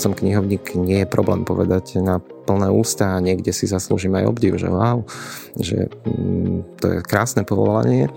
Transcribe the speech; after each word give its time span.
som 0.00 0.16
knihovník, 0.16 0.72
nie 0.80 1.04
je 1.04 1.12
problém 1.12 1.44
povedať 1.44 2.00
na 2.00 2.24
plné 2.48 2.72
ústa 2.72 3.14
a 3.14 3.22
niekde 3.22 3.52
si 3.52 3.68
zaslúžim 3.68 4.16
aj 4.16 4.24
obdiv, 4.32 4.56
že 4.56 4.72
wow, 4.72 5.04
že 5.60 5.92
mm, 6.08 6.80
to 6.80 6.84
je 6.88 6.98
krásne 7.04 7.44
povolanie. 7.44 8.08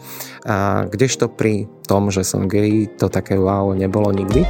A 0.48 0.88
kdežto 0.88 1.28
pri 1.28 1.68
tom, 1.84 2.08
že 2.08 2.24
som 2.24 2.48
gay, 2.48 2.88
to 2.88 3.12
také 3.12 3.36
wow 3.36 3.76
nebolo 3.76 4.16
nikdy. 4.16 4.48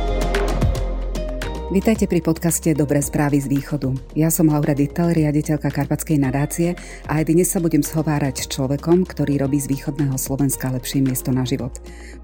Vítajte 1.74 2.06
pri 2.06 2.22
podcaste 2.22 2.70
Dobré 2.78 3.02
správy 3.02 3.42
z 3.42 3.50
východu. 3.50 3.98
Ja 4.14 4.30
som 4.30 4.46
Laura 4.46 4.78
Dittel, 4.78 5.10
riaditeľka 5.10 5.74
Karpatskej 5.74 6.22
nadácie 6.22 6.78
a 7.10 7.18
aj 7.18 7.34
dnes 7.34 7.50
sa 7.50 7.58
budem 7.58 7.82
schovárať 7.82 8.46
s 8.46 8.50
človekom, 8.54 9.10
ktorý 9.10 9.42
robí 9.42 9.58
z 9.58 9.74
východného 9.74 10.14
Slovenska 10.14 10.70
lepšie 10.70 11.02
miesto 11.02 11.34
na 11.34 11.42
život. 11.50 11.74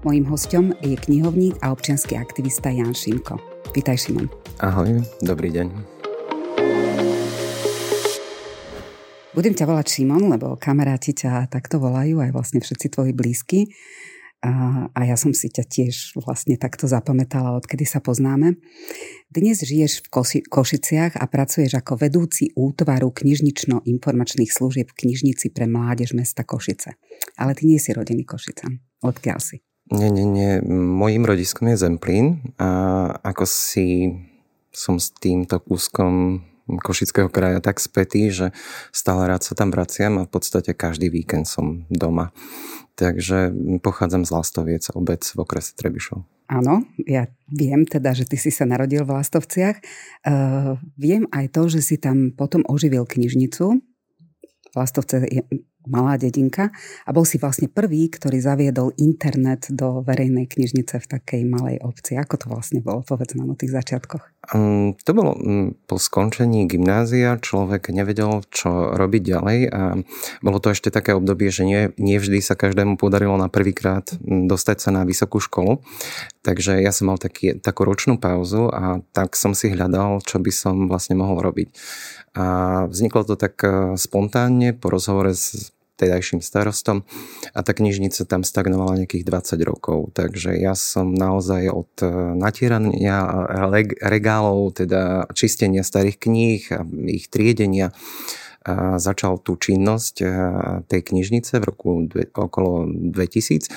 Mojím 0.06 0.30
hostom 0.30 0.70
je 0.86 0.94
knihovník 0.94 1.58
a 1.66 1.74
občianský 1.74 2.14
aktivista 2.14 2.70
Jan 2.70 2.94
Šimko. 2.94 3.49
Vítaj 3.70 4.02
Šimon. 4.02 4.26
Ahoj, 4.58 4.98
dobrý 5.22 5.54
deň. 5.54 5.70
Budem 9.30 9.54
ťa 9.54 9.62
volať 9.62 9.86
Šimon, 9.94 10.26
lebo 10.26 10.58
kamaráti 10.58 11.14
ťa 11.14 11.46
takto 11.46 11.78
volajú, 11.78 12.18
aj 12.18 12.34
vlastne 12.34 12.58
všetci 12.58 12.86
tvoji 12.90 13.14
blízky. 13.14 13.70
A, 14.42 14.84
a 14.90 15.00
ja 15.06 15.14
som 15.14 15.30
si 15.30 15.54
ťa 15.54 15.70
tiež 15.70 16.18
vlastne 16.18 16.58
takto 16.58 16.90
zapamätala, 16.90 17.54
odkedy 17.62 17.86
sa 17.86 18.02
poznáme. 18.02 18.58
Dnes 19.30 19.62
žiješ 19.62 20.02
v 20.02 20.18
Koši- 20.18 20.44
Košiciach 20.50 21.14
a 21.14 21.24
pracuješ 21.30 21.78
ako 21.78 21.94
vedúci 21.94 22.50
útvaru 22.58 23.14
knižnično-informačných 23.14 24.50
služieb 24.50 24.90
v 24.90 24.98
knižnici 25.06 25.54
pre 25.54 25.70
mládež 25.70 26.18
mesta 26.18 26.42
Košice. 26.42 26.98
Ale 27.38 27.54
ty 27.54 27.70
nie 27.70 27.78
si 27.78 27.94
rodený 27.94 28.26
Košicam. 28.26 28.82
Odkiaľ 28.98 29.38
si? 29.38 29.62
Nie, 29.90 30.06
nie, 30.10 30.22
nie. 30.22 30.62
Mojím 30.70 31.26
rodiskom 31.26 31.66
je 31.74 31.76
Zemplín 31.82 32.54
a 32.62 33.10
ako 33.26 33.42
si 33.42 34.14
som 34.70 35.02
s 35.02 35.10
týmto 35.10 35.58
kúskom 35.58 36.46
Košického 36.70 37.26
kraja 37.26 37.58
tak 37.58 37.82
spätý, 37.82 38.30
že 38.30 38.54
stále 38.94 39.26
rád 39.26 39.42
sa 39.42 39.58
tam 39.58 39.74
vraciam 39.74 40.22
a 40.22 40.26
v 40.26 40.30
podstate 40.30 40.70
každý 40.70 41.10
víkend 41.10 41.50
som 41.50 41.82
doma. 41.90 42.30
Takže 42.94 43.50
pochádzam 43.82 44.22
z 44.22 44.30
Lastoviec, 44.30 44.84
obec 44.94 45.26
v 45.26 45.38
okrese 45.42 45.74
Trebišov. 45.74 46.22
Áno, 46.50 46.86
ja 47.06 47.30
viem 47.50 47.86
teda, 47.86 48.14
že 48.14 48.26
ty 48.26 48.38
si 48.38 48.54
sa 48.54 48.66
narodil 48.66 49.02
v 49.06 49.14
Lastovciach. 49.14 49.82
Uh, 50.26 50.78
viem 50.98 51.26
aj 51.30 51.54
to, 51.54 51.70
že 51.70 51.82
si 51.82 51.96
tam 51.98 52.34
potom 52.34 52.66
oživil 52.66 53.06
knižnicu. 53.06 53.82
Lastovce 54.74 55.26
je 55.26 55.42
malá 55.88 56.20
dedinka 56.20 56.68
a 57.06 57.10
bol 57.14 57.24
si 57.24 57.40
vlastne 57.40 57.70
prvý, 57.70 58.12
ktorý 58.12 58.40
zaviedol 58.42 58.92
internet 59.00 59.72
do 59.72 60.04
verejnej 60.04 60.50
knižnice 60.50 61.00
v 61.00 61.06
takej 61.06 61.42
malej 61.48 61.80
obci. 61.80 62.20
Ako 62.20 62.36
to 62.36 62.46
vlastne 62.52 62.84
bolo? 62.84 63.00
Povedz 63.00 63.32
nám 63.36 63.54
o 63.54 63.56
tých 63.56 63.72
začiatkoch. 63.72 64.40
Um, 64.50 64.96
to 64.96 65.12
bolo 65.12 65.36
um, 65.36 65.76
po 65.84 66.00
skončení 66.00 66.64
gymnázia, 66.64 67.36
človek 67.36 67.92
nevedel, 67.92 68.40
čo 68.48 68.96
robiť 68.96 69.22
ďalej 69.22 69.58
a 69.68 69.82
bolo 70.40 70.58
to 70.58 70.72
ešte 70.72 70.88
také 70.88 71.12
obdobie, 71.12 71.52
že 71.52 71.68
nie, 71.68 71.92
nie 72.00 72.16
vždy 72.16 72.40
sa 72.40 72.56
každému 72.56 72.96
podarilo 72.96 73.36
na 73.36 73.52
prvýkrát 73.52 74.08
dostať 74.24 74.76
sa 74.80 74.90
na 74.96 75.04
vysokú 75.04 75.44
školu. 75.44 75.84
Takže 76.40 76.80
ja 76.80 76.88
som 76.88 77.12
mal 77.12 77.20
taký, 77.20 77.60
takú 77.60 77.84
ročnú 77.84 78.16
pauzu 78.16 78.72
a 78.72 79.04
tak 79.12 79.36
som 79.36 79.52
si 79.52 79.68
hľadal, 79.76 80.24
čo 80.24 80.40
by 80.40 80.52
som 80.52 80.88
vlastne 80.88 81.20
mohol 81.20 81.44
robiť. 81.44 81.68
A 82.34 82.86
vzniklo 82.86 83.26
to 83.26 83.34
tak 83.34 83.58
e, 83.66 83.98
spontánne 83.98 84.74
po 84.78 84.90
rozhovore 84.90 85.34
s 85.34 85.74
tedajším 86.00 86.40
starostom 86.40 87.04
a 87.52 87.60
tá 87.60 87.76
knižnica 87.76 88.24
tam 88.24 88.40
stagnovala 88.40 89.04
nejakých 89.04 89.28
20 89.28 89.60
rokov. 89.68 90.16
Takže 90.16 90.56
ja 90.56 90.72
som 90.72 91.12
naozaj 91.12 91.68
od 91.68 91.92
e, 92.00 92.08
natierania 92.38 93.26
regálov, 94.00 94.80
teda 94.80 95.28
čistenia 95.36 95.84
starých 95.84 96.16
kníh 96.16 96.62
a 96.72 96.80
ich 97.04 97.28
triedenia 97.28 97.92
začal 99.00 99.40
tú 99.40 99.56
činnosť 99.56 100.14
tej 100.84 101.00
knižnice 101.00 101.56
v 101.56 101.64
roku 101.64 102.04
dve, 102.04 102.28
okolo 102.28 102.84
2000 102.92 103.72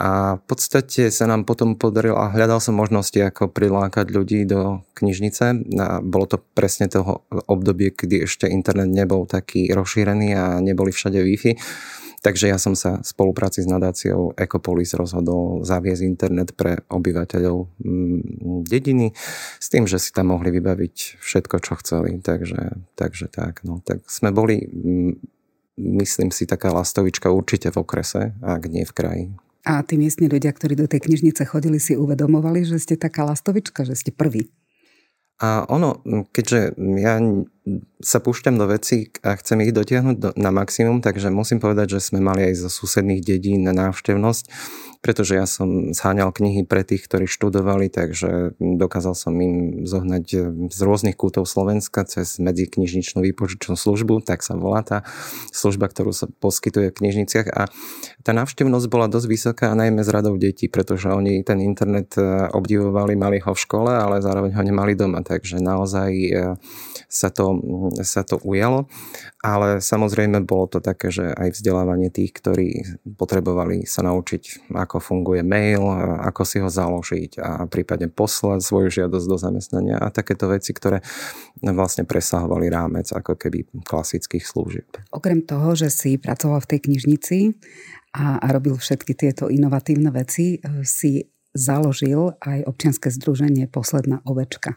a 0.00 0.40
v 0.40 0.42
podstate 0.48 1.12
sa 1.12 1.28
nám 1.28 1.44
potom 1.44 1.76
podarilo 1.76 2.16
a 2.16 2.32
hľadal 2.32 2.56
som 2.56 2.72
možnosti, 2.72 3.20
ako 3.20 3.52
prilákať 3.52 4.08
ľudí 4.08 4.48
do 4.48 4.80
knižnice. 4.96 5.44
A 5.76 6.00
bolo 6.00 6.24
to 6.24 6.40
presne 6.40 6.88
toho 6.88 7.28
obdobie, 7.28 7.92
kedy 7.92 8.24
ešte 8.24 8.48
internet 8.48 8.88
nebol 8.88 9.28
taký 9.28 9.68
rozšírený 9.68 10.28
a 10.32 10.44
neboli 10.64 10.88
všade 10.88 11.20
Wi-Fi 11.20 11.52
Takže 12.24 12.48
ja 12.48 12.56
som 12.56 12.72
sa 12.72 13.04
v 13.04 13.06
spolupráci 13.06 13.60
s 13.60 13.68
nadáciou 13.68 14.32
Ecopolis 14.40 14.96
rozhodol 14.96 15.60
zaviesť 15.60 16.02
internet 16.08 16.56
pre 16.56 16.80
obyvateľov 16.88 17.68
mm, 17.84 18.64
dediny 18.64 19.12
s 19.60 19.68
tým, 19.68 19.84
že 19.84 20.00
si 20.00 20.08
tam 20.08 20.32
mohli 20.32 20.48
vybaviť 20.48 21.20
všetko, 21.20 21.56
čo 21.60 21.76
chceli. 21.84 22.16
Takže, 22.16 22.80
takže 22.96 23.28
tak, 23.28 23.60
no. 23.68 23.84
Tak 23.84 24.08
sme 24.08 24.32
boli, 24.32 24.64
mm, 24.64 25.20
myslím 26.00 26.32
si, 26.32 26.48
taká 26.48 26.72
lastovička 26.72 27.28
určite 27.28 27.68
v 27.68 27.84
okrese, 27.84 28.32
ak 28.40 28.72
nie 28.72 28.88
v 28.88 28.96
kraji. 28.96 29.24
A 29.68 29.84
tí 29.84 30.00
miestni 30.00 30.24
ľudia, 30.24 30.56
ktorí 30.56 30.80
do 30.80 30.88
tej 30.88 31.04
knižnice 31.04 31.44
chodili, 31.44 31.76
si 31.76 31.92
uvedomovali, 31.92 32.64
že 32.64 32.80
ste 32.80 32.96
taká 32.96 33.28
lastovička, 33.28 33.84
že 33.84 34.00
ste 34.00 34.16
prví. 34.16 34.48
A 35.44 35.68
ono, 35.68 36.00
keďže 36.32 36.72
ja 36.78 37.20
sa 38.04 38.20
púšťam 38.20 38.60
do 38.60 38.68
veci 38.68 39.08
a 39.24 39.32
chcem 39.40 39.64
ich 39.64 39.72
dotiahnuť 39.72 40.16
do, 40.20 40.30
na 40.36 40.52
maximum, 40.52 41.00
takže 41.00 41.32
musím 41.32 41.64
povedať, 41.64 41.96
že 41.96 42.12
sme 42.12 42.20
mali 42.20 42.52
aj 42.52 42.60
zo 42.60 42.68
susedných 42.68 43.24
dedín 43.24 43.64
na 43.64 43.72
návštevnosť, 43.72 44.44
pretože 45.00 45.36
ja 45.36 45.48
som 45.48 45.92
zháňal 45.96 46.28
knihy 46.32 46.68
pre 46.68 46.84
tých, 46.84 47.08
ktorí 47.08 47.24
študovali, 47.24 47.88
takže 47.88 48.56
dokázal 48.60 49.16
som 49.16 49.32
im 49.40 49.84
zohnať 49.88 50.24
z 50.68 50.80
rôznych 50.80 51.16
kútov 51.16 51.48
Slovenska 51.48 52.04
cez 52.04 52.36
medziknižničnú 52.36 53.24
výpožičnú 53.32 53.80
službu, 53.80 54.24
tak 54.24 54.44
sa 54.44 54.56
volá 54.56 54.84
tá 54.84 55.04
služba, 55.52 55.88
ktorú 55.88 56.12
sa 56.12 56.28
poskytuje 56.28 56.92
v 56.92 56.98
knižniciach. 57.00 57.48
A 57.52 57.72
tá 58.24 58.32
návštevnosť 58.32 58.86
bola 58.92 59.08
dosť 59.08 59.26
vysoká, 59.28 59.72
najmä 59.72 60.04
z 60.04 60.12
radov 60.12 60.36
detí, 60.40 60.68
pretože 60.72 61.12
oni 61.12 61.44
ten 61.44 61.60
internet 61.60 62.16
e, 62.16 62.48
obdivovali, 62.52 63.12
mali 63.16 63.40
ho 63.44 63.52
v 63.52 63.60
škole, 63.60 63.92
ale 63.92 64.24
zároveň 64.24 64.56
ho 64.56 64.62
nemali 64.64 64.96
doma, 64.96 65.20
takže 65.20 65.60
naozaj 65.60 66.10
e, 66.12 66.30
sa 67.12 67.28
to 67.28 67.53
sa 68.00 68.24
to 68.24 68.40
ujalo, 68.42 68.88
ale 69.44 69.82
samozrejme 69.84 70.42
bolo 70.48 70.66
to 70.66 70.78
také, 70.80 71.12
že 71.12 71.28
aj 71.34 71.54
vzdelávanie 71.54 72.08
tých, 72.08 72.32
ktorí 72.36 72.68
potrebovali 73.18 73.84
sa 73.84 74.06
naučiť, 74.06 74.72
ako 74.72 75.02
funguje 75.02 75.44
mail, 75.44 75.84
ako 76.24 76.42
si 76.46 76.58
ho 76.62 76.70
založiť 76.70 77.38
a 77.40 77.50
prípadne 77.68 78.08
poslať 78.08 78.60
svoju 78.64 78.88
žiadosť 78.90 79.26
do 79.28 79.36
zamestnania 79.36 79.96
a 80.00 80.08
takéto 80.08 80.48
veci, 80.48 80.72
ktoré 80.72 81.04
vlastne 81.60 82.08
presahovali 82.08 82.70
rámec 82.72 83.10
ako 83.12 83.36
keby 83.36 83.68
klasických 83.84 84.44
služieb. 84.44 84.88
Okrem 85.12 85.44
toho, 85.44 85.76
že 85.76 85.92
si 85.92 86.16
pracoval 86.16 86.64
v 86.64 86.70
tej 86.76 86.80
knižnici 86.90 87.36
a, 88.14 88.38
a 88.38 88.46
robil 88.54 88.78
všetky 88.78 89.12
tieto 89.18 89.50
inovatívne 89.50 90.14
veci, 90.14 90.62
si 90.86 91.26
založil 91.54 92.34
aj 92.42 92.66
občianske 92.66 93.14
združenie 93.14 93.70
Posledná 93.70 94.18
ovečka. 94.26 94.74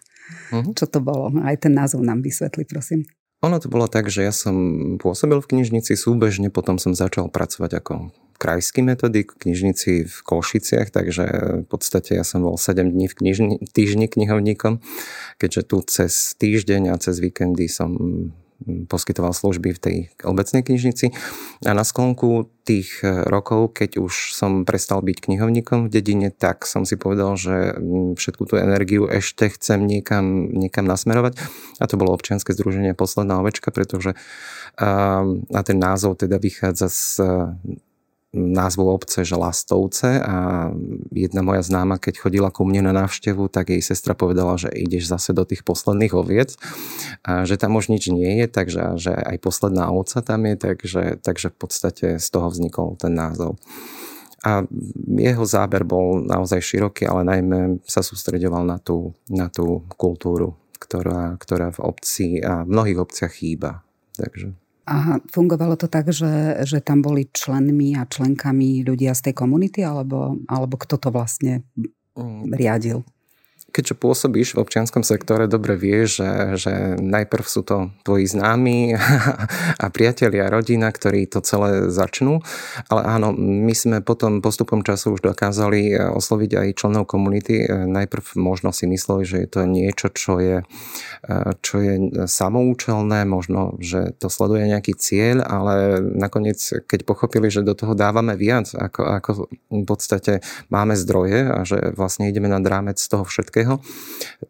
Uh-huh. 0.51 0.73
Čo 0.75 0.85
to 0.88 0.99
bolo? 0.99 1.31
Aj 1.43 1.55
ten 1.55 1.73
názov 1.75 2.03
nám 2.03 2.23
vysvetli, 2.23 2.67
prosím. 2.67 3.07
Ono 3.45 3.61
to 3.61 3.69
bolo 3.69 3.85
tak, 3.85 4.09
že 4.09 4.25
ja 4.25 4.33
som 4.33 4.55
pôsobil 4.97 5.38
v 5.38 5.49
knižnici 5.53 5.93
súbežne, 5.93 6.49
potom 6.49 6.81
som 6.81 6.97
začal 6.97 7.29
pracovať 7.29 7.71
ako 7.77 7.93
krajský 8.41 8.81
metodik 8.81 9.33
v 9.33 9.49
knižnici 9.49 9.91
v 10.09 10.17
Košiciach, 10.25 10.89
takže 10.89 11.25
v 11.61 11.67
podstate 11.69 12.17
ja 12.17 12.25
som 12.25 12.45
bol 12.45 12.57
7 12.57 12.89
dní 12.89 13.05
v 13.09 13.17
knižni, 13.17 13.55
týždni 13.73 14.09
knihovníkom, 14.09 14.81
keďže 15.41 15.61
tu 15.69 15.77
cez 15.85 16.33
týždeň 16.37 16.93
a 16.93 16.95
cez 16.97 17.17
víkendy 17.21 17.69
som 17.69 17.93
poskytoval 18.66 19.38
služby 19.38 19.69
v 19.78 19.79
tej 19.79 19.97
obecnej 20.25 20.66
knižnici. 20.66 21.13
A 21.66 21.72
na 21.78 21.85
sklonku 21.85 22.50
tých 22.66 23.06
e, 23.06 23.23
rokov, 23.29 23.78
keď 23.78 24.01
už 24.01 24.35
som 24.35 24.66
prestal 24.67 25.05
byť 25.05 25.29
knihovníkom 25.29 25.87
v 25.87 25.93
dedine, 25.93 26.29
tak 26.34 26.66
som 26.66 26.84
si 26.84 26.99
povedal, 26.99 27.37
že 27.37 27.78
všetku 28.17 28.43
tú 28.49 28.59
energiu 28.59 29.05
ešte 29.08 29.53
chcem 29.55 29.85
niekam, 29.85 30.52
niekam 30.52 30.84
nasmerovať. 30.90 31.37
A 31.79 31.85
to 31.85 31.96
bolo 31.96 32.11
občianske 32.17 32.52
združenie 32.52 32.97
Posledná 32.97 33.40
ovečka, 33.40 33.70
pretože 33.70 34.17
a 34.78 35.59
ten 35.66 35.78
názov 35.78 36.22
teda 36.22 36.37
vychádza 36.37 36.87
z 36.90 37.02
názvu 38.35 38.91
obce, 38.91 39.24
že 39.24 39.40
Lastovce 39.40 40.20
a 40.20 40.68
jedna 41.16 41.40
moja 41.40 41.64
známa, 41.64 41.96
keď 41.96 42.28
chodila 42.28 42.50
ku 42.52 42.68
mne 42.68 42.91
na 42.91 42.94
návštevu, 42.94 43.47
tak 43.47 43.72
jej 43.72 43.79
sestra 43.79 44.20
povedala, 44.20 44.59
že 44.59 44.68
ideš 44.68 45.08
zase 45.08 45.32
do 45.32 45.47
tých 45.47 45.64
posledných 45.64 46.12
oviec, 46.12 46.59
a 47.24 47.47
že 47.47 47.56
tam 47.56 47.79
už 47.79 47.88
nič 47.88 48.12
nie 48.12 48.44
je, 48.44 48.47
takže 48.52 49.00
že 49.00 49.16
aj 49.16 49.38
posledná 49.40 49.88
ovca 49.90 50.20
tam 50.20 50.44
je, 50.44 50.56
takže, 50.59 51.03
takže 51.24 51.47
v 51.56 51.58
podstate 51.58 52.08
z 52.20 52.28
toho 52.28 52.52
vznikol 52.52 53.00
ten 53.00 53.16
názov. 53.16 53.56
A 54.46 54.64
jeho 55.18 55.46
záber 55.47 55.82
bol 55.88 56.22
naozaj 56.22 56.62
široký, 56.62 57.09
ale 57.09 57.26
najmä 57.26 57.82
sa 57.88 58.06
sústredoval 58.06 58.68
na 58.68 58.78
tú, 58.78 59.16
na 59.32 59.50
tú 59.50 59.88
kultúru, 59.97 60.53
ktorá, 60.78 61.40
ktorá 61.41 61.74
v 61.74 61.84
obci 61.84 62.28
a 62.44 62.62
v 62.64 62.70
mnohých 62.70 63.02
obciach 63.02 63.34
chýba. 63.34 63.82
Takže 64.14 64.66
a 64.87 65.19
fungovalo 65.28 65.75
to 65.75 65.91
tak, 65.91 66.07
že, 66.16 66.63
že 66.63 66.79
tam 66.79 67.03
boli 67.03 67.28
členmi 67.28 67.99
a 67.99 68.07
členkami 68.07 68.87
ľudia 68.87 69.11
z 69.11 69.29
tej 69.29 69.34
komunity, 69.35 69.84
alebo, 69.84 70.39
alebo 70.47 70.79
kto 70.79 70.95
to 70.95 71.11
vlastne 71.11 71.67
mm. 72.16 72.55
riadil? 72.55 73.03
Keďže 73.78 73.94
pôsobíš 73.94 74.58
v 74.58 74.66
občianskom 74.66 75.06
sektore, 75.06 75.46
dobre 75.46 75.78
vieš, 75.78 76.26
že, 76.26 76.32
že 76.58 76.74
najprv 76.97 77.46
sú 77.46 77.62
to 77.62 77.94
tvoji 78.02 78.26
známi 78.26 78.97
a 79.84 79.85
priatelia, 79.94 80.50
rodina, 80.50 80.90
ktorí 80.90 81.29
to 81.29 81.46
celé 81.46 81.94
začnú. 81.94 82.41
Ale 82.90 83.06
áno, 83.06 83.38
my 83.38 83.74
sme 83.78 84.02
potom 84.02 84.41
postupom 84.41 84.82
času 84.82 85.14
už 85.14 85.29
dokázali 85.29 85.94
osloviť 85.94 86.52
aj 86.58 86.68
členov 86.74 87.06
komunity. 87.06 87.70
Najprv 87.70 88.34
možno 88.41 88.74
si 88.74 88.90
mysleli, 88.90 89.24
že 89.29 89.38
je 89.46 89.50
to 89.53 89.62
niečo, 89.70 90.09
čo 90.09 90.41
je, 90.41 90.66
čo 91.62 91.76
je 91.78 91.94
samoučelné, 92.26 93.29
možno, 93.29 93.78
že 93.78 94.16
to 94.18 94.32
sleduje 94.32 94.72
nejaký 94.72 94.97
cieľ, 94.97 95.46
ale 95.46 96.02
nakoniec, 96.02 96.58
keď 96.90 97.06
pochopili, 97.06 97.53
že 97.53 97.62
do 97.62 97.78
toho 97.78 97.94
dávame 97.94 98.34
viac, 98.34 98.72
ako, 98.74 99.02
ako 99.03 99.29
v 99.70 99.84
podstate 99.84 100.40
máme 100.72 100.96
zdroje 100.96 101.46
a 101.52 101.62
že 101.68 101.91
vlastne 101.94 102.32
ideme 102.32 102.47
nad 102.47 102.64
rámec 102.64 102.97
toho 102.97 103.28
všetkého, 103.28 103.66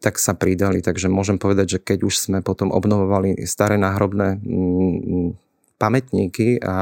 tak 0.04 0.22
sa 0.22 0.38
pridali. 0.38 0.86
Takže 0.86 1.10
môžem 1.10 1.42
povedať, 1.42 1.78
že 1.78 1.80
keď 1.82 2.00
už 2.06 2.16
sme 2.18 2.40
potom 2.46 2.70
obnovovali 2.70 3.46
staré 3.50 3.82
náhrobné 3.82 4.38
mm, 4.38 5.47
pamätníky 5.78 6.58
a 6.62 6.76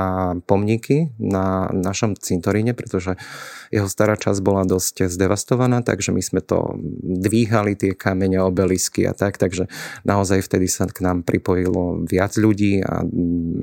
pomníky 0.48 1.12
na 1.20 1.68
našom 1.72 2.16
cintoríne, 2.16 2.72
pretože 2.72 3.20
jeho 3.70 3.92
stará 3.92 4.16
časť 4.16 4.40
bola 4.40 4.64
dosť 4.64 5.12
zdevastovaná, 5.12 5.84
takže 5.84 6.16
my 6.16 6.24
sme 6.24 6.40
to 6.40 6.80
dvíhali, 7.04 7.76
tie 7.76 7.92
kamene, 7.92 8.40
obelisky 8.40 9.04
a 9.04 9.12
tak, 9.12 9.36
takže 9.36 9.68
naozaj 10.08 10.48
vtedy 10.48 10.72
sa 10.72 10.88
k 10.88 11.04
nám 11.04 11.28
pripojilo 11.28 12.08
viac 12.08 12.40
ľudí 12.40 12.80
a 12.80 13.04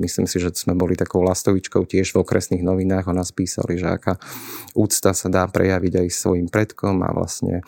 myslím 0.05 0.29
si, 0.29 0.37
že 0.37 0.53
sme 0.53 0.77
boli 0.77 0.93
takou 0.93 1.25
lastovičkou 1.25 1.89
tiež 1.89 2.13
v 2.13 2.21
okresných 2.21 2.61
novinách, 2.61 3.09
o 3.09 3.17
nás 3.17 3.33
písali, 3.33 3.81
že 3.81 3.89
aká 3.89 4.21
úcta 4.77 5.17
sa 5.17 5.27
dá 5.33 5.49
prejaviť 5.49 6.05
aj 6.05 6.07
svojim 6.13 6.47
predkom 6.47 7.01
a 7.01 7.09
vlastne, 7.09 7.65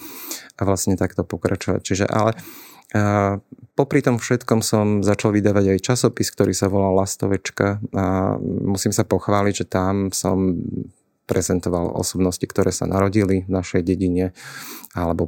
a 0.56 0.62
vlastne 0.62 0.94
takto 0.94 1.26
pokračovať. 1.26 1.82
Čiže 1.82 2.06
ale 2.06 2.38
popri 3.76 4.00
tom 4.00 4.18
všetkom 4.18 4.64
som 4.64 5.04
začal 5.04 5.36
vydávať 5.36 5.76
aj 5.76 5.80
časopis, 5.84 6.32
ktorý 6.32 6.56
sa 6.56 6.72
volal 6.72 6.96
Lastovečka 6.96 7.84
a 7.92 8.36
musím 8.42 8.96
sa 8.96 9.04
pochváliť, 9.04 9.54
že 9.54 9.66
tam 9.68 10.10
som 10.16 10.56
prezentoval 11.26 11.94
osobnosti, 11.94 12.46
ktoré 12.46 12.70
sa 12.70 12.86
narodili 12.86 13.46
v 13.46 13.52
našej 13.52 13.82
dedine 13.82 14.32
alebo 14.96 15.28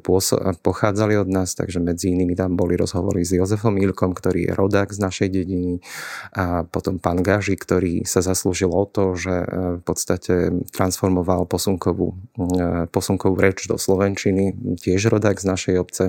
pochádzali 0.64 1.20
od 1.20 1.28
nás, 1.28 1.52
takže 1.52 1.84
medzi 1.84 2.16
inými 2.16 2.40
tam 2.40 2.56
boli 2.56 2.80
rozhovory 2.80 3.28
s 3.28 3.36
Jozefom 3.36 3.76
Ilkom, 3.76 4.16
ktorý 4.16 4.48
je 4.48 4.52
rodák 4.56 4.96
z 4.96 5.00
našej 5.04 5.28
dediny 5.28 5.84
a 6.32 6.64
potom 6.64 7.04
pán 7.04 7.20
Gaži, 7.20 7.60
ktorý 7.60 8.08
sa 8.08 8.24
zaslúžil 8.24 8.72
o 8.72 8.88
to, 8.88 9.20
že 9.20 9.36
e, 9.36 9.48
v 9.78 9.84
podstate 9.84 10.64
transformoval 10.72 11.44
posunkovú, 11.52 12.16
e, 12.40 12.88
posunkovú 12.88 13.36
reč 13.36 13.68
do 13.68 13.76
Slovenčiny, 13.76 14.56
tiež 14.80 15.12
rodák 15.12 15.36
z 15.36 15.46
našej 15.52 15.76
obce. 15.84 16.04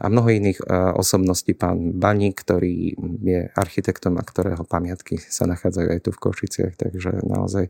A 0.00 0.08
mnoho 0.08 0.32
iných 0.32 0.64
e, 0.64 0.96
osobností, 0.96 1.52
pán 1.52 2.00
Baník, 2.00 2.40
ktorý 2.40 2.96
je 3.20 3.52
architektom 3.52 4.16
a 4.16 4.24
ktorého 4.24 4.64
pamiatky 4.64 5.20
sa 5.20 5.44
nachádzajú 5.44 5.88
aj 5.92 6.00
tu 6.00 6.10
v 6.16 6.22
Košiciach, 6.24 6.74
takže 6.80 7.20
naozaj 7.28 7.68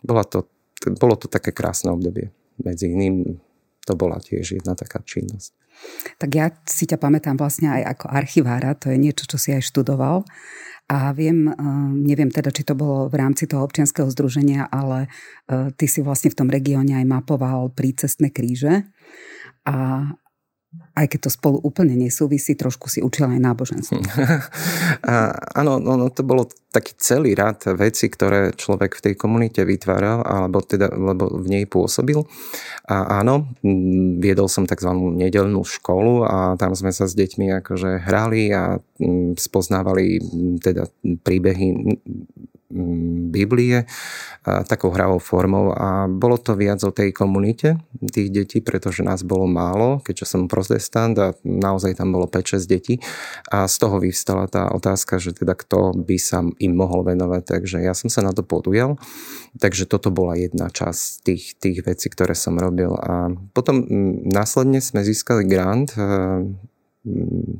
bola 0.00 0.24
to 0.24 0.48
bolo 0.98 1.14
to 1.14 1.30
také 1.30 1.54
krásne 1.54 1.94
obdobie. 1.94 2.34
Medzi 2.58 2.90
iným 2.90 3.38
to 3.82 3.92
bola 3.98 4.18
tiež 4.22 4.62
jedna 4.62 4.78
taká 4.78 5.02
činnosť. 5.02 5.54
Tak 6.20 6.30
ja 6.30 6.46
si 6.68 6.86
ťa 6.86 7.00
pamätám 7.00 7.34
vlastne 7.34 7.72
aj 7.74 7.98
ako 7.98 8.06
archivára, 8.12 8.78
to 8.78 8.92
je 8.92 8.98
niečo, 9.00 9.26
čo 9.26 9.36
si 9.40 9.50
aj 9.50 9.66
študoval. 9.66 10.22
A 10.92 11.14
viem, 11.16 11.48
eh, 11.48 11.54
neviem 11.94 12.28
teda, 12.28 12.52
či 12.52 12.66
to 12.66 12.76
bolo 12.76 13.08
v 13.08 13.16
rámci 13.16 13.48
toho 13.48 13.64
občianského 13.64 14.06
združenia, 14.12 14.68
ale 14.68 15.08
eh, 15.48 15.72
ty 15.74 15.86
si 15.88 16.04
vlastne 16.04 16.30
v 16.30 16.38
tom 16.38 16.48
regióne 16.52 16.98
aj 16.98 17.06
mapoval 17.08 17.72
prícestné 17.72 18.28
kríže. 18.30 18.86
A, 19.62 20.06
aj 20.92 21.06
keď 21.08 21.28
to 21.28 21.30
spolu 21.32 21.56
úplne 21.60 21.96
nesúvisí, 21.96 22.56
trošku 22.56 22.88
si 22.88 23.04
učil 23.04 23.28
aj 23.28 23.40
náboženstvo. 23.40 24.00
Áno, 25.60 25.80
no, 25.80 25.96
no, 26.00 26.08
to 26.08 26.24
bolo 26.24 26.48
taký 26.72 26.96
celý 26.96 27.36
rad 27.36 27.60
vecí, 27.76 28.08
ktoré 28.08 28.56
človek 28.56 28.96
v 28.96 29.04
tej 29.08 29.14
komunite 29.16 29.60
vytváral, 29.64 30.24
alebo 30.24 30.64
teda, 30.64 30.88
lebo 30.88 31.28
v 31.40 31.46
nej 31.48 31.64
pôsobil. 31.68 32.16
A 32.88 33.20
áno, 33.20 33.52
viedol 34.16 34.48
som 34.48 34.64
tzv. 34.64 34.88
nedelnú 35.12 35.60
školu 35.68 36.24
a 36.24 36.56
tam 36.56 36.72
sme 36.72 36.88
sa 36.88 37.04
s 37.04 37.12
deťmi 37.12 37.60
akože 37.60 38.08
hrali 38.08 38.56
a 38.56 38.80
spoznávali 39.36 40.16
teda 40.64 40.88
príbehy 41.20 41.68
Biblie 43.28 43.84
takou 44.42 44.90
hravou 44.90 45.20
formou. 45.22 45.70
A 45.76 46.08
bolo 46.10 46.40
to 46.40 46.56
viac 46.58 46.82
o 46.82 46.90
tej 46.90 47.14
komunite 47.14 47.78
tých 48.00 48.28
detí, 48.32 48.58
pretože 48.58 49.06
nás 49.06 49.22
bolo 49.22 49.46
málo, 49.46 50.02
keďže 50.02 50.34
som 50.34 50.50
protestant 50.50 51.14
a 51.20 51.26
naozaj 51.46 52.00
tam 52.00 52.10
bolo 52.10 52.26
5-6 52.26 52.66
detí. 52.66 52.94
A 53.52 53.68
z 53.70 53.76
toho 53.78 54.02
vyvstala 54.02 54.50
tá 54.50 54.72
otázka, 54.72 55.22
že 55.22 55.36
teda 55.36 55.54
kto 55.54 55.94
by 55.94 56.16
sa 56.18 56.42
im 56.58 56.72
mohol 56.74 57.06
venovať, 57.06 57.42
takže 57.46 57.78
ja 57.84 57.94
som 57.94 58.10
sa 58.10 58.24
na 58.24 58.34
to 58.34 58.42
podujal, 58.42 58.98
takže 59.62 59.86
toto 59.86 60.10
bola 60.10 60.34
jedna 60.34 60.72
časť 60.72 61.04
tých, 61.22 61.44
tých 61.60 61.78
vecí, 61.86 62.10
ktoré 62.10 62.34
som 62.34 62.58
robil. 62.58 62.90
A 62.98 63.30
potom 63.54 63.86
následne 64.26 64.82
sme 64.82 65.06
získali 65.06 65.46
grant 65.46 65.94
Mm, 66.02 66.56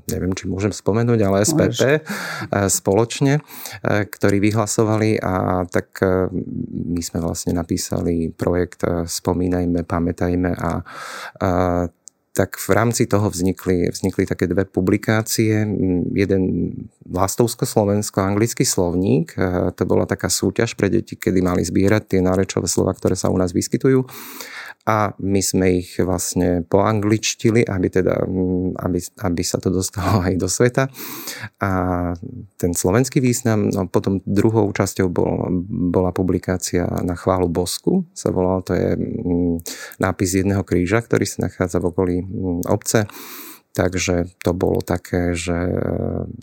neviem, 0.07 0.33
či 0.39 0.47
môžem 0.47 0.71
spomenúť, 0.71 1.19
ale 1.27 1.43
SPP 1.43 1.83
Môžeš. 1.83 1.83
E, 1.83 2.71
spoločne, 2.71 3.35
e, 3.39 4.07
ktorí 4.07 4.39
vyhlasovali 4.39 5.19
a 5.19 5.67
tak 5.67 5.99
e, 5.99 6.31
my 6.71 7.03
sme 7.03 7.19
vlastne 7.19 7.59
napísali 7.59 8.31
projekt 8.31 8.87
Spomínajme, 8.87 9.83
pamätajme 9.83 10.51
a, 10.55 10.71
a 11.43 11.51
tak 12.33 12.57
v 12.57 12.71
rámci 12.73 13.05
toho 13.05 13.29
vznikli, 13.29 13.93
vznikli 13.93 14.25
také 14.25 14.49
dve 14.49 14.65
publikácie. 14.65 15.69
Jeden 16.17 16.43
Vlastovsko-Slovensko-anglický 17.05 18.65
slovník, 18.65 19.37
to 19.77 19.83
bola 19.85 20.09
taká 20.09 20.33
súťaž 20.33 20.73
pre 20.73 20.89
deti, 20.89 21.13
kedy 21.21 21.45
mali 21.45 21.61
zbierať 21.61 22.17
tie 22.17 22.21
nárečové 22.25 22.73
slova, 22.73 22.97
ktoré 22.97 23.21
sa 23.21 23.29
u 23.29 23.37
nás 23.37 23.53
vyskytujú 23.53 24.09
a 24.83 25.15
my 25.23 25.39
sme 25.39 25.79
ich 25.79 25.95
vlastne 26.03 26.67
poangličtili, 26.67 27.63
aby, 27.63 27.87
teda, 27.87 28.27
mm, 28.27 28.75
aby, 28.83 28.99
aby 28.99 29.43
sa 29.47 29.63
to 29.63 29.71
dostalo 29.71 30.19
aj 30.27 30.35
do 30.35 30.51
sveta. 30.51 30.91
A 31.63 31.71
ten 32.59 32.73
slovenský 32.75 33.23
význam, 33.23 33.71
no 33.71 33.87
potom 33.87 34.19
druhou 34.27 34.67
časťou 34.75 35.07
bol, 35.07 35.63
bola 35.71 36.11
publikácia 36.11 36.83
na 37.07 37.15
chválu 37.15 37.47
Bosku, 37.47 38.11
sa 38.11 38.35
volalo, 38.35 38.67
to 38.67 38.75
je 38.75 38.99
mm, 38.99 39.57
nápis 40.03 40.31
jedného 40.43 40.67
kríža, 40.67 40.99
ktorý 40.99 41.31
sa 41.31 41.47
nachádza 41.47 41.79
v 41.79 41.89
okolí 41.95 42.17
mm, 42.27 42.67
obce. 42.67 43.07
Takže 43.73 44.29
to 44.45 44.53
bolo 44.53 44.85
také, 44.85 45.33
že 45.33 45.57
e, 45.57 45.77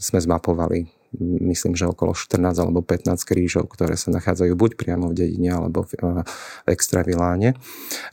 sme 0.02 0.18
zmapovali 0.18 0.99
myslím, 1.18 1.74
že 1.74 1.90
okolo 1.90 2.14
14 2.14 2.38
alebo 2.62 2.86
15 2.86 3.18
krížov, 3.26 3.66
ktoré 3.70 3.98
sa 3.98 4.14
nachádzajú 4.14 4.54
buď 4.54 4.72
priamo 4.78 5.10
v 5.10 5.18
dedine 5.18 5.50
alebo 5.58 5.82
v, 5.86 5.98
eh, 5.98 6.22
v 6.66 6.68
extraviláne. 6.70 7.58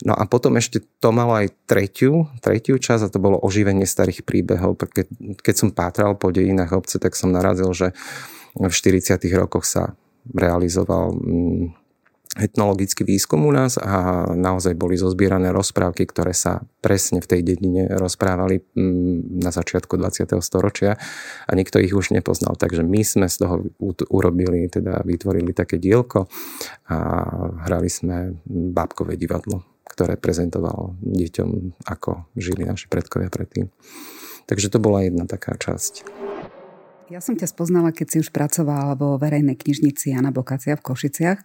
No 0.01 0.17
a 0.17 0.25
potom 0.25 0.57
ešte 0.57 0.81
to 0.97 1.13
malo 1.13 1.37
aj 1.37 1.53
tretiu, 1.69 2.25
tretiu 2.41 2.81
časť 2.81 3.07
a 3.07 3.13
to 3.13 3.21
bolo 3.21 3.37
oživenie 3.37 3.85
starých 3.85 4.25
príbehov. 4.25 4.81
Keď, 4.81 5.07
keď 5.41 5.55
som 5.55 5.69
pátral 5.69 6.17
po 6.17 6.33
dejinách 6.33 6.73
obce, 6.73 6.97
tak 6.97 7.13
som 7.13 7.29
narazil, 7.29 7.69
že 7.77 7.93
v 8.57 8.73
40. 8.73 9.21
rokoch 9.37 9.69
sa 9.69 9.93
realizoval 10.33 11.13
mm, 11.13 11.86
etnologický 12.37 13.03
výskum 13.03 13.45
u 13.45 13.51
nás 13.51 13.75
a 13.81 14.25
naozaj 14.33 14.77
boli 14.77 14.95
zozbierané 14.95 15.49
rozprávky, 15.49 16.05
ktoré 16.07 16.31
sa 16.31 16.63
presne 16.79 17.19
v 17.19 17.27
tej 17.27 17.41
dedine 17.43 17.89
rozprávali 17.91 18.61
mm, 18.61 19.41
na 19.41 19.51
začiatku 19.51 19.97
20. 19.97 20.37
storočia 20.39 20.95
a 21.49 21.51
nikto 21.57 21.81
ich 21.81 21.91
už 21.91 22.13
nepoznal. 22.13 22.55
Takže 22.55 22.85
my 22.85 23.01
sme 23.01 23.27
z 23.27 23.43
toho 23.43 23.65
urobili, 24.13 24.69
teda 24.69 25.01
vytvorili 25.03 25.51
také 25.51 25.81
dielko 25.81 26.29
a 26.87 26.97
hrali 27.67 27.89
sme 27.89 28.37
bábkové 28.47 29.17
divadlo, 29.17 29.65
ktoré 29.89 30.15
prezentovalo 30.15 30.95
deťom, 31.01 31.49
ako 31.89 32.29
žili 32.37 32.63
naši 32.63 32.87
predkovia 32.87 33.33
predtým. 33.33 33.67
Takže 34.47 34.71
to 34.71 34.79
bola 34.79 35.03
jedna 35.03 35.27
taká 35.27 35.59
časť. 35.59 36.07
Ja 37.07 37.23
som 37.23 37.39
ťa 37.39 37.47
spoznala, 37.47 37.95
keď 37.95 38.07
si 38.11 38.17
už 38.19 38.35
pracovala 38.35 38.99
vo 38.99 39.15
verejnej 39.15 39.55
knižnici 39.55 40.11
Jana 40.11 40.35
Bokacia 40.35 40.75
v 40.75 40.83
Košiciach 40.83 41.39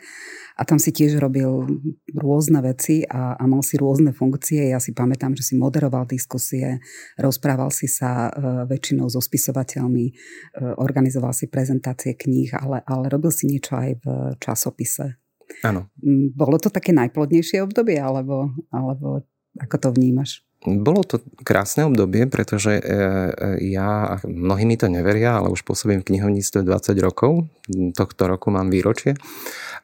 a 0.59 0.63
tam 0.67 0.83
si 0.83 0.91
tiež 0.91 1.23
robil 1.23 1.79
rôzne 2.19 2.59
veci 2.67 3.07
a, 3.07 3.39
a 3.39 3.45
mal 3.47 3.63
si 3.63 3.79
rôzne 3.79 4.11
funkcie. 4.11 4.75
Ja 4.75 4.83
si 4.83 4.91
pamätám, 4.91 5.39
že 5.39 5.47
si 5.47 5.55
moderoval 5.55 6.11
diskusie, 6.11 6.83
rozprával 7.15 7.71
si 7.71 7.87
sa 7.87 8.27
e, 8.27 8.31
väčšinou 8.67 9.07
so 9.07 9.23
spisovateľmi, 9.23 10.07
e, 10.11 10.13
organizoval 10.83 11.31
si 11.31 11.47
prezentácie 11.47 12.19
kníh, 12.19 12.51
ale, 12.59 12.83
ale 12.83 13.07
robil 13.07 13.31
si 13.31 13.47
niečo 13.47 13.79
aj 13.79 14.03
v 14.03 14.07
časopise. 14.43 15.23
Áno. 15.63 15.95
Bolo 16.35 16.59
to 16.59 16.75
také 16.75 16.91
najplodnejšie 16.91 17.63
obdobie, 17.63 18.03
alebo, 18.03 18.51
alebo 18.75 19.23
ako 19.63 19.77
to 19.79 19.89
vnímaš? 19.95 20.43
Bolo 20.63 21.03
to 21.03 21.19
krásne 21.43 21.83
obdobie, 21.91 22.31
pretože 22.31 22.79
e, 22.79 22.83
e, 22.83 22.93
ja, 23.75 24.23
mnohí 24.23 24.63
mi 24.63 24.79
to 24.79 24.87
neveria, 24.87 25.43
ale 25.43 25.51
už 25.51 25.67
pôsobím 25.67 26.07
v 26.07 26.15
knihovníctve 26.15 26.63
20 26.63 27.03
rokov. 27.03 27.51
Tohto 27.99 28.31
roku 28.31 28.55
mám 28.55 28.71
výročie. 28.71 29.19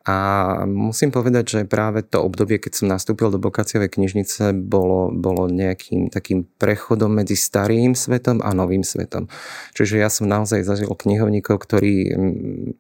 A 0.07 0.17
musím 0.65 1.11
povedať, 1.11 1.45
že 1.45 1.61
práve 1.69 2.07
to 2.07 2.23
obdobie, 2.23 2.63
keď 2.63 2.73
som 2.81 2.87
nastúpil 2.89 3.29
do 3.29 3.43
Bokaciovej 3.43 3.93
knižnice, 3.93 4.57
bolo, 4.57 5.11
bolo 5.13 5.51
nejakým 5.51 6.09
takým 6.09 6.47
prechodom 6.57 7.13
medzi 7.13 7.35
starým 7.35 7.93
svetom 7.93 8.41
a 8.41 8.55
novým 8.55 8.87
svetom. 8.87 9.27
Čiže 9.75 10.01
ja 10.01 10.09
som 10.09 10.31
naozaj 10.31 10.65
zažil 10.65 10.89
knihovníkov, 10.89 11.61
ktorí 11.61 12.15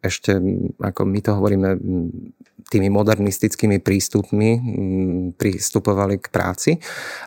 ešte, 0.00 0.38
ako 0.80 1.00
my 1.04 1.20
to 1.20 1.30
hovoríme, 1.36 1.68
tými 2.68 2.92
modernistickými 2.92 3.80
prístupmi 3.80 4.50
pristupovali 5.40 6.20
k 6.20 6.26
práci 6.28 6.70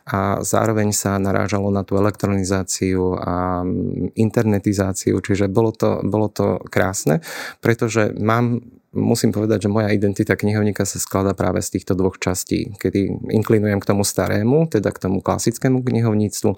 a 0.05 0.38
zároveň 0.45 0.93
sa 0.93 1.17
narážalo 1.17 1.74
na 1.74 1.81
tú 1.81 1.98
elektronizáciu 1.98 3.17
a 3.17 3.65
internetizáciu, 4.13 5.17
čiže 5.17 5.50
bolo 5.50 5.74
to, 5.74 6.05
bolo 6.05 6.29
to 6.29 6.62
krásne, 6.69 7.25
pretože 7.57 8.13
mám 8.21 8.62
musím 8.91 9.31
povedať, 9.31 9.67
že 9.67 9.74
moja 9.74 9.88
identita 9.91 10.36
knihovníka 10.36 10.83
sa 10.83 11.00
skladá 11.00 11.31
práve 11.31 11.63
z 11.63 11.79
týchto 11.79 11.95
dvoch 11.95 12.19
častí, 12.19 12.75
kedy 12.75 13.31
inklinujem 13.31 13.79
k 13.79 13.88
tomu 13.88 14.03
starému, 14.03 14.67
teda 14.67 14.91
k 14.91 15.01
tomu 15.07 15.24
klasickému 15.24 15.79
knihovníctvu 15.79 16.51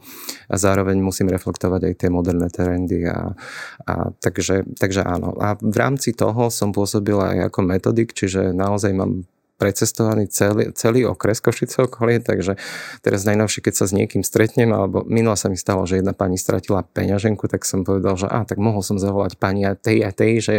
a 0.49 0.55
zároveň 0.57 0.97
musím 0.97 1.29
reflektovať 1.29 1.81
aj 1.89 1.93
tie 1.93 2.09
moderné 2.09 2.49
trendy. 2.49 3.05
A, 3.05 3.37
a 3.85 3.93
takže, 4.17 4.65
takže 4.77 5.05
áno. 5.05 5.37
A 5.37 5.53
v 5.61 5.75
rámci 5.77 6.17
toho 6.17 6.49
som 6.49 6.73
pôsobil 6.73 7.15
aj 7.17 7.53
ako 7.53 7.59
metodik, 7.61 8.17
čiže 8.17 8.49
naozaj 8.53 8.91
mám 8.97 9.29
precestovaný 9.57 10.27
celý, 10.27 10.73
celý 10.73 11.05
okres 11.05 11.39
Košice 11.39 11.85
okolie, 11.85 12.19
takže 12.19 12.57
teraz 13.05 13.23
najnovšie, 13.23 13.63
keď 13.63 13.73
sa 13.73 13.85
s 13.87 13.93
niekým 13.93 14.25
stretnem, 14.25 14.73
alebo 14.73 15.05
minula 15.05 15.37
sa 15.37 15.47
mi 15.47 15.55
stalo, 15.55 15.85
že 15.85 16.01
jedna 16.01 16.11
pani 16.11 16.35
stratila 16.35 16.83
peňaženku, 16.83 17.45
tak 17.47 17.63
som 17.63 17.85
povedal, 17.85 18.17
že 18.17 18.27
a 18.27 18.43
tak 18.43 18.57
mohol 18.57 18.81
som 18.81 18.97
zavolať 18.97 19.37
pani 19.37 19.63
a 19.63 19.77
tej 19.77 20.03
a 20.03 20.11
tej, 20.11 20.33
že 20.41 20.53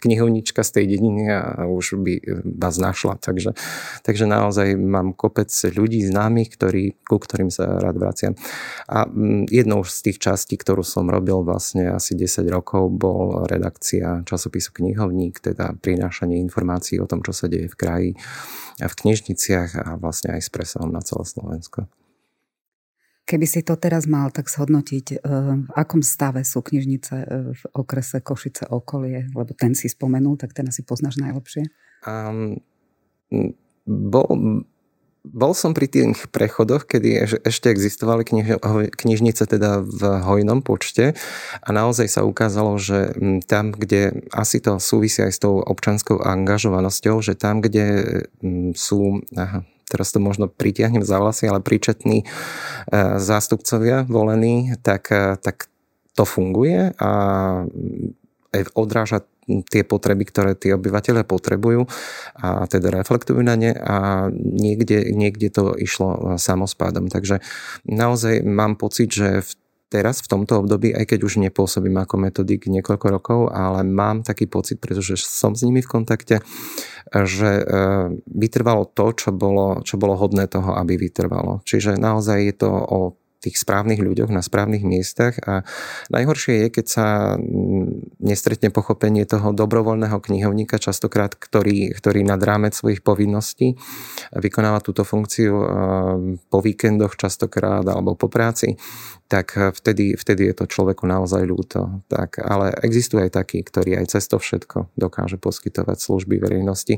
knihovnička 0.00 0.64
z 0.64 0.70
tej 0.80 0.84
dediny 0.96 1.30
a 1.30 1.68
už 1.68 2.00
by 2.00 2.14
vás 2.58 2.80
našla. 2.80 3.20
Takže, 3.20 3.52
takže 4.02 4.24
naozaj 4.24 4.74
mám 4.74 5.12
kopec 5.12 5.52
ľudí 5.70 6.02
známych, 6.08 6.56
ktorí, 6.56 6.96
ku 7.04 7.20
ktorým 7.20 7.52
sa 7.52 7.78
rád 7.78 8.00
vraciam. 8.00 8.32
A 8.88 9.04
jednou 9.52 9.84
z 9.84 10.10
tých 10.10 10.18
častí, 10.18 10.56
ktorú 10.56 10.82
som 10.82 11.06
robil 11.06 11.44
vlastne 11.44 11.92
asi 11.92 12.16
10 12.16 12.48
rokov, 12.48 12.90
bol 12.90 13.44
redakcia 13.44 14.24
časopisu 14.24 14.72
Knihovník, 14.74 15.38
teda 15.38 15.76
prinášanie 15.78 16.40
informácií 16.40 16.98
o 16.98 17.06
tom, 17.06 17.20
čo 17.20 17.36
sa 17.36 17.46
deje 17.46 17.68
v 17.68 17.76
kraji 17.76 18.10
v 18.86 18.94
knižniciach 18.94 19.70
a 19.74 19.86
vlastne 19.98 20.38
aj 20.38 20.46
s 20.46 20.50
presahom 20.54 20.94
na 20.94 21.02
celé 21.02 21.26
Slovensko. 21.26 21.90
Keby 23.28 23.44
si 23.44 23.60
to 23.60 23.76
teraz 23.76 24.08
mal 24.08 24.32
tak 24.32 24.48
zhodnotiť, 24.48 25.06
e, 25.12 25.16
v 25.68 25.70
akom 25.76 26.00
stave 26.00 26.40
sú 26.48 26.64
knižnice 26.64 27.14
e, 27.18 27.26
v 27.52 27.62
okrese 27.76 28.24
Košice 28.24 28.72
okolie, 28.72 29.28
lebo 29.36 29.52
ten 29.52 29.76
si 29.76 29.92
spomenul, 29.92 30.40
tak 30.40 30.56
ten 30.56 30.64
asi 30.64 30.80
poznáš 30.80 31.20
najlepšie. 31.20 31.68
Um, 32.08 32.56
bol, 33.84 34.28
bol 35.32 35.52
som 35.52 35.76
pri 35.76 35.86
tých 35.88 36.28
prechodoch, 36.32 36.88
kedy 36.88 37.40
ešte 37.44 37.68
existovali 37.68 38.24
kniž, 38.24 38.60
knižnice 38.96 39.44
teda 39.44 39.84
v 39.84 40.02
hojnom 40.24 40.64
počte 40.64 41.12
a 41.60 41.68
naozaj 41.68 42.08
sa 42.08 42.24
ukázalo, 42.24 42.80
že 42.80 43.12
tam, 43.44 43.72
kde 43.72 44.24
asi 44.32 44.58
to 44.58 44.80
súvisí 44.80 45.20
aj 45.20 45.32
s 45.32 45.42
tou 45.42 45.60
občanskou 45.60 46.20
angažovanosťou, 46.24 47.20
že 47.20 47.36
tam, 47.36 47.60
kde 47.60 48.24
sú 48.72 49.22
aha, 49.36 49.64
teraz 49.88 50.12
to 50.12 50.20
možno 50.20 50.48
pritiahnem 50.48 51.04
za 51.04 51.20
vlasy, 51.20 51.48
ale 51.48 51.64
príčetní 51.64 52.22
e, 52.22 52.26
zástupcovia 53.16 54.04
volení, 54.04 54.76
tak, 54.84 55.08
e, 55.12 55.40
tak 55.40 55.72
to 56.12 56.28
funguje 56.28 56.92
a 56.98 57.10
odráža 58.74 59.22
tie 59.68 59.82
potreby, 59.82 60.28
ktoré 60.28 60.52
tí 60.54 60.68
obyvateľe 60.70 61.24
potrebujú 61.24 61.88
a 62.38 62.68
teda 62.68 62.92
reflektujú 62.92 63.40
na 63.40 63.56
ne 63.56 63.72
a 63.72 64.28
niekde, 64.34 65.10
niekde 65.12 65.48
to 65.48 65.72
išlo 65.74 66.36
samospádom. 66.36 67.08
Takže 67.08 67.40
naozaj 67.88 68.44
mám 68.44 68.76
pocit, 68.76 69.08
že 69.10 69.42
v 69.42 69.50
teraz 69.88 70.20
v 70.20 70.28
tomto 70.28 70.60
období, 70.60 70.92
aj 70.92 71.08
keď 71.08 71.20
už 71.24 71.40
nepôsobím 71.48 71.96
ako 71.96 72.20
metodik 72.20 72.68
niekoľko 72.68 73.06
rokov, 73.08 73.40
ale 73.50 73.82
mám 73.88 74.20
taký 74.20 74.44
pocit, 74.44 74.78
pretože 74.78 75.16
som 75.16 75.56
s 75.56 75.64
nimi 75.64 75.80
v 75.80 75.88
kontakte, 75.88 76.44
že 77.08 77.50
e, 77.58 77.64
vytrvalo 78.28 78.84
to, 78.92 79.16
čo 79.16 79.32
bolo, 79.32 79.80
čo 79.80 79.96
bolo 79.96 80.14
hodné 80.14 80.44
toho, 80.44 80.76
aby 80.76 81.00
vytrvalo. 81.00 81.64
Čiže 81.64 81.96
naozaj 81.96 82.38
je 82.52 82.54
to 82.54 82.68
o 82.68 83.16
tých 83.38 83.56
správnych 83.56 84.02
ľuďoch 84.02 84.34
na 84.34 84.42
správnych 84.42 84.82
miestach 84.82 85.38
a 85.46 85.62
najhoršie 86.10 86.66
je, 86.66 86.68
keď 86.74 86.86
sa 86.86 87.06
mm, 87.38 88.18
nestretne 88.18 88.74
pochopenie 88.74 89.22
toho 89.22 89.54
dobrovoľného 89.54 90.18
knihovníka, 90.18 90.82
častokrát, 90.82 91.38
ktorý, 91.38 91.94
ktorý 91.94 92.26
nad 92.26 92.42
rámec 92.42 92.74
svojich 92.74 93.06
povinností 93.06 93.78
vykonáva 94.34 94.82
túto 94.82 95.06
funkciu 95.06 95.54
eh, 95.54 95.68
po 96.50 96.58
víkendoch 96.58 97.14
častokrát 97.14 97.86
alebo 97.86 98.18
po 98.18 98.26
práci, 98.26 98.74
tak 99.28 99.52
vtedy, 99.54 100.16
vtedy 100.16 100.48
je 100.50 100.54
to 100.56 100.64
človeku 100.64 101.04
naozaj 101.04 101.44
ľúto. 101.44 102.00
Tak, 102.08 102.40
ale 102.40 102.72
existuje 102.80 103.28
aj 103.28 103.36
taký, 103.36 103.60
ktorý 103.60 104.00
aj 104.00 104.16
cez 104.16 104.24
to 104.24 104.40
všetko 104.40 104.88
dokáže 104.96 105.36
poskytovať 105.36 106.00
služby 106.00 106.40
verejnosti 106.40 106.96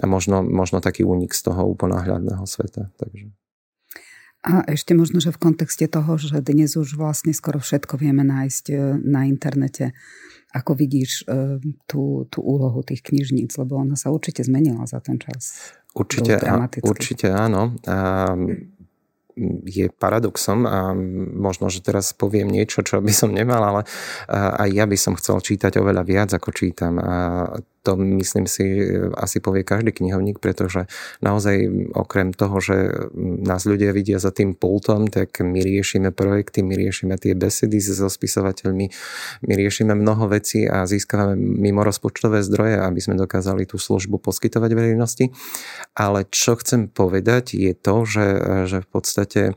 a 0.00 0.04
možno, 0.08 0.40
možno 0.40 0.80
taký 0.80 1.04
únik 1.04 1.36
z 1.36 1.52
toho 1.52 1.68
úplnáhľadného 1.68 2.48
sveta. 2.48 2.88
Takže. 2.96 3.45
A 4.46 4.62
ešte 4.70 4.94
možno, 4.94 5.18
že 5.18 5.34
v 5.34 5.42
kontexte 5.42 5.90
toho, 5.90 6.14
že 6.22 6.38
dnes 6.38 6.78
už 6.78 6.94
vlastne 6.94 7.34
skoro 7.34 7.58
všetko 7.58 7.98
vieme 7.98 8.22
nájsť 8.22 8.64
e, 8.70 8.74
na 9.02 9.26
internete. 9.26 9.90
Ako 10.54 10.78
vidíš 10.78 11.26
e, 11.26 11.58
tú, 11.90 12.30
tú 12.30 12.38
úlohu 12.46 12.78
tých 12.86 13.02
knižníc? 13.02 13.58
Lebo 13.58 13.82
ona 13.82 13.98
sa 13.98 14.14
určite 14.14 14.46
zmenila 14.46 14.86
za 14.86 15.02
ten 15.02 15.18
čas. 15.18 15.74
Určite, 15.98 16.38
určite 16.86 17.26
áno. 17.34 17.74
A 17.90 18.38
je 19.66 19.92
paradoxom 19.92 20.64
a 20.64 20.96
možno, 21.36 21.68
že 21.68 21.84
teraz 21.84 22.16
poviem 22.16 22.48
niečo, 22.48 22.80
čo 22.80 23.04
by 23.04 23.12
som 23.12 23.36
nemal, 23.36 23.60
ale 23.60 23.82
aj 24.32 24.68
ja 24.72 24.88
by 24.88 24.96
som 24.96 25.12
chcel 25.20 25.44
čítať 25.44 25.76
oveľa 25.76 26.02
viac, 26.08 26.30
ako 26.32 26.56
čítam. 26.56 26.96
A 26.96 27.12
to 27.86 27.94
myslím 28.18 28.50
si 28.50 28.66
asi 29.14 29.38
povie 29.38 29.62
každý 29.62 29.94
knihovník, 29.94 30.42
pretože 30.42 30.90
naozaj 31.22 31.70
okrem 31.94 32.34
toho, 32.34 32.58
že 32.58 32.90
nás 33.46 33.62
ľudia 33.62 33.94
vidia 33.94 34.18
za 34.18 34.34
tým 34.34 34.58
pultom, 34.58 35.06
tak 35.06 35.38
my 35.38 35.62
riešime 35.62 36.10
projekty, 36.10 36.66
my 36.66 36.74
riešime 36.74 37.14
tie 37.14 37.38
besedy 37.38 37.78
so 37.78 38.10
spisovateľmi, 38.10 38.86
my 39.46 39.52
riešime 39.54 39.94
mnoho 39.94 40.26
vecí 40.26 40.66
a 40.66 40.82
získavame 40.82 41.38
mimo 41.38 41.86
rozpočtové 41.86 42.42
zdroje, 42.42 42.82
aby 42.82 42.98
sme 42.98 43.14
dokázali 43.14 43.68
tú 43.70 43.78
službu 43.78 44.18
poskytovať 44.18 44.70
verejnosti. 44.74 45.30
Ale 45.94 46.26
čo 46.26 46.58
chcem 46.58 46.88
povedať 46.88 47.54
je 47.54 47.72
to, 47.76 48.02
že, 48.02 48.28
že 48.66 48.78
v 48.82 48.88
podstate 48.88 49.42
e, 49.46 49.52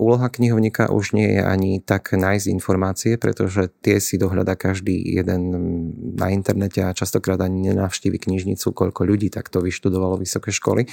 úloha 0.00 0.26
knihovníka 0.32 0.88
už 0.88 1.14
nie 1.14 1.38
je 1.38 1.42
ani 1.44 1.72
tak 1.78 2.16
nájsť 2.16 2.46
informácie, 2.48 3.12
pretože 3.20 3.68
tie 3.84 4.00
si 4.00 4.16
dohľada 4.16 4.56
každý 4.56 4.96
jeden 4.96 5.42
na 6.16 6.32
internete 6.32 6.80
a 6.80 6.96
častokrát 6.96 7.36
ani 7.44 7.51
ani 7.52 7.68
nenavštívi 7.68 8.16
knižnicu, 8.16 8.72
koľko 8.72 9.04
ľudí 9.04 9.28
takto 9.28 9.60
vyštudovalo 9.60 10.16
vysoké 10.16 10.48
školy. 10.48 10.88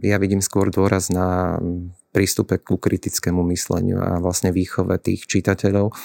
Ja 0.00 0.16
vidím 0.16 0.40
skôr 0.40 0.72
dôraz 0.72 1.12
na 1.12 1.60
prístupe 2.12 2.60
ku 2.60 2.76
kritickému 2.76 3.40
mysleniu 3.56 3.96
a 3.96 4.20
vlastne 4.20 4.52
výchove 4.52 5.00
tých 5.00 5.24
čitateľov 5.24 5.96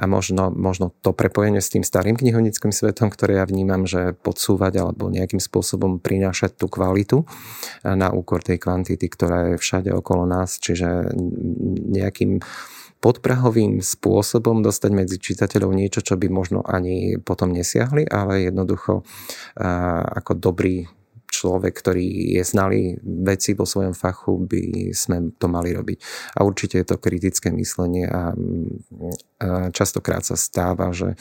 a 0.00 0.04
možno, 0.08 0.48
možno 0.48 0.96
to 1.04 1.12
prepojenie 1.12 1.60
s 1.60 1.68
tým 1.68 1.84
starým 1.84 2.16
knihovnickým 2.16 2.72
svetom, 2.72 3.12
ktoré 3.12 3.36
ja 3.36 3.44
vnímam, 3.44 3.84
že 3.84 4.16
podsúvať 4.24 4.80
alebo 4.80 5.12
nejakým 5.12 5.36
spôsobom 5.36 6.00
prinášať 6.00 6.64
tú 6.64 6.66
kvalitu 6.72 7.28
na 7.84 8.08
úkor 8.08 8.40
tej 8.40 8.56
kvantity, 8.56 9.04
ktorá 9.12 9.52
je 9.52 9.60
všade 9.60 9.92
okolo 9.92 10.24
nás, 10.24 10.56
čiže 10.56 11.12
nejakým 11.92 12.40
podprahovým 13.00 13.80
spôsobom 13.80 14.60
dostať 14.60 14.90
medzi 14.92 15.16
čitateľov 15.16 15.72
niečo, 15.72 16.04
čo 16.04 16.20
by 16.20 16.28
možno 16.28 16.60
ani 16.60 17.16
potom 17.16 17.48
nesiahli, 17.50 18.04
ale 18.04 18.52
jednoducho 18.52 19.02
ako 20.20 20.32
dobrý 20.36 20.84
človek, 21.30 21.72
ktorý 21.72 22.36
je 22.36 22.42
znalý 22.42 22.98
veci 23.00 23.54
vo 23.54 23.62
svojom 23.62 23.94
fachu, 23.94 24.44
by 24.50 24.90
sme 24.92 25.32
to 25.38 25.46
mali 25.46 25.70
robiť. 25.70 25.98
A 26.36 26.44
určite 26.44 26.82
je 26.82 26.86
to 26.90 26.98
kritické 26.98 27.54
myslenie 27.54 28.04
a 28.04 28.34
častokrát 29.70 30.26
sa 30.26 30.34
stáva, 30.34 30.90
že 30.90 31.14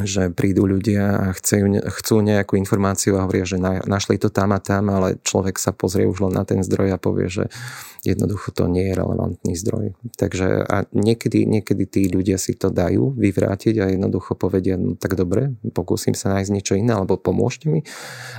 že 0.00 0.32
prídu 0.32 0.64
ľudia 0.64 1.04
a 1.20 1.26
chcú, 1.36 1.68
chcú 2.00 2.24
nejakú 2.24 2.56
informáciu 2.56 3.20
a 3.20 3.28
hovoria, 3.28 3.44
že 3.44 3.60
našli 3.60 4.16
to 4.16 4.32
tam 4.32 4.56
a 4.56 4.60
tam, 4.60 4.88
ale 4.88 5.20
človek 5.20 5.60
sa 5.60 5.76
pozrie 5.76 6.08
už 6.08 6.24
len 6.24 6.32
na 6.32 6.48
ten 6.48 6.64
zdroj 6.64 6.96
a 6.96 7.02
povie, 7.02 7.28
že 7.28 7.52
jednoducho 8.00 8.56
to 8.56 8.72
nie 8.72 8.88
je 8.88 8.96
relevantný 8.96 9.52
zdroj. 9.52 9.92
Takže 10.16 10.64
a 10.64 10.88
niekedy, 10.96 11.44
niekedy 11.44 11.84
tí 11.84 12.02
ľudia 12.08 12.40
si 12.40 12.56
to 12.56 12.72
dajú 12.72 13.12
vyvrátiť 13.12 13.84
a 13.84 13.92
jednoducho 13.92 14.32
povedia, 14.32 14.80
no 14.80 14.96
tak 14.96 15.12
dobre, 15.12 15.52
pokúsim 15.76 16.16
sa 16.16 16.32
nájsť 16.32 16.50
niečo 16.50 16.74
iné, 16.74 16.96
alebo 16.96 17.20
pomôžte 17.20 17.68
mi, 17.68 17.84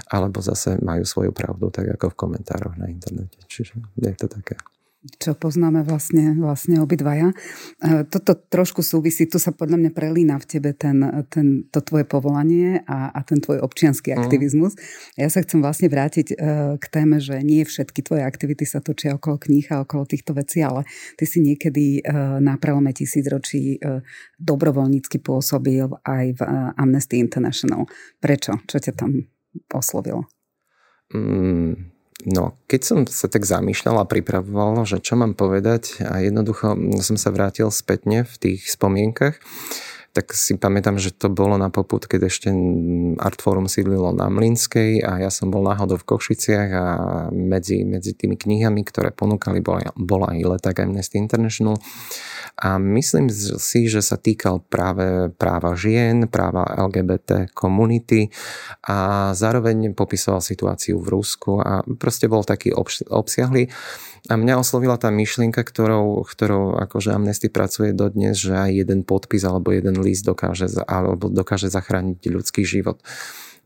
alebo 0.10 0.42
zase 0.42 0.82
majú 0.82 1.06
svoju 1.06 1.32
pravdu, 1.38 1.70
tak 1.70 1.86
ako 1.86 2.12
v 2.12 2.18
komentároch 2.18 2.76
na 2.82 2.90
internete. 2.90 3.38
Čiže 3.46 3.78
je 4.02 4.16
to 4.18 4.26
také. 4.26 4.58
Čo 5.20 5.36
poznáme 5.36 5.84
vlastne, 5.84 6.32
vlastne 6.40 6.80
obidvaja. 6.80 7.36
E, 7.84 8.08
toto 8.08 8.40
trošku 8.40 8.80
súvisí, 8.80 9.28
tu 9.28 9.36
sa 9.36 9.52
podľa 9.52 9.78
mňa 9.80 9.92
prelína 9.92 10.40
v 10.40 10.46
tebe 10.48 10.72
ten, 10.72 11.04
ten, 11.28 11.68
to 11.68 11.84
tvoje 11.84 12.08
povolanie 12.08 12.80
a, 12.88 13.12
a 13.12 13.20
ten 13.28 13.44
tvoj 13.44 13.60
občianský 13.60 14.16
mhm. 14.16 14.18
aktivizmus. 14.24 14.74
Ja 15.20 15.28
sa 15.28 15.44
chcem 15.44 15.60
vlastne 15.60 15.92
vrátiť 15.92 16.28
e, 16.32 16.36
k 16.80 16.86
téme, 16.88 17.20
že 17.20 17.44
nie 17.44 17.68
všetky 17.68 18.00
tvoje 18.00 18.24
aktivity 18.24 18.64
sa 18.64 18.80
točia 18.80 19.20
okolo 19.20 19.36
kníh 19.44 19.68
a 19.76 19.84
okolo 19.84 20.08
týchto 20.08 20.32
vecí, 20.32 20.64
ale 20.64 20.88
ty 21.20 21.28
si 21.28 21.44
niekedy 21.44 22.00
e, 22.00 22.02
na 22.40 22.56
prelome 22.56 22.96
tisícročí 22.96 23.76
dobrovoľnícky 24.40 25.20
pôsobil 25.20 25.84
aj 26.06 26.26
v 26.38 26.42
Amnesty 26.80 27.20
International. 27.20 27.90
Prečo? 28.24 28.56
Čo 28.70 28.78
ťa 28.80 28.94
tam 28.96 29.28
oslovilo? 29.74 30.30
Mm 31.12 31.93
No, 32.24 32.56
keď 32.70 32.82
som 32.86 33.00
sa 33.10 33.28
tak 33.28 33.44
zamýšľal 33.44 34.00
a 34.00 34.10
pripravoval, 34.10 34.86
že 34.88 35.04
čo 35.04 35.20
mám 35.20 35.36
povedať 35.36 36.06
a 36.06 36.24
jednoducho 36.24 36.78
som 37.04 37.18
sa 37.20 37.34
vrátil 37.34 37.68
spätne 37.74 38.24
v 38.24 38.36
tých 38.40 38.70
spomienkach, 38.72 39.42
tak 40.14 40.30
si 40.38 40.54
pamätám, 40.62 41.02
že 41.02 41.10
to 41.10 41.34
bolo 41.34 41.58
na 41.58 41.74
poput, 41.74 42.06
keď 42.06 42.30
ešte 42.30 42.54
Artforum 43.18 43.66
sídlilo 43.66 44.14
na 44.14 44.30
Mlinskej 44.30 45.02
a 45.02 45.18
ja 45.18 45.34
som 45.34 45.50
bol 45.50 45.66
náhodou 45.66 45.98
v 45.98 46.06
Košiciach 46.06 46.70
a 46.70 46.86
medzi, 47.34 47.82
medzi 47.82 48.14
tými 48.14 48.38
knihami, 48.38 48.86
ktoré 48.86 49.10
ponúkali, 49.10 49.58
bola, 49.66 49.90
bola 49.98 50.38
aj 50.38 50.46
leták 50.46 50.86
Amnesty 50.86 51.18
International 51.18 51.82
a 52.62 52.78
myslím 52.78 53.34
si, 53.34 53.90
že 53.90 54.06
sa 54.06 54.22
týkal 54.22 54.62
práve 54.70 55.34
práva 55.34 55.74
žien, 55.74 56.30
práva 56.30 56.70
LGBT 56.78 57.50
komunity 57.50 58.30
a 58.86 59.34
zároveň 59.34 59.98
popisoval 59.98 60.46
situáciu 60.46 61.02
v 61.02 61.10
Rusku 61.10 61.58
a 61.58 61.82
proste 61.98 62.30
bol 62.30 62.46
taký 62.46 62.70
obsiahly. 63.10 63.74
A 64.32 64.40
mňa 64.40 64.56
oslovila 64.56 64.96
tá 64.96 65.12
myšlienka, 65.12 65.68
ktorou, 65.68 66.24
ktorou 66.24 66.80
akože 66.88 67.12
Amnesty 67.12 67.52
pracuje 67.52 67.92
dodnes, 67.92 68.40
že 68.40 68.56
aj 68.56 68.72
jeden 68.72 69.04
podpis 69.04 69.44
alebo 69.44 69.76
jeden 69.76 70.00
list 70.00 70.24
dokáže, 70.24 70.72
alebo 70.88 71.28
dokáže 71.28 71.68
zachrániť 71.68 72.24
ľudský 72.32 72.64
život. 72.64 73.04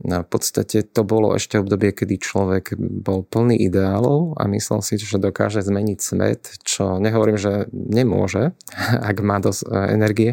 No, 0.01 0.21
v 0.21 0.29
podstate 0.29 0.85
to 0.85 1.01
bolo 1.01 1.33
ešte 1.33 1.57
obdobie, 1.57 1.89
kedy 1.89 2.21
človek 2.21 2.77
bol 2.77 3.25
plný 3.25 3.57
ideálov 3.69 4.37
a 4.37 4.45
myslel 4.49 4.85
si, 4.85 4.97
že 4.97 5.17
dokáže 5.17 5.61
zmeniť 5.61 5.99
svet, 6.01 6.41
čo 6.61 7.01
nehovorím, 7.01 7.37
že 7.37 7.69
nemôže, 7.73 8.53
ak 9.09 9.17
má 9.21 9.37
dosť 9.37 9.61
e, 9.61 9.69
energie 9.93 10.31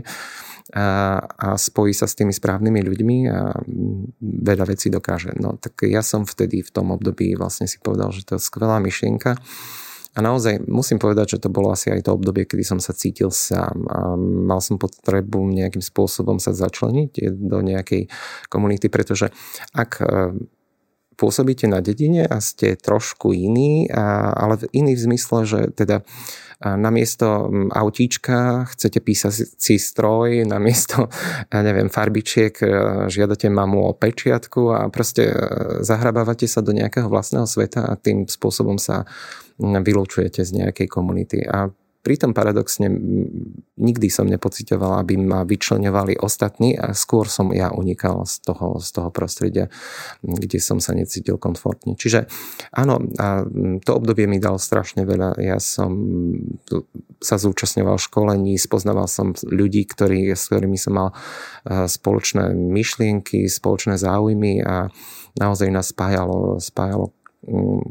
a, 0.72 1.20
a 1.20 1.48
spojí 1.60 1.92
sa 1.92 2.08
s 2.08 2.16
tými 2.16 2.32
správnymi 2.32 2.80
ľuďmi 2.80 3.16
a 3.28 3.56
veľa 4.20 4.64
vecí 4.72 4.88
dokáže. 4.88 5.36
No 5.36 5.60
tak 5.60 5.84
ja 5.84 6.00
som 6.00 6.24
vtedy 6.24 6.64
v 6.64 6.72
tom 6.72 6.92
období 6.92 7.36
vlastne 7.36 7.68
si 7.68 7.76
povedal, 7.76 8.08
že 8.12 8.24
to 8.24 8.40
je 8.40 8.44
skvelá 8.44 8.80
myšlienka 8.80 9.36
a 10.14 10.18
naozaj 10.22 10.62
musím 10.70 11.02
povedať, 11.02 11.36
že 11.36 11.42
to 11.42 11.50
bolo 11.50 11.74
asi 11.74 11.90
aj 11.90 12.06
to 12.06 12.14
obdobie, 12.14 12.46
kedy 12.46 12.62
som 12.62 12.78
sa 12.78 12.94
cítil 12.94 13.34
sám 13.34 13.82
a 13.90 14.14
mal 14.18 14.62
som 14.62 14.78
potrebu 14.78 15.42
nejakým 15.50 15.82
spôsobom 15.82 16.38
sa 16.38 16.54
začleniť 16.54 17.34
do 17.34 17.58
nejakej 17.58 18.06
komunity, 18.46 18.86
pretože 18.86 19.34
ak 19.74 19.98
pôsobíte 21.14 21.70
na 21.70 21.78
dedine 21.80 22.26
a 22.26 22.42
ste 22.42 22.74
trošku 22.78 23.32
iní, 23.32 23.88
ale 23.90 24.58
iný 24.74 24.98
v 24.98 25.04
zmysle, 25.10 25.38
že 25.46 25.60
teda 25.74 26.02
namiesto 26.64 27.50
autíčka 27.74 28.64
chcete 28.72 29.02
písať 29.04 29.32
si 29.58 29.76
stroj, 29.76 30.48
namiesto, 30.48 31.12
ja 31.52 31.60
neviem, 31.60 31.92
farbičiek 31.92 32.54
e, 32.62 32.66
žiadate 33.12 33.52
mamu 33.52 33.90
o 33.90 33.92
pečiatku 33.92 34.72
a 34.72 34.88
proste 34.88 35.28
e, 35.28 35.36
zahrabávate 35.84 36.48
sa 36.48 36.64
do 36.64 36.72
nejakého 36.72 37.10
vlastného 37.10 37.44
sveta 37.44 37.84
a 37.84 37.98
tým 38.00 38.24
spôsobom 38.24 38.80
sa 38.80 39.04
vylúčujete 39.60 40.40
z 40.40 40.64
nejakej 40.64 40.88
komunity. 40.88 41.44
A 41.44 41.68
Pritom 42.04 42.36
paradoxne 42.36 42.92
nikdy 43.80 44.12
som 44.12 44.28
nepocitoval, 44.28 45.00
aby 45.00 45.16
ma 45.16 45.40
vyčlenovali 45.48 46.20
ostatní 46.20 46.76
a 46.76 46.92
skôr 46.92 47.24
som 47.32 47.48
ja 47.56 47.72
unikal 47.72 48.28
z 48.28 48.44
toho, 48.44 48.76
z 48.76 48.88
toho 48.92 49.08
prostredia, 49.08 49.72
kde 50.20 50.60
som 50.60 50.84
sa 50.84 50.92
necítil 50.92 51.40
komfortne. 51.40 51.96
Čiže 51.96 52.28
áno, 52.76 53.00
a 53.16 53.48
to 53.80 53.90
obdobie 53.96 54.28
mi 54.28 54.36
dal 54.36 54.60
strašne 54.60 55.08
veľa. 55.08 55.40
Ja 55.40 55.56
som 55.56 55.96
sa 57.24 57.40
zúčastňoval 57.40 57.96
školení, 57.96 58.60
spoznával 58.60 59.08
som 59.08 59.32
ľudí, 59.40 59.88
ktorí, 59.88 60.28
s 60.28 60.52
ktorými 60.52 60.76
som 60.76 61.00
mal 61.00 61.08
spoločné 61.64 62.52
myšlienky, 62.52 63.48
spoločné 63.48 63.96
záujmy 63.96 64.60
a 64.60 64.92
naozaj 65.40 65.72
nás 65.72 65.88
spájalo, 65.88 66.60
spájalo 66.60 67.16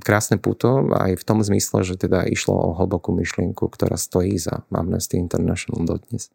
krásne 0.01 0.41
puto 0.41 0.89
aj 0.93 1.19
v 1.19 1.23
tom 1.23 1.39
zmysle, 1.45 1.85
že 1.85 1.95
teda 1.95 2.25
išlo 2.25 2.53
o 2.53 2.69
hlbokú 2.75 3.13
myšlienku, 3.13 3.69
ktorá 3.69 3.95
stojí 3.95 4.35
za 4.41 4.65
Amnesty 4.73 5.21
International 5.21 5.85
dodnes. 5.85 6.33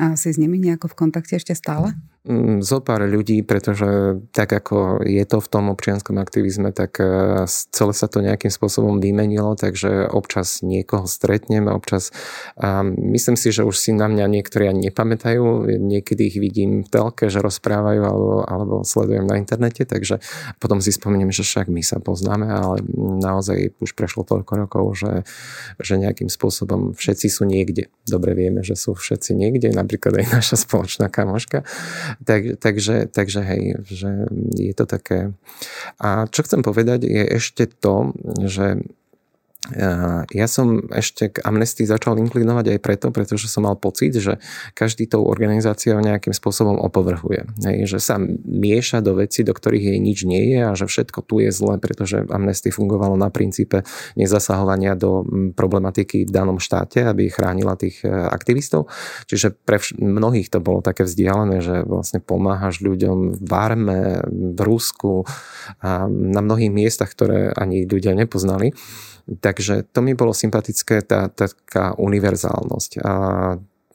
A 0.00 0.16
si 0.16 0.32
s 0.32 0.40
nimi 0.40 0.56
nejako 0.56 0.92
v 0.92 0.98
kontakte 1.08 1.36
ešte 1.36 1.52
stále? 1.52 1.96
Mm, 2.22 2.62
zo 2.62 2.78
pár 2.78 3.02
ľudí, 3.02 3.42
pretože 3.42 4.22
tak 4.30 4.54
ako 4.54 5.02
je 5.02 5.26
to 5.26 5.42
v 5.42 5.50
tom 5.50 5.74
občianskom 5.74 6.22
aktivizme, 6.22 6.70
tak 6.70 7.02
e, 7.02 7.50
celé 7.50 7.92
sa 7.98 8.06
to 8.06 8.22
nejakým 8.22 8.46
spôsobom 8.46 9.02
vymenilo, 9.02 9.58
takže 9.58 10.06
občas 10.06 10.62
niekoho 10.62 11.10
stretnem 11.10 11.66
a 11.66 11.74
občas 11.74 12.14
a 12.54 12.86
myslím 12.86 13.34
si, 13.34 13.50
že 13.50 13.66
už 13.66 13.74
si 13.74 13.90
na 13.90 14.06
mňa 14.06 14.38
niektorí 14.38 14.70
ani 14.70 14.86
nepamätajú, 14.86 15.66
niekedy 15.82 16.30
ich 16.30 16.38
vidím 16.38 16.86
v 16.86 16.94
telke, 16.94 17.26
že 17.26 17.42
rozprávajú 17.42 18.02
alebo, 18.06 18.46
alebo 18.46 18.74
sledujem 18.86 19.26
na 19.26 19.42
internete, 19.42 19.82
takže 19.82 20.22
potom 20.62 20.78
si 20.78 20.94
spomeniem, 20.94 21.34
že 21.34 21.42
však 21.42 21.66
my 21.74 21.82
sa 21.82 21.98
poznáme, 21.98 22.46
ale 22.46 22.86
naozaj 23.18 23.74
už 23.82 23.98
prešlo 23.98 24.22
toľko 24.22 24.52
rokov, 24.62 24.84
že, 24.94 25.26
že 25.82 25.98
nejakým 25.98 26.30
spôsobom 26.30 26.94
všetci 26.94 27.26
sú 27.26 27.50
niekde. 27.50 27.90
Dobre 28.06 28.38
vieme, 28.38 28.62
že 28.62 28.78
sú 28.78 28.94
všetci 28.94 29.34
niekde, 29.34 29.74
napríklad 29.74 30.22
aj 30.22 30.26
naša 30.38 30.54
spoločná 30.62 31.10
kamoška 31.10 31.66
tak, 32.24 32.60
takže, 32.60 33.08
takže 33.08 33.40
hej, 33.40 33.62
že 33.88 34.10
je 34.56 34.74
to 34.76 34.84
také. 34.84 35.32
A 36.00 36.28
čo 36.28 36.44
chcem 36.44 36.60
povedať 36.60 37.08
je 37.08 37.24
ešte 37.36 37.66
to, 37.66 38.12
že 38.44 38.84
ja 40.26 40.46
som 40.50 40.90
ešte 40.90 41.38
k 41.38 41.46
Amnesty 41.46 41.86
začal 41.86 42.18
inklinovať 42.18 42.74
aj 42.74 42.78
preto, 42.82 43.14
pretože 43.14 43.46
som 43.46 43.62
mal 43.62 43.78
pocit, 43.78 44.10
že 44.18 44.42
každý 44.74 45.06
tou 45.06 45.22
organizáciou 45.22 46.02
nejakým 46.02 46.34
spôsobom 46.34 46.82
opovrhuje. 46.82 47.46
Hej, 47.62 47.86
že 47.86 47.98
sa 48.02 48.18
mieša 48.42 49.06
do 49.06 49.22
veci, 49.22 49.46
do 49.46 49.54
ktorých 49.54 49.94
jej 49.94 49.98
nič 50.02 50.18
nie 50.26 50.58
je 50.58 50.60
a 50.66 50.74
že 50.74 50.90
všetko 50.90 51.22
tu 51.22 51.38
je 51.38 51.54
zle, 51.54 51.78
pretože 51.78 52.26
Amnesty 52.26 52.74
fungovalo 52.74 53.14
na 53.14 53.30
princípe 53.30 53.86
nezasahovania 54.18 54.98
do 54.98 55.22
problematiky 55.54 56.26
v 56.26 56.34
danom 56.34 56.58
štáte, 56.58 57.06
aby 57.06 57.30
chránila 57.30 57.78
tých 57.78 58.02
e, 58.02 58.10
aktivistov. 58.10 58.90
Čiže 59.30 59.54
pre 59.54 59.78
mnohých 59.94 60.50
to 60.50 60.58
bolo 60.58 60.82
také 60.82 61.06
vzdialené, 61.06 61.62
že 61.62 61.86
vlastne 61.86 62.18
pomáhaš 62.18 62.82
ľuďom 62.82 63.38
v 63.38 63.52
Arme, 63.54 64.26
v 64.26 64.58
Rusku 64.58 65.22
a 65.78 66.10
na 66.10 66.42
mnohých 66.42 66.74
miestach, 66.74 67.14
ktoré 67.14 67.54
ani 67.54 67.86
ľudia 67.86 68.18
nepoznali. 68.18 68.74
Takže 69.28 69.86
to 69.94 70.00
mi 70.02 70.18
bolo 70.18 70.34
sympatické, 70.34 71.02
tá 71.06 71.30
taká 71.30 71.94
univerzálnosť 71.94 73.02
a, 73.02 73.14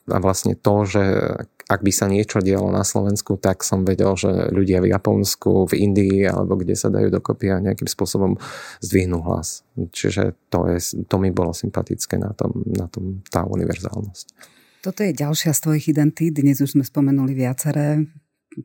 a 0.07 0.17
vlastne 0.23 0.55
to, 0.55 0.87
že 0.87 1.03
ak 1.67 1.83
by 1.83 1.91
sa 1.91 2.07
niečo 2.07 2.39
dialo 2.39 2.71
na 2.71 2.87
Slovensku, 2.87 3.35
tak 3.35 3.59
som 3.59 3.83
vedel, 3.83 4.15
že 4.15 4.47
ľudia 4.55 4.79
v 4.79 4.95
Japonsku, 4.95 5.67
v 5.67 5.83
Indii 5.83 6.23
alebo 6.23 6.55
kde 6.55 6.79
sa 6.79 6.87
dajú 6.87 7.11
dokopy 7.11 7.51
a 7.51 7.59
nejakým 7.59 7.91
spôsobom 7.91 8.39
zdvihnú 8.79 9.19
hlas. 9.27 9.67
Čiže 9.75 10.39
to, 10.47 10.71
je, 10.71 11.03
to 11.03 11.15
mi 11.19 11.35
bolo 11.35 11.51
sympatické 11.51 12.15
na 12.15 12.31
tom, 12.31 12.63
na 12.63 12.87
tom 12.87 13.19
tá 13.27 13.43
univerzálnosť. 13.43 14.55
Toto 14.79 15.03
je 15.03 15.11
ďalšia 15.11 15.51
z 15.51 15.59
tvojich 15.59 15.85
identít. 15.91 16.39
Dnes 16.39 16.63
už 16.63 16.79
sme 16.79 16.87
spomenuli 16.87 17.35
viaceré. 17.35 17.99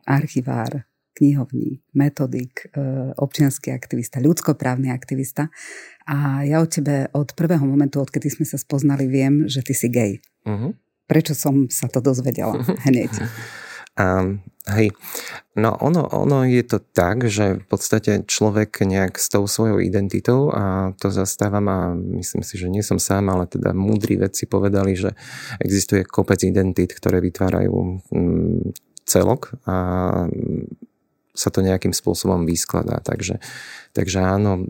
Archivár, 0.06 0.86
knihovník, 1.12 1.84
metodik, 1.92 2.72
e, 2.72 3.12
občianský 3.16 3.72
aktivista, 3.72 4.20
ľudskoprávny 4.20 4.88
aktivista. 4.88 5.52
A 6.08 6.42
ja 6.42 6.60
o 6.60 6.66
tebe 6.66 7.12
od 7.12 7.36
prvého 7.36 7.62
momentu, 7.62 8.00
odkedy 8.00 8.32
sme 8.32 8.46
sa 8.48 8.56
spoznali, 8.56 9.06
viem, 9.06 9.46
že 9.46 9.60
ty 9.62 9.76
si 9.76 9.88
gay. 9.92 10.18
Uh-huh. 10.48 10.74
Prečo 11.06 11.36
som 11.36 11.68
sa 11.68 11.86
to 11.86 12.00
dozvedela 12.00 12.58
hneď? 12.88 13.12
Um, 13.92 14.40
hej, 14.72 14.96
no 15.52 15.76
ono, 15.76 16.08
ono 16.08 16.48
je 16.48 16.64
to 16.64 16.80
tak, 16.80 17.28
že 17.28 17.60
v 17.60 17.66
podstate 17.68 18.24
človek 18.24 18.88
nejak 18.88 19.20
s 19.20 19.28
tou 19.28 19.44
svojou 19.44 19.84
identitou 19.84 20.48
a 20.48 20.96
to 20.96 21.12
zastávam 21.12 21.68
a 21.68 21.92
myslím 22.16 22.40
si, 22.40 22.56
že 22.56 22.72
nie 22.72 22.80
som 22.80 22.96
sám, 22.96 23.28
ale 23.28 23.44
teda 23.44 23.76
múdri 23.76 24.16
vedci 24.16 24.48
povedali, 24.48 24.96
že 24.96 25.12
existuje 25.60 26.08
kopec 26.08 26.40
identít, 26.40 26.96
ktoré 26.96 27.20
vytvárajú 27.20 28.00
mm, 28.08 28.72
celok 29.04 29.60
a 29.68 29.76
sa 31.32 31.48
to 31.48 31.64
nejakým 31.64 31.96
spôsobom 31.96 32.44
vyskladá. 32.44 33.00
Takže, 33.00 33.40
takže 33.96 34.20
áno, 34.20 34.60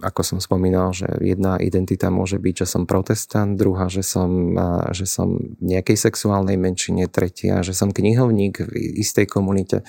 ako 0.00 0.20
som 0.24 0.38
spomínal, 0.40 0.96
že 0.96 1.06
jedna 1.20 1.60
identita 1.60 2.08
môže 2.08 2.40
byť, 2.40 2.64
že 2.64 2.66
som 2.66 2.88
protestant, 2.88 3.52
druhá, 3.60 3.92
že 3.92 4.00
som, 4.00 4.56
že 4.96 5.04
som 5.04 5.36
v 5.60 5.64
nejakej 5.76 6.00
sexuálnej 6.00 6.56
menšine, 6.56 7.04
tretia, 7.12 7.60
že 7.60 7.76
som 7.76 7.92
knihovník 7.92 8.64
v 8.64 9.00
istej 9.04 9.28
komunite 9.28 9.84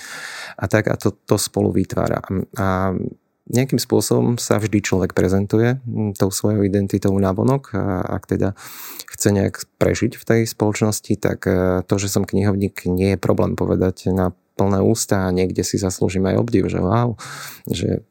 a 0.59 0.65
tak 0.67 0.91
a 0.91 0.99
to, 0.99 1.15
to 1.15 1.39
spolu 1.39 1.71
vytvára. 1.71 2.19
A 2.59 2.91
nejakým 3.51 3.81
spôsobom 3.81 4.39
sa 4.39 4.61
vždy 4.61 4.79
človek 4.79 5.11
prezentuje 5.11 5.75
tou 6.15 6.31
svojou 6.31 6.63
identitou 6.63 7.11
navonok 7.11 7.75
a 7.75 8.03
ak 8.19 8.23
teda 8.31 8.55
chce 9.11 9.29
nejak 9.35 9.55
prežiť 9.75 10.15
v 10.15 10.23
tej 10.23 10.41
spoločnosti, 10.47 11.13
tak 11.19 11.39
e, 11.49 11.83
to, 11.83 11.95
že 11.99 12.07
som 12.07 12.23
knihovník, 12.23 12.87
nie 12.87 13.13
je 13.13 13.19
problém 13.19 13.59
povedať 13.59 14.07
na 14.15 14.31
plné 14.61 14.77
ústa 14.85 15.25
a 15.25 15.33
niekde 15.33 15.65
si 15.65 15.81
zaslúžim 15.81 16.21
aj 16.29 16.37
obdiv, 16.37 16.69
že 16.69 16.77
wow, 16.77 17.17
že 17.65 18.05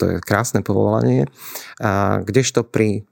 to 0.00 0.04
je 0.08 0.16
krásne 0.24 0.64
povolanie. 0.64 1.28
A 1.76 2.24
kdežto 2.24 2.64
pri 2.64 3.04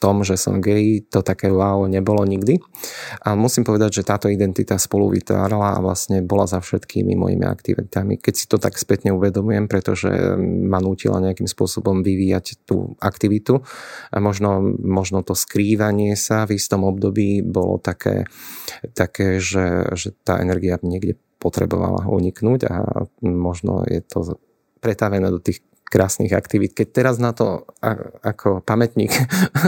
tom, 0.00 0.24
že 0.24 0.40
som 0.40 0.64
gay, 0.64 1.04
to 1.04 1.20
také 1.20 1.52
wow 1.52 1.84
nebolo 1.84 2.24
nikdy. 2.24 2.56
A 3.20 3.36
musím 3.36 3.68
povedať, 3.68 4.00
že 4.00 4.08
táto 4.08 4.32
identita 4.32 4.80
spolu 4.80 5.12
vytvárala 5.12 5.76
a 5.76 5.84
vlastne 5.84 6.24
bola 6.24 6.48
za 6.48 6.64
všetkými 6.64 7.12
mojimi 7.14 7.44
aktivitami. 7.44 8.16
Keď 8.16 8.34
si 8.34 8.48
to 8.48 8.56
tak 8.56 8.80
spätne 8.80 9.12
uvedomujem, 9.12 9.68
pretože 9.68 10.08
ma 10.40 10.80
nútila 10.80 11.20
nejakým 11.20 11.46
spôsobom 11.46 12.00
vyvíjať 12.00 12.64
tú 12.64 12.96
aktivitu 12.96 13.60
a 14.08 14.16
možno, 14.18 14.64
možno 14.80 15.20
to 15.20 15.36
skrývanie 15.36 16.16
sa 16.16 16.48
v 16.48 16.56
istom 16.56 16.88
období 16.88 17.44
bolo 17.44 17.76
také, 17.76 18.24
také 18.96 19.36
že, 19.36 19.92
že 19.92 20.16
tá 20.24 20.40
energia 20.40 20.80
niekde 20.80 21.20
potrebovala 21.40 22.08
uniknúť 22.08 22.60
a 22.68 23.04
možno 23.24 23.84
je 23.84 24.00
to 24.04 24.40
pretavené 24.80 25.28
do 25.28 25.40
tých 25.40 25.60
krásnych 25.90 26.30
aktivít. 26.30 26.78
Keď 26.78 26.88
teraz 26.94 27.18
na 27.18 27.34
to 27.34 27.66
ako 28.22 28.62
pamätník 28.62 29.10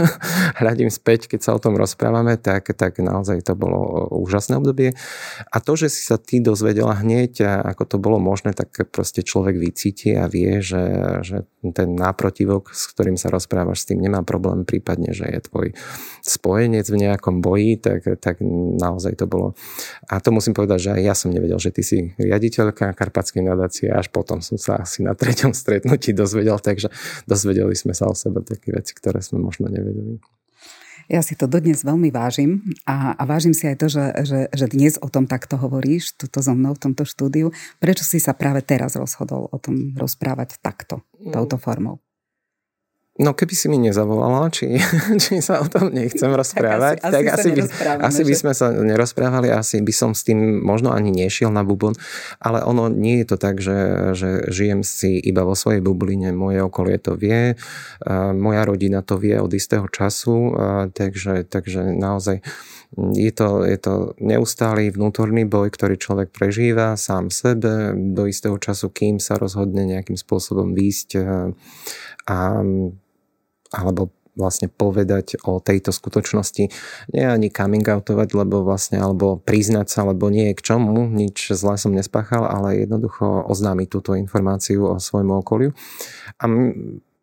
hľadím 0.63 0.87
späť, 0.87 1.27
keď 1.27 1.39
sa 1.43 1.51
o 1.51 1.59
tom 1.59 1.75
rozprávame, 1.75 2.39
tak, 2.39 2.71
tak 2.79 3.03
naozaj 3.03 3.43
to 3.43 3.59
bolo 3.59 4.07
úžasné 4.23 4.55
obdobie. 4.55 4.95
A 5.51 5.57
to, 5.59 5.75
že 5.75 5.91
si 5.91 6.07
sa 6.07 6.15
ty 6.15 6.39
dozvedela 6.39 6.95
hneď, 6.95 7.43
ako 7.43 7.83
to 7.83 7.97
bolo 7.99 8.23
možné, 8.23 8.55
tak 8.55 8.71
proste 8.95 9.19
človek 9.19 9.59
vycíti 9.59 10.15
a 10.15 10.31
vie, 10.31 10.63
že, 10.63 10.83
že 11.27 11.43
ten 11.75 11.91
náprotivok, 11.91 12.71
s 12.71 12.87
ktorým 12.95 13.19
sa 13.19 13.27
rozprávaš, 13.27 13.83
s 13.83 13.91
tým 13.91 13.99
nemá 13.99 14.23
problém, 14.23 14.63
prípadne, 14.63 15.11
že 15.11 15.27
je 15.27 15.39
tvoj 15.43 15.67
spojenec 16.23 16.87
v 16.87 17.03
nejakom 17.03 17.43
boji, 17.43 17.83
tak, 17.83 18.07
tak 18.23 18.39
naozaj 18.79 19.19
to 19.19 19.27
bolo. 19.27 19.59
A 20.07 20.23
to 20.23 20.31
musím 20.31 20.55
povedať, 20.55 20.87
že 20.87 20.89
aj 20.95 21.01
ja 21.03 21.15
som 21.19 21.35
nevedel, 21.35 21.59
že 21.59 21.75
ty 21.75 21.83
si 21.83 22.15
riaditeľka 22.15 22.95
Karpatskej 22.95 23.43
nadácie, 23.43 23.91
až 23.91 24.07
potom 24.07 24.39
som 24.39 24.55
sa 24.55 24.79
asi 24.79 25.03
na 25.03 25.11
treťom 25.11 25.51
stretnutí 25.51 26.12
dozvedel, 26.13 26.57
takže 26.61 26.93
dozvedeli 27.25 27.73
sme 27.73 27.97
sa 27.97 28.07
o 28.07 28.15
sebe 28.15 28.45
také 28.45 28.71
veci, 28.71 28.93
ktoré 28.93 29.19
sme 29.19 29.41
možno 29.41 29.67
nevedeli. 29.67 30.21
Ja 31.11 31.19
si 31.19 31.35
to 31.35 31.51
dodnes 31.51 31.83
veľmi 31.83 32.15
vážim 32.15 32.63
a, 32.87 33.11
a 33.19 33.23
vážim 33.27 33.51
si 33.51 33.67
aj 33.67 33.75
to, 33.75 33.87
že, 33.91 34.05
že, 34.23 34.39
že 34.55 34.65
dnes 34.71 34.95
o 35.03 35.11
tom 35.11 35.27
takto 35.27 35.59
hovoríš, 35.59 36.15
toto 36.15 36.39
so 36.39 36.55
mnou 36.55 36.79
v 36.79 36.83
tomto 36.89 37.03
štúdiu. 37.03 37.51
Prečo 37.83 38.07
si 38.07 38.23
sa 38.23 38.31
práve 38.31 38.63
teraz 38.63 38.95
rozhodol 38.95 39.51
o 39.51 39.57
tom 39.59 39.91
rozprávať 39.99 40.63
takto, 40.63 41.03
touto 41.31 41.59
formou? 41.59 41.99
No 43.13 43.37
keby 43.37 43.53
si 43.53 43.69
mi 43.69 43.77
nezavolala, 43.77 44.49
či, 44.49 44.73
či 45.21 45.37
sa 45.37 45.61
o 45.61 45.69
tom 45.69 45.93
nechcem 45.93 46.33
rozprávať, 46.33 46.97
tak 46.97 47.13
asi, 47.13 47.13
tak 47.13 47.25
asi, 47.29 47.49
by, 47.53 47.61
asi 48.01 48.21
by 48.25 48.33
sme 48.33 48.53
sa 48.57 48.73
nerozprávali, 48.73 49.53
asi 49.53 49.85
by 49.85 49.93
som 49.93 50.17
s 50.17 50.25
tým 50.25 50.57
možno 50.65 50.89
ani 50.89 51.13
nešiel 51.13 51.53
na 51.53 51.61
bubon, 51.61 51.93
ale 52.41 52.65
ono 52.65 52.89
nie 52.89 53.21
je 53.21 53.25
to 53.29 53.37
tak, 53.37 53.61
že, 53.61 54.09
že 54.17 54.49
žijem 54.49 54.81
si 54.81 55.21
iba 55.21 55.45
vo 55.45 55.53
svojej 55.53 55.85
bubline, 55.85 56.33
moje 56.33 56.65
okolie 56.65 56.97
to 56.97 57.13
vie, 57.13 57.53
moja 58.33 58.61
rodina 58.65 59.05
to 59.05 59.21
vie 59.21 59.37
od 59.37 59.53
istého 59.53 59.85
času, 59.93 60.57
takže, 60.97 61.45
takže 61.45 61.93
naozaj 61.93 62.41
je 62.97 63.29
to, 63.29 63.61
je 63.61 63.77
to 63.77 64.17
neustály 64.21 64.89
vnútorný 64.89 65.45
boj, 65.45 65.69
ktorý 65.69 66.01
človek 66.01 66.33
prežíva 66.33 66.97
sám 66.97 67.29
sebe 67.29 67.93
do 67.93 68.25
istého 68.25 68.57
času, 68.57 68.89
kým 68.89 69.21
sa 69.21 69.37
rozhodne 69.37 69.85
nejakým 69.85 70.17
spôsobom 70.17 70.73
výjsť 70.73 71.09
a 72.29 72.37
alebo 73.73 74.13
vlastne 74.33 74.65
povedať 74.69 75.37
o 75.45 75.61
tejto 75.61 75.93
skutočnosti. 75.93 76.73
Nie 77.13 77.29
ani 77.29 77.53
coming 77.53 77.85
outovať, 77.85 78.33
lebo 78.33 78.65
vlastne, 78.65 78.97
alebo 78.97 79.37
priznať 79.37 79.87
sa, 79.89 80.09
lebo 80.09 80.29
nie 80.33 80.51
je 80.51 80.57
k 80.57 80.65
čomu, 80.73 81.05
nič 81.05 81.53
zlé 81.53 81.77
som 81.77 81.93
nespáchal, 81.93 82.45
ale 82.45 82.81
jednoducho 82.85 83.45
oznámiť 83.45 83.87
túto 83.89 84.17
informáciu 84.17 84.89
o 84.89 84.97
svojmu 84.97 85.45
okoliu. 85.45 85.77
A 86.41 86.49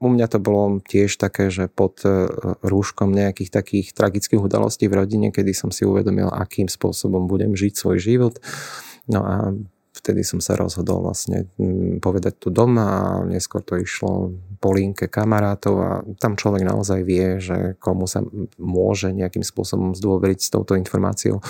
u 0.01 0.09
mňa 0.09 0.27
to 0.33 0.39
bolo 0.41 0.81
tiež 0.81 1.21
také, 1.21 1.53
že 1.53 1.69
pod 1.69 2.01
e, 2.09 2.25
rúškom 2.65 3.13
nejakých 3.13 3.53
takých 3.53 3.93
tragických 3.93 4.41
udalostí 4.41 4.89
v 4.89 4.97
rodine, 4.97 5.29
kedy 5.29 5.53
som 5.53 5.69
si 5.69 5.85
uvedomil, 5.85 6.33
akým 6.33 6.73
spôsobom 6.73 7.29
budem 7.29 7.53
žiť 7.53 7.73
svoj 7.77 7.99
život. 8.01 8.41
No 9.13 9.21
a 9.21 9.53
vtedy 10.01 10.25
som 10.25 10.41
sa 10.41 10.57
rozhodol 10.57 11.05
vlastne 11.05 11.47
mm, 11.61 12.01
povedať 12.01 12.41
tu 12.41 12.49
doma 12.49 12.89
a 12.89 13.05
neskôr 13.29 13.61
to 13.61 13.77
išlo 13.77 14.33
po 14.61 14.73
linke 14.73 15.09
kamarátov 15.09 15.75
a 15.81 15.91
tam 16.17 16.37
človek 16.41 16.65
naozaj 16.65 17.01
vie, 17.05 17.41
že 17.41 17.77
komu 17.81 18.09
sa 18.09 18.25
môže 18.57 19.13
nejakým 19.13 19.45
spôsobom 19.45 19.93
zdôveriť 19.93 20.41
s 20.41 20.53
touto 20.53 20.77
informáciou. 20.77 21.45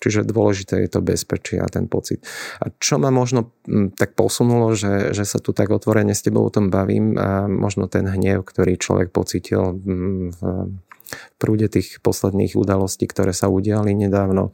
Čiže 0.00 0.28
dôležité 0.28 0.84
je 0.84 0.90
to 0.92 1.00
bezpečie 1.00 1.60
a 1.60 1.68
ten 1.68 1.88
pocit. 1.88 2.24
A 2.60 2.72
čo 2.76 3.00
ma 3.00 3.08
možno 3.08 3.52
mm, 3.68 3.96
tak 3.96 4.12
posunulo, 4.12 4.76
že, 4.76 5.16
že 5.16 5.24
sa 5.24 5.40
tu 5.40 5.56
tak 5.56 5.72
otvorene 5.72 6.12
s 6.12 6.24
tebou 6.24 6.48
o 6.48 6.52
tom 6.52 6.68
bavím, 6.68 7.16
a 7.16 7.48
možno 7.48 7.88
ten 7.88 8.04
hnev, 8.08 8.44
ktorý 8.44 8.76
človek 8.76 9.12
pocitil 9.12 9.76
mm, 9.76 10.85
v 11.06 11.36
prúde 11.38 11.70
tých 11.70 12.02
posledných 12.02 12.58
udalostí, 12.58 13.06
ktoré 13.06 13.30
sa 13.30 13.46
udiali 13.46 13.94
nedávno. 13.94 14.50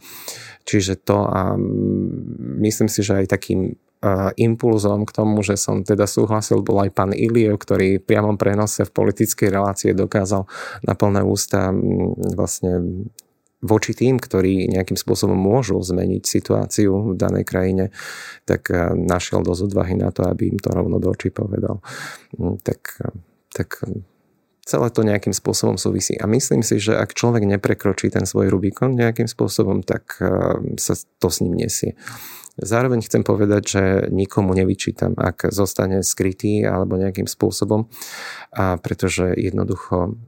Čiže 0.69 1.01
to 1.03 1.25
a 1.27 1.57
myslím 2.61 2.87
si, 2.87 3.01
že 3.01 3.25
aj 3.25 3.33
takým 3.33 3.75
impulzom 4.35 5.07
k 5.07 5.15
tomu, 5.15 5.47
že 5.47 5.55
som 5.55 5.87
teda 5.87 6.11
súhlasil, 6.11 6.67
bol 6.67 6.83
aj 6.83 6.91
pán 6.91 7.15
Iliev, 7.15 7.55
ktorý 7.55 8.03
v 8.03 8.07
priamom 8.07 8.35
prenose 8.35 8.83
v 8.83 8.91
politickej 8.91 9.47
relácie 9.47 9.95
dokázal 9.95 10.43
na 10.83 10.95
plné 10.99 11.23
ústa 11.23 11.71
vlastne 12.35 13.07
voči 13.63 13.95
tým, 13.95 14.19
ktorí 14.19 14.75
nejakým 14.75 14.99
spôsobom 14.99 15.39
môžu 15.39 15.79
zmeniť 15.79 16.27
situáciu 16.27 17.15
v 17.15 17.19
danej 17.19 17.47
krajine, 17.47 17.95
tak 18.43 18.75
našiel 18.91 19.47
dosť 19.47 19.71
odvahy 19.71 19.95
na 19.95 20.11
to, 20.11 20.27
aby 20.27 20.51
im 20.51 20.59
to 20.59 20.75
rovno 20.75 20.99
do 20.99 21.15
očí 21.15 21.31
povedal. 21.31 21.79
Tak, 22.67 23.07
tak 23.55 23.87
celé 24.63 24.89
to 24.95 25.03
nejakým 25.03 25.35
spôsobom 25.35 25.75
súvisí. 25.75 26.15
A 26.19 26.31
myslím 26.31 26.63
si, 26.63 26.79
že 26.79 26.95
ak 26.95 27.19
človek 27.19 27.43
neprekročí 27.43 28.15
ten 28.15 28.23
svoj 28.23 28.49
Rubikon 28.51 28.95
nejakým 28.95 29.27
spôsobom, 29.27 29.83
tak 29.83 30.19
eh, 30.23 30.79
sa 30.79 30.95
to 31.19 31.29
s 31.29 31.43
ním 31.43 31.59
nesie. 31.59 31.99
Zároveň 32.61 33.01
chcem 33.01 33.25
povedať, 33.25 33.63
že 33.65 33.83
nikomu 34.13 34.53
nevyčítam, 34.53 35.17
ak 35.17 35.49
zostane 35.49 36.05
skrytý 36.05 36.61
alebo 36.69 37.01
nejakým 37.01 37.25
spôsobom, 37.25 37.89
a 38.53 38.77
pretože 38.77 39.33
jednoducho 39.41 40.21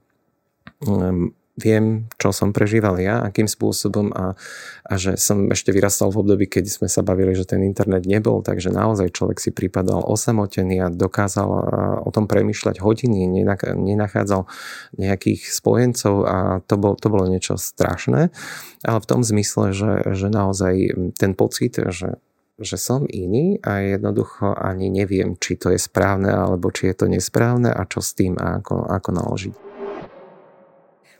mm, 0.88 1.43
viem, 1.54 2.10
čo 2.18 2.34
som 2.34 2.50
prežíval 2.50 2.98
ja, 2.98 3.22
akým 3.22 3.46
spôsobom 3.46 4.10
a, 4.10 4.34
a 4.82 4.92
že 4.98 5.14
som 5.14 5.54
ešte 5.54 5.70
vyrastal 5.70 6.10
v 6.10 6.26
období, 6.26 6.50
keď 6.50 6.66
sme 6.66 6.88
sa 6.90 7.06
bavili, 7.06 7.30
že 7.38 7.46
ten 7.46 7.62
internet 7.62 8.10
nebol, 8.10 8.42
takže 8.42 8.74
naozaj 8.74 9.14
človek 9.14 9.38
si 9.38 9.54
pripadal 9.54 10.02
osamotený 10.02 10.82
a 10.82 10.90
dokázal 10.90 11.46
o 12.02 12.10
tom 12.10 12.26
premyšľať 12.26 12.82
hodiny, 12.82 13.30
nenachádzal 13.78 14.50
nejakých 14.98 15.46
spojencov 15.46 16.14
a 16.26 16.38
to, 16.66 16.74
bol, 16.74 16.98
to 16.98 17.06
bolo 17.06 17.30
niečo 17.30 17.54
strašné, 17.54 18.34
ale 18.82 18.98
v 18.98 19.08
tom 19.08 19.22
zmysle, 19.22 19.70
že, 19.70 19.92
že 20.10 20.26
naozaj 20.26 20.74
ten 21.14 21.38
pocit, 21.38 21.78
že 21.78 22.18
že 22.54 22.78
som 22.78 23.02
iný 23.10 23.58
a 23.66 23.82
jednoducho 23.82 24.54
ani 24.54 24.86
neviem, 24.86 25.34
či 25.42 25.58
to 25.58 25.74
je 25.74 25.78
správne 25.78 26.30
alebo 26.30 26.70
či 26.70 26.86
je 26.86 26.94
to 26.94 27.06
nesprávne 27.10 27.66
a 27.66 27.82
čo 27.82 27.98
s 27.98 28.14
tým 28.14 28.38
a 28.38 28.62
ako, 28.62 28.94
ako 28.94 29.10
naložiť. 29.10 29.54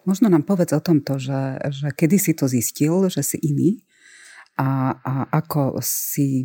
Možno 0.05 0.29
nám 0.29 0.45
povedz 0.45 0.77
o 0.77 0.85
tomto, 0.85 1.17
že, 1.17 1.61
že 1.73 1.89
kedy 1.93 2.17
si 2.21 2.33
to 2.37 2.45
zistil, 2.49 3.09
že 3.09 3.25
si 3.25 3.41
iný 3.41 3.81
a, 4.61 4.95
a 5.01 5.13
ako 5.33 5.81
si, 5.83 6.45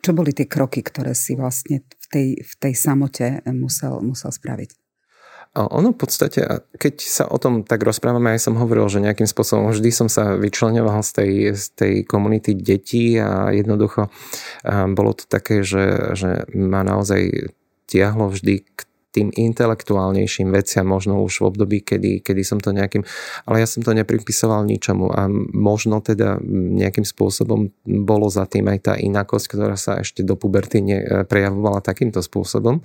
čo 0.00 0.10
boli 0.16 0.34
tie 0.34 0.48
kroky, 0.48 0.82
ktoré 0.82 1.14
si 1.14 1.38
vlastne 1.38 1.84
v 1.84 2.06
tej, 2.08 2.28
v 2.42 2.54
tej 2.58 2.74
samote 2.74 3.44
musel, 3.52 4.00
musel 4.02 4.32
spraviť? 4.32 4.74
A 5.56 5.72
ono 5.72 5.96
v 5.96 6.00
podstate, 6.04 6.44
keď 6.76 6.94
sa 7.00 7.24
o 7.32 7.40
tom 7.40 7.64
tak 7.64 7.80
rozprávame, 7.80 8.36
aj 8.36 8.44
som 8.44 8.60
hovoril, 8.60 8.92
že 8.92 9.00
nejakým 9.00 9.24
spôsobom 9.24 9.72
vždy 9.72 9.88
som 9.88 10.08
sa 10.12 10.36
vyčlenoval 10.36 11.00
z 11.00 11.10
tej, 11.16 11.32
z 11.56 11.64
tej 11.72 11.94
komunity 12.04 12.52
detí 12.52 13.16
a 13.16 13.48
jednoducho 13.56 14.12
bolo 14.92 15.16
to 15.16 15.24
také, 15.24 15.64
že, 15.64 16.12
že 16.12 16.44
ma 16.52 16.84
naozaj 16.84 17.48
tiahlo 17.88 18.28
vždy 18.28 18.68
k 18.68 18.80
tým 19.16 19.32
intelektuálnejším 19.32 20.52
veciam, 20.52 20.84
možno 20.84 21.24
už 21.24 21.40
v 21.40 21.44
období, 21.48 21.78
kedy, 21.80 22.20
kedy 22.20 22.42
som 22.44 22.60
to 22.60 22.76
nejakým, 22.76 23.00
ale 23.48 23.64
ja 23.64 23.66
som 23.68 23.80
to 23.80 23.96
nepripisoval 23.96 24.68
ničomu 24.68 25.08
a 25.08 25.24
možno 25.56 26.04
teda 26.04 26.36
nejakým 26.52 27.08
spôsobom 27.08 27.72
bolo 27.84 28.28
za 28.28 28.44
tým 28.44 28.68
aj 28.68 28.78
tá 28.84 28.92
inakosť, 29.00 29.46
ktorá 29.48 29.80
sa 29.80 30.04
ešte 30.04 30.20
do 30.20 30.36
puberty 30.36 30.84
prejavovala 31.24 31.80
takýmto 31.80 32.20
spôsobom. 32.20 32.84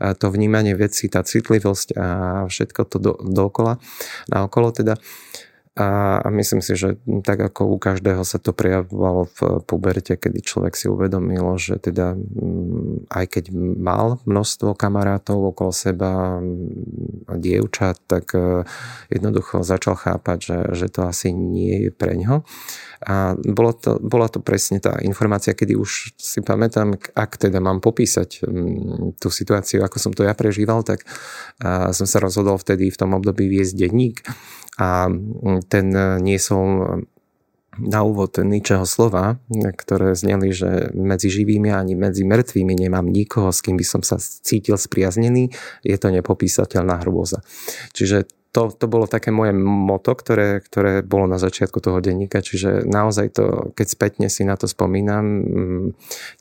To 0.00 0.26
vnímanie 0.32 0.74
veci, 0.74 1.06
tá 1.12 1.20
citlivosť 1.20 1.88
a 1.94 2.06
všetko 2.48 2.80
to 2.88 2.96
do, 2.98 3.12
dookola, 3.20 3.76
naokolo 4.32 4.72
teda 4.72 4.96
A, 5.78 6.18
myslím 6.34 6.66
si, 6.66 6.74
že 6.74 6.98
tak 7.22 7.38
ako 7.38 7.70
u 7.70 7.78
každého 7.78 8.26
sa 8.26 8.42
to 8.42 8.50
prejavovalo 8.50 9.30
v 9.30 9.38
puberte, 9.62 10.18
kedy 10.18 10.42
človek 10.42 10.74
si 10.74 10.90
uvedomil, 10.90 11.46
že 11.62 11.78
teda 11.78 12.18
mm, 12.18 13.06
aj 13.06 13.26
keď 13.30 13.44
mal 13.78 14.18
množstvo 14.26 14.74
kamarátov 14.74 15.54
okolo 15.54 15.70
seba 15.70 16.42
a 17.30 17.34
dievčat, 17.38 18.02
tak 18.10 18.34
e, 18.34 18.66
jednoducho 19.14 19.62
začal 19.62 19.94
chápať, 19.94 20.38
že, 20.42 20.58
že 20.74 20.86
to 20.90 21.06
asi 21.06 21.30
nie 21.30 21.86
je 21.86 21.90
pre 21.94 22.18
ňo. 22.18 22.42
A 23.06 23.38
bolo 23.38 23.70
to, 23.70 24.02
bola 24.02 24.26
to 24.26 24.42
presne 24.42 24.82
tá 24.82 24.98
informácia, 25.06 25.54
kedy 25.54 25.78
už 25.78 26.18
si 26.18 26.42
pamätám, 26.42 26.98
ak 27.14 27.38
teda 27.38 27.62
mám 27.62 27.78
popísať 27.78 28.42
mm, 28.42 29.22
tú 29.22 29.30
situáciu, 29.30 29.86
ako 29.86 30.02
som 30.02 30.10
to 30.10 30.26
ja 30.26 30.34
prežíval, 30.34 30.82
tak 30.82 31.06
som 31.94 32.06
sa 32.10 32.18
rozhodol 32.18 32.58
vtedy 32.58 32.90
v 32.90 32.98
tom 32.98 33.14
období 33.14 33.46
viesť 33.46 33.86
denník 33.86 34.26
a 34.80 35.12
mm, 35.12 35.68
ten 35.68 35.92
e, 35.92 36.16
nie 36.24 36.40
som 36.40 37.04
na 37.78 38.02
úvod 38.02 38.34
ničeho 38.36 38.82
slova, 38.82 39.38
ktoré 39.54 40.18
zneli, 40.18 40.50
že 40.50 40.90
medzi 40.92 41.30
živými 41.30 41.70
ani 41.70 41.94
medzi 41.94 42.26
mŕtvými 42.26 42.74
nemám 42.76 43.06
nikoho, 43.06 43.54
s 43.54 43.62
kým 43.62 43.78
by 43.78 43.86
som 43.86 44.02
sa 44.02 44.18
cítil 44.18 44.74
spriaznený, 44.74 45.54
je 45.86 45.96
to 45.96 46.10
nepopísateľná 46.10 47.00
hrôza. 47.06 47.40
Čiže 47.94 48.26
to, 48.50 48.74
to 48.74 48.90
bolo 48.90 49.06
také 49.06 49.30
moje 49.30 49.54
moto, 49.54 50.10
ktoré, 50.18 50.58
ktoré 50.58 51.06
bolo 51.06 51.30
na 51.30 51.38
začiatku 51.38 51.78
toho 51.78 52.02
denníka, 52.02 52.42
čiže 52.42 52.82
naozaj 52.82 53.38
to, 53.38 53.70
keď 53.78 53.86
spätne 53.86 54.26
si 54.26 54.42
na 54.42 54.58
to 54.58 54.66
spomínam, 54.66 55.22
mm, 55.22 55.86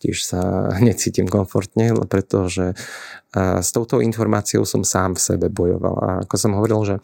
tiež 0.02 0.18
sa 0.26 0.42
necítim 0.90 1.30
komfortne, 1.30 1.94
pretože 2.10 2.74
s 3.38 3.70
touto 3.70 4.02
informáciou 4.02 4.66
som 4.66 4.82
sám 4.82 5.14
v 5.14 5.22
sebe 5.22 5.48
bojoval. 5.54 5.96
A 6.02 6.10
ako 6.26 6.36
som 6.36 6.58
hovoril, 6.58 6.82
že 6.82 6.96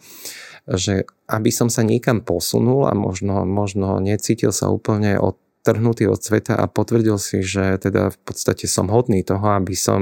že 0.66 1.06
aby 1.30 1.50
som 1.54 1.70
sa 1.70 1.86
niekam 1.86 2.22
posunul 2.22 2.90
a 2.90 2.92
možno, 2.94 3.46
možno 3.46 4.02
necítil 4.02 4.50
sa 4.50 4.66
úplne 4.66 5.14
odtrhnutý 5.18 6.10
od 6.10 6.18
sveta 6.18 6.58
a 6.58 6.66
potvrdil 6.66 7.18
si, 7.22 7.46
že 7.46 7.78
teda 7.78 8.10
v 8.10 8.18
podstate 8.26 8.66
som 8.66 8.90
hodný 8.90 9.22
toho, 9.22 9.46
aby 9.54 9.78
som 9.78 9.98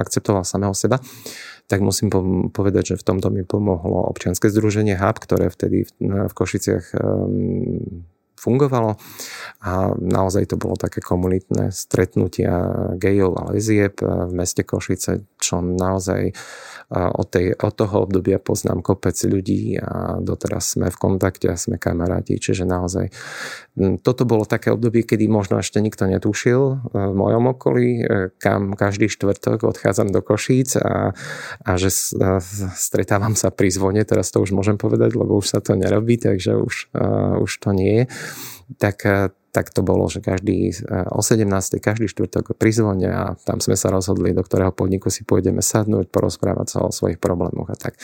akceptoval 0.00 0.48
samého 0.48 0.72
seba, 0.72 1.00
tak 1.68 1.84
musím 1.84 2.08
povedať, 2.54 2.94
že 2.94 3.00
v 3.00 3.06
tomto 3.06 3.28
mi 3.28 3.42
pomohlo 3.44 4.08
občianske 4.08 4.48
združenie 4.48 4.96
HAB, 4.96 5.16
ktoré 5.18 5.46
vtedy 5.52 5.90
v 6.00 6.32
Košiciach 6.32 6.94
ehm, 6.94 8.06
fungovalo. 8.36 9.00
A 9.64 9.96
naozaj 9.96 10.52
to 10.52 10.56
bolo 10.60 10.76
také 10.78 11.00
komunitné 11.00 11.72
stretnutia 11.72 12.52
gejov 13.00 13.40
a 13.40 13.50
lezieb 13.50 13.98
v 14.00 14.30
meste 14.36 14.62
Košice, 14.62 15.26
čo 15.40 15.64
naozaj 15.64 16.36
od, 16.94 17.26
tej, 17.26 17.58
od 17.58 17.74
toho 17.74 18.06
obdobia 18.06 18.38
poznám 18.38 18.84
kopec 18.84 19.18
ľudí 19.26 19.74
a 19.82 20.22
doteraz 20.22 20.78
sme 20.78 20.86
v 20.86 21.00
kontakte 21.00 21.50
a 21.50 21.58
sme 21.58 21.82
kamaráti, 21.82 22.38
čiže 22.38 22.62
naozaj 22.62 23.10
toto 23.76 24.24
bolo 24.24 24.48
také 24.48 24.72
obdobie, 24.72 25.04
kedy 25.04 25.28
možno 25.28 25.60
ešte 25.60 25.84
nikto 25.84 26.08
netušil 26.08 26.60
e, 26.60 26.74
v 26.96 27.14
mojom 27.14 27.52
okolí, 27.52 27.90
e, 28.00 28.04
kam 28.40 28.72
každý 28.72 29.12
štvrtok 29.12 29.68
odchádzam 29.68 30.08
do 30.08 30.24
Košíc 30.24 30.80
a, 30.80 31.12
a 31.60 31.70
že 31.76 31.92
stretávam 32.72 33.36
sa 33.36 33.52
pri 33.52 33.68
zvone, 33.68 34.00
teraz 34.08 34.32
to 34.32 34.40
už 34.40 34.56
môžem 34.56 34.80
povedať, 34.80 35.12
lebo 35.12 35.36
už 35.36 35.46
sa 35.52 35.58
to 35.60 35.76
nerobí, 35.76 36.16
takže 36.16 36.56
už, 36.56 36.88
už 37.44 37.50
to 37.60 37.70
nie 37.76 37.92
je. 37.92 38.04
Tak 38.80 38.96
tak 39.56 39.72
to 39.72 39.80
bolo, 39.80 40.04
že 40.12 40.20
každý 40.20 40.68
eh, 40.68 41.08
o 41.08 41.24
17. 41.24 41.48
každý 41.80 42.12
štvrtok 42.12 42.52
pri 42.60 42.70
zvone 42.76 43.08
a 43.08 43.32
tam 43.40 43.64
sme 43.64 43.72
sa 43.72 43.88
rozhodli, 43.88 44.36
do 44.36 44.44
ktorého 44.44 44.76
podniku 44.76 45.08
si 45.08 45.24
pôjdeme 45.24 45.64
sadnúť, 45.64 46.12
porozprávať 46.12 46.76
sa 46.76 46.78
o 46.84 46.92
svojich 46.92 47.16
problémoch 47.16 47.72
a 47.72 47.76
tak. 47.80 47.96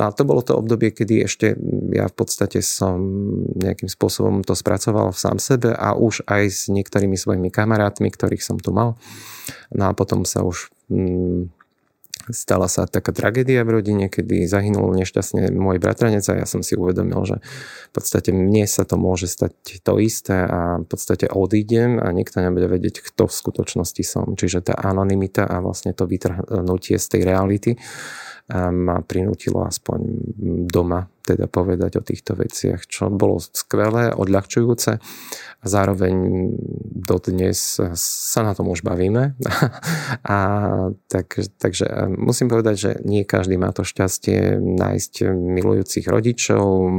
No 0.00 0.08
a 0.08 0.16
to 0.16 0.24
bolo 0.24 0.40
to 0.40 0.56
obdobie, 0.56 0.96
kedy 0.96 1.28
ešte 1.28 1.52
ja 1.92 2.08
v 2.08 2.14
podstate 2.16 2.64
som 2.64 2.96
nejakým 3.52 3.92
spôsobom 3.92 4.40
to 4.40 4.56
spracoval 4.56 5.12
v 5.12 5.20
sám 5.20 5.36
sebe 5.36 5.76
a 5.76 5.92
už 5.92 6.24
aj 6.24 6.42
s 6.48 6.60
niektorými 6.72 7.20
svojimi 7.20 7.52
kamarátmi, 7.52 8.08
ktorých 8.08 8.40
som 8.40 8.56
tu 8.56 8.72
mal. 8.72 8.96
No 9.76 9.90
a 9.90 9.92
potom 9.92 10.24
sa 10.24 10.40
už 10.40 10.72
mm, 10.88 11.63
stala 12.32 12.70
sa 12.70 12.88
taká 12.88 13.12
tragédia 13.12 13.60
v 13.66 13.80
rodine, 13.80 14.06
kedy 14.08 14.48
zahynul 14.48 14.94
nešťastne 14.96 15.52
môj 15.52 15.76
bratranec 15.82 16.24
a 16.30 16.40
ja 16.40 16.46
som 16.48 16.64
si 16.64 16.78
uvedomil, 16.78 17.20
že 17.28 17.36
v 17.90 17.92
podstate 17.92 18.32
mne 18.32 18.64
sa 18.64 18.88
to 18.88 18.96
môže 18.96 19.28
stať 19.28 19.82
to 19.84 20.00
isté 20.00 20.46
a 20.46 20.80
v 20.80 20.86
podstate 20.88 21.28
odídem 21.28 22.00
a 22.00 22.08
nikto 22.14 22.40
nebude 22.40 22.70
vedieť, 22.70 23.04
kto 23.04 23.28
v 23.28 23.34
skutočnosti 23.34 24.02
som. 24.06 24.26
Čiže 24.38 24.72
tá 24.72 24.74
anonimita 24.78 25.44
a 25.44 25.60
vlastne 25.60 25.92
to 25.92 26.08
vytrhnutie 26.08 26.96
z 26.96 27.06
tej 27.10 27.20
reality 27.28 27.76
ma 28.52 29.00
prinútilo 29.00 29.64
aspoň 29.64 30.00
doma 30.68 31.08
teda 31.24 31.48
povedať 31.48 31.96
o 31.96 32.04
týchto 32.04 32.36
veciach, 32.36 32.84
čo 32.84 33.08
bolo 33.08 33.40
skvelé, 33.40 34.12
odľahčujúce 34.12 35.00
a 35.00 35.64
zároveň 35.64 36.12
dodnes 36.92 37.80
sa 37.96 38.40
na 38.44 38.52
tom 38.52 38.68
už 38.68 38.84
bavíme. 38.84 39.32
a 40.36 40.38
tak, 41.08 41.40
takže 41.56 42.12
musím 42.20 42.52
povedať, 42.52 42.76
že 42.76 42.90
nie 43.08 43.24
každý 43.24 43.56
má 43.56 43.72
to 43.72 43.88
šťastie 43.88 44.60
nájsť 44.60 45.32
milujúcich 45.32 46.04
rodičov, 46.04 46.92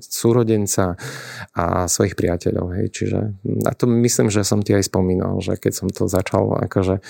súrodenca 0.00 0.96
a 1.52 1.84
svojich 1.84 2.16
priateľov. 2.16 2.80
Hej. 2.80 2.86
Čiže 2.96 3.20
a 3.68 3.72
to 3.76 3.84
myslím, 3.84 4.32
že 4.32 4.40
som 4.40 4.64
ti 4.64 4.72
aj 4.72 4.88
spomínal, 4.88 5.44
že 5.44 5.60
keď 5.60 5.72
som 5.76 5.88
to 5.92 6.08
začal 6.08 6.64
akože 6.64 7.04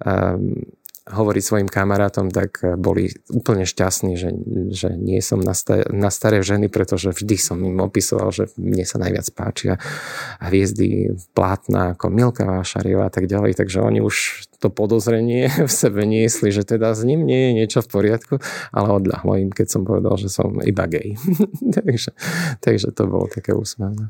um, 0.00 0.64
hovoriť 1.04 1.42
svojim 1.44 1.68
kamarátom, 1.68 2.32
tak 2.32 2.64
eh, 2.64 2.80
boli 2.80 3.12
úplne 3.28 3.68
šťastní, 3.68 4.16
že, 4.16 4.32
že 4.72 4.88
nie 4.96 5.20
som 5.20 5.40
na, 5.40 5.52
sta- 5.52 5.84
na 5.92 6.08
staré 6.08 6.40
ženy, 6.40 6.72
pretože 6.72 7.12
vždy 7.12 7.36
som 7.36 7.60
im 7.60 7.76
opisoval, 7.84 8.32
že 8.32 8.48
mne 8.56 8.88
sa 8.88 8.96
najviac 8.96 9.28
páčia 9.36 9.76
hviezdy 10.40 11.12
plátna 11.36 11.92
ako 11.92 12.08
Milka 12.08 12.48
Vášariová 12.48 13.08
a 13.08 13.12
tak 13.12 13.28
ďalej, 13.28 13.52
takže 13.52 13.84
oni 13.84 14.00
už 14.00 14.48
to 14.64 14.72
podozrenie 14.72 15.52
v 15.68 15.72
sebe 15.72 16.08
niesli, 16.08 16.48
že 16.48 16.64
teda 16.64 16.96
s 16.96 17.04
ním 17.04 17.28
nie 17.28 17.52
je 17.52 17.56
niečo 17.60 17.80
v 17.84 17.88
poriadku, 17.92 18.34
ale 18.72 18.88
odľahlo 18.96 19.36
im, 19.44 19.50
keď 19.52 19.66
som 19.68 19.82
povedal, 19.84 20.16
že 20.16 20.32
som 20.32 20.56
iba 20.64 20.88
gay. 20.88 21.20
takže, 21.76 22.16
takže 22.64 22.88
to 22.96 23.04
bolo 23.04 23.28
také 23.28 23.52
úsmevné. 23.52 24.08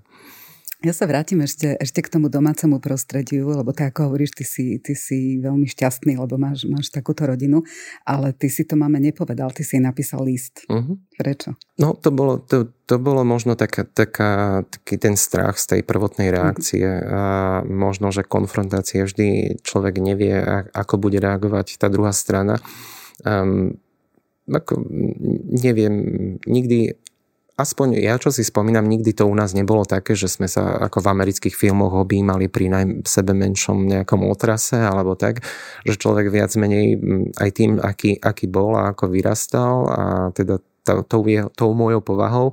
Ja 0.85 0.93
sa 0.93 1.09
vrátim 1.09 1.41
ešte, 1.41 1.81
ešte 1.81 2.05
k 2.05 2.13
tomu 2.13 2.29
domácemu 2.29 2.77
prostrediu, 2.77 3.49
lebo 3.49 3.73
tak 3.73 3.97
ako 3.97 4.13
hovoríš, 4.13 4.37
ty 4.37 4.45
si, 4.45 4.65
ty 4.85 4.93
si 4.93 5.41
veľmi 5.41 5.65
šťastný, 5.65 6.21
lebo 6.21 6.37
máš, 6.37 6.69
máš 6.69 6.93
takúto 6.93 7.25
rodinu, 7.25 7.65
ale 8.05 8.37
ty 8.37 8.53
si 8.53 8.69
to 8.69 8.77
máme 8.77 9.01
nepovedal, 9.01 9.49
ty 9.49 9.65
si 9.65 9.81
napísal 9.81 10.21
list. 10.29 10.61
Uh-huh. 10.69 11.01
Prečo? 11.17 11.57
No 11.81 11.97
to 11.97 12.13
bolo, 12.13 12.37
to, 12.37 12.69
to 12.85 13.01
bolo 13.01 13.25
možno 13.25 13.57
taká, 13.57 13.89
taká, 13.89 14.61
taký 14.69 15.01
ten 15.01 15.17
strach 15.17 15.57
z 15.57 15.73
tej 15.73 15.81
prvotnej 15.89 16.29
mhm. 16.29 16.35
reakcie 16.37 16.85
uh-huh. 16.85 17.09
a 17.09 17.23
možno, 17.65 18.13
že 18.13 18.21
konfrontácie 18.21 19.09
vždy 19.09 19.59
človek 19.65 19.97
nevie, 20.05 20.37
ako 20.77 21.01
bude 21.01 21.17
reagovať 21.17 21.81
tá 21.81 21.89
druhá 21.89 22.13
strana. 22.13 22.61
Um, 23.25 23.81
ako, 24.45 24.85
neviem, 25.49 25.97
nikdy 26.45 27.01
aspoň 27.55 28.03
ja, 28.03 28.19
čo 28.19 28.35
si 28.35 28.43
spomínam, 28.43 28.87
nikdy 28.87 29.15
to 29.15 29.31
u 29.31 29.35
nás 29.35 29.55
nebolo 29.55 29.87
také, 29.87 30.19
že 30.19 30.27
sme 30.27 30.51
sa 30.51 30.75
ako 30.83 31.07
v 31.07 31.11
amerických 31.15 31.55
filmoch 31.55 31.95
objímali 31.95 32.51
pri 32.51 32.67
naj, 32.71 32.85
sebe 33.07 33.31
menšom 33.31 33.87
nejakom 33.87 34.27
otrase 34.27 34.79
alebo 34.79 35.15
tak, 35.15 35.47
že 35.87 35.95
človek 35.95 36.35
viac 36.35 36.51
menej 36.59 36.99
aj 37.39 37.51
tým, 37.55 37.79
aký, 37.79 38.19
aký 38.19 38.51
bol 38.51 38.75
a 38.75 38.91
ako 38.91 39.11
vyrastal 39.11 39.87
a 39.87 40.03
teda 40.35 40.59
tou, 40.85 41.25
tou 41.51 41.71
mojou 41.73 42.01
povahou, 42.05 42.53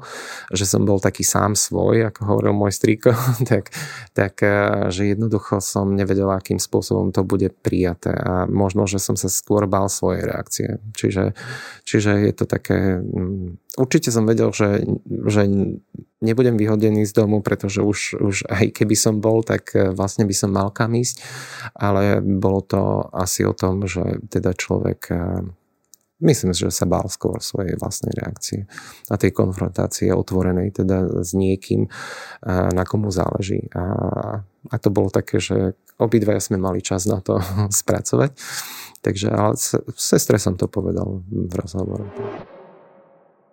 že 0.56 0.64
som 0.64 0.88
bol 0.88 1.04
taký 1.04 1.28
sám 1.28 1.60
svoj, 1.60 2.08
ako 2.08 2.20
hovoril 2.24 2.54
môj 2.56 2.72
strýko, 2.72 3.12
tak, 3.52 3.76
tak 4.16 4.40
eh, 4.42 4.88
že 4.90 5.12
jednoducho 5.12 5.60
som 5.60 5.92
nevedel, 5.94 6.32
akým 6.32 6.58
spôsobom 6.58 7.12
to 7.12 7.28
bude 7.28 7.52
prijaté 7.60 8.16
a 8.16 8.48
možno, 8.48 8.88
že 8.88 9.04
som 9.04 9.20
sa 9.20 9.28
skôr 9.28 9.68
bál 9.68 9.92
svojej 9.92 10.24
reakcie. 10.24 10.70
Čiže, 10.96 11.36
čiže 11.84 12.12
je 12.32 12.34
to 12.34 12.46
také... 12.48 13.04
Mm, 13.04 13.60
určite 13.76 14.10
som 14.10 14.24
vedel, 14.24 14.56
že, 14.56 14.88
že 15.28 15.44
nebudem 16.24 16.56
vyhodený 16.56 17.04
z 17.04 17.14
domu, 17.18 17.44
pretože 17.44 17.82
už, 17.84 18.22
už 18.22 18.36
aj 18.48 18.72
keby 18.78 18.96
som 18.96 19.20
bol, 19.20 19.44
tak 19.44 19.76
eh, 19.76 19.92
vlastne 19.92 20.24
by 20.24 20.36
som 20.36 20.56
mal 20.56 20.72
kam 20.72 20.96
ísť, 20.96 21.20
ale 21.76 22.24
bolo 22.24 22.64
to 22.64 23.12
asi 23.12 23.44
o 23.44 23.52
tom, 23.52 23.84
že 23.90 24.24
teda 24.32 24.56
človek 24.56 25.00
eh, 25.12 25.44
Myslím 26.22 26.54
že 26.54 26.70
sa 26.70 26.86
bál 26.86 27.10
skôr 27.10 27.42
svojej 27.42 27.74
vlastnej 27.82 28.14
reakcie 28.14 28.70
a 29.10 29.18
tej 29.18 29.34
konfrontácie 29.34 30.14
otvorenej 30.14 30.70
teda 30.70 31.26
s 31.26 31.34
niekým, 31.34 31.90
na 32.46 32.86
komu 32.86 33.10
záleží. 33.10 33.66
A, 33.74 33.84
a 34.46 34.76
to 34.78 34.94
bolo 34.94 35.10
také, 35.10 35.42
že 35.42 35.74
obidvaja 35.98 36.38
sme 36.38 36.62
mali 36.62 36.86
čas 36.86 37.10
na 37.10 37.26
to 37.26 37.42
spracovať. 37.82 38.38
Takže 39.02 39.28
ale 39.34 39.58
sestre 39.98 40.38
som 40.38 40.54
to 40.54 40.70
povedal 40.70 41.26
v 41.26 41.54
rozhovoru. 41.58 42.06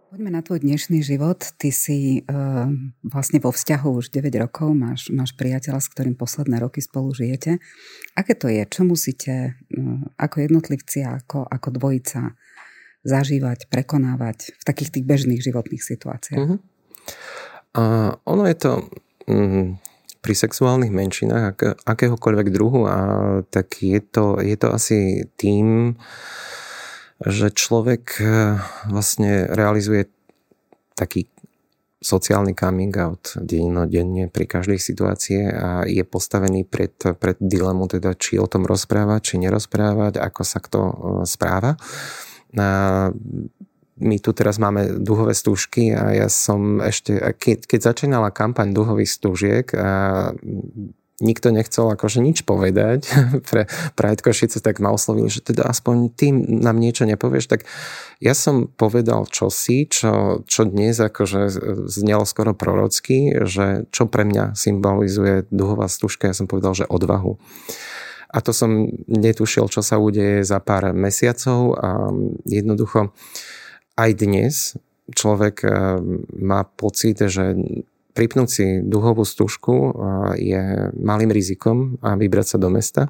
Poďme 0.08 0.32
na 0.32 0.40
tvoj 0.40 0.64
dnešný 0.64 1.04
život. 1.04 1.36
Ty 1.60 1.68
si 1.68 2.24
uh, 2.24 2.64
vlastne 3.04 3.44
vo 3.44 3.52
vzťahu 3.52 3.88
už 3.92 4.08
9 4.08 4.32
rokov, 4.40 4.72
máš, 4.72 5.12
máš 5.12 5.36
priateľa, 5.36 5.84
s 5.84 5.92
ktorým 5.92 6.16
posledné 6.16 6.64
roky 6.64 6.80
spolu 6.80 7.12
žijete. 7.12 7.60
Aké 8.16 8.32
to 8.32 8.48
je? 8.48 8.64
Čo 8.64 8.88
musíte 8.88 9.52
uh, 9.52 10.00
ako 10.16 10.48
jednotlivci, 10.48 11.04
ako, 11.04 11.44
ako 11.44 11.68
dvojica 11.76 12.32
zažívať, 13.06 13.70
prekonávať 13.70 14.54
v 14.58 14.62
takých 14.62 14.98
tých 14.98 15.04
bežných 15.06 15.42
životných 15.42 15.82
situáciách? 15.82 16.38
Uh-huh. 16.38 16.58
A 17.78 17.82
ono 18.26 18.42
je 18.48 18.56
to 18.58 18.72
mm, 19.28 19.78
pri 20.18 20.34
sexuálnych 20.34 20.90
menšinách 20.90 21.44
ak, 21.54 21.58
akéhokoľvek 21.86 22.48
druhu 22.50 22.84
a 22.90 22.98
tak 23.48 23.80
je 23.80 24.00
to, 24.02 24.42
je 24.42 24.56
to 24.58 24.68
asi 24.74 24.98
tým, 25.38 25.94
že 27.22 27.50
človek 27.54 28.04
eh, 28.22 28.58
vlastne 28.90 29.46
realizuje 29.50 30.10
taký 30.94 31.30
sociálny 31.98 32.54
coming 32.54 32.94
out 32.94 33.34
denne 33.42 34.30
pri 34.30 34.46
každej 34.46 34.78
situácie 34.78 35.50
a 35.50 35.82
je 35.82 36.06
postavený 36.06 36.62
pred, 36.62 36.94
pred 36.94 37.34
dilemu, 37.42 37.90
teda 37.90 38.14
či 38.14 38.38
o 38.38 38.46
tom 38.46 38.70
rozprávať, 38.70 39.34
či 39.34 39.42
nerozprávať, 39.42 40.22
ako 40.22 40.42
sa 40.46 40.58
kto 40.62 40.80
eh, 40.82 40.94
správa. 41.26 41.74
A 42.56 43.10
my 43.98 44.16
tu 44.22 44.30
teraz 44.30 44.62
máme 44.62 45.02
duhové 45.02 45.34
stúžky 45.34 45.90
a 45.90 46.14
ja 46.14 46.28
som 46.30 46.78
ešte, 46.78 47.18
keď, 47.34 47.66
keď 47.66 47.80
začínala 47.82 48.30
kampaň 48.30 48.70
duhových 48.70 49.10
stúžiek 49.10 49.66
a 49.74 49.90
nikto 51.18 51.50
nechcel 51.50 51.90
akože 51.90 52.22
nič 52.22 52.46
povedať 52.46 53.10
pre 53.50 53.66
Pride 53.98 54.22
Košice, 54.22 54.62
tak 54.62 54.78
ma 54.78 54.94
oslovili, 54.94 55.26
že 55.26 55.42
teda 55.42 55.66
aspoň 55.66 56.14
tým 56.14 56.62
nám 56.62 56.78
niečo 56.78 57.04
nepovieš, 57.10 57.50
tak 57.50 57.66
ja 58.22 58.34
som 58.38 58.70
povedal 58.70 59.26
čosi, 59.26 59.90
čo, 59.90 60.46
čo 60.46 60.62
dnes 60.66 60.98
akože 61.02 61.50
znelo 61.90 62.22
skoro 62.22 62.54
prorocky, 62.54 63.34
že 63.46 63.90
čo 63.90 64.06
pre 64.06 64.22
mňa 64.26 64.54
symbolizuje 64.54 65.50
duhová 65.50 65.90
stúžka, 65.90 66.30
ja 66.30 66.38
som 66.38 66.46
povedal, 66.46 66.74
že 66.78 66.86
odvahu. 66.86 67.38
A 68.28 68.38
to 68.44 68.52
som 68.52 68.86
netušil, 69.08 69.72
čo 69.72 69.80
sa 69.80 69.96
udeje 69.96 70.44
za 70.44 70.60
pár 70.60 70.92
mesiacov. 70.92 71.76
A 71.80 72.12
jednoducho 72.44 73.16
aj 73.96 74.10
dnes 74.14 74.54
človek 75.12 75.56
eh, 75.64 75.72
má 76.36 76.68
pocit, 76.68 77.24
že 77.24 77.56
pripnúť 78.12 78.48
si 78.50 78.66
duhovú 78.82 79.22
stužku 79.22 79.94
je 80.34 80.90
malým 80.98 81.30
rizikom 81.30 82.02
a 82.02 82.18
vybrať 82.18 82.46
sa 82.50 82.58
do 82.58 82.66
mesta 82.66 83.06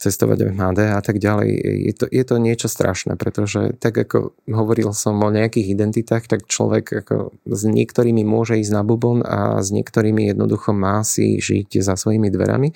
cestovať 0.00 0.48
v 0.48 0.56
MHD 0.56 0.80
a 0.96 1.00
tak 1.04 1.20
ďalej. 1.20 1.48
Je 1.60 1.92
to, 1.92 2.04
je 2.08 2.24
to 2.24 2.36
niečo 2.40 2.72
strašné, 2.72 3.20
pretože 3.20 3.76
tak 3.76 4.00
ako 4.00 4.32
hovoril 4.48 4.96
som 4.96 5.20
o 5.20 5.28
nejakých 5.28 5.76
identitách, 5.76 6.24
tak 6.24 6.48
človek 6.48 7.04
ako 7.04 7.36
s 7.44 7.62
niektorými 7.68 8.24
môže 8.24 8.56
ísť 8.56 8.72
na 8.72 8.80
bubon 8.80 9.20
a 9.20 9.60
s 9.60 9.68
niektorými 9.68 10.32
jednoducho 10.32 10.72
má 10.72 11.04
si 11.04 11.36
žiť 11.36 11.84
za 11.84 12.00
svojimi 12.00 12.32
dverami 12.32 12.72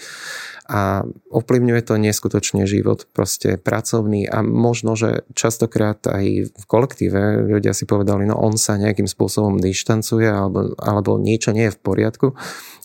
a 0.64 1.04
ovplyvňuje 1.28 1.82
to 1.84 2.00
neskutočne 2.00 2.64
život, 2.64 3.04
proste 3.12 3.60
pracovný 3.60 4.24
a 4.24 4.40
možno, 4.40 4.96
že 4.96 5.28
častokrát 5.36 6.00
aj 6.08 6.24
v 6.48 6.64
kolektíve 6.64 7.44
ľudia 7.44 7.76
si 7.76 7.84
povedali, 7.84 8.24
no 8.24 8.40
on 8.40 8.56
sa 8.56 8.80
nejakým 8.80 9.04
spôsobom 9.04 9.60
dištancuje 9.60 10.24
alebo, 10.24 10.72
alebo 10.80 11.20
niečo 11.20 11.52
nie 11.52 11.68
je 11.68 11.76
v 11.76 11.82
poriadku 11.84 12.26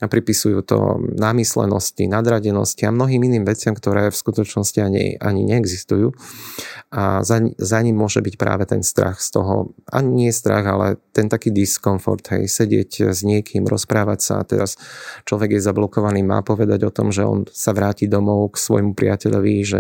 a 0.04 0.06
pripisujú 0.12 0.60
to 0.68 1.00
námyslenosti, 1.16 2.12
nadradenosti 2.12 2.84
a 2.84 2.92
mnohým 2.92 3.32
iným 3.32 3.48
veciam, 3.48 3.72
ktoré 3.72 4.12
v 4.12 4.20
skutočnosti 4.30 4.80
ani, 4.86 5.18
ani 5.18 5.42
neexistujú. 5.50 6.14
A 6.94 7.26
za, 7.26 7.42
za 7.58 7.80
ním 7.82 7.98
môže 7.98 8.22
byť 8.22 8.36
práve 8.38 8.70
ten 8.70 8.86
strach 8.86 9.18
z 9.22 9.34
toho, 9.34 9.74
ani 9.90 10.30
nie 10.30 10.32
strach, 10.34 10.66
ale 10.70 11.02
ten 11.14 11.30
taký 11.30 11.50
diskomfort, 11.50 12.22
hej, 12.34 12.46
sedieť 12.46 13.10
s 13.10 13.26
niekým, 13.26 13.66
rozprávať 13.66 14.20
sa 14.22 14.34
a 14.42 14.48
teraz 14.48 14.78
človek 15.26 15.58
je 15.58 15.62
zablokovaný, 15.62 16.26
má 16.26 16.42
povedať 16.42 16.86
o 16.86 16.94
tom, 16.94 17.14
že 17.14 17.26
on 17.26 17.46
sa 17.50 17.74
vráti 17.74 18.10
domov 18.10 18.58
k 18.58 18.62
svojmu 18.62 18.98
priateľovi, 18.98 19.56
že 19.62 19.80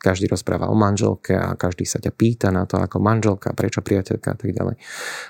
každý 0.00 0.28
rozpráva 0.28 0.68
o 0.68 0.76
manželke 0.76 1.32
a 1.36 1.56
každý 1.56 1.88
sa 1.88 2.00
ťa 2.00 2.12
pýta 2.12 2.48
na 2.52 2.68
to 2.68 2.76
ako 2.76 3.00
manželka, 3.00 3.56
prečo 3.56 3.80
priateľka 3.80 4.28
a 4.32 4.36
tak 4.36 4.50
ďalej. 4.52 4.76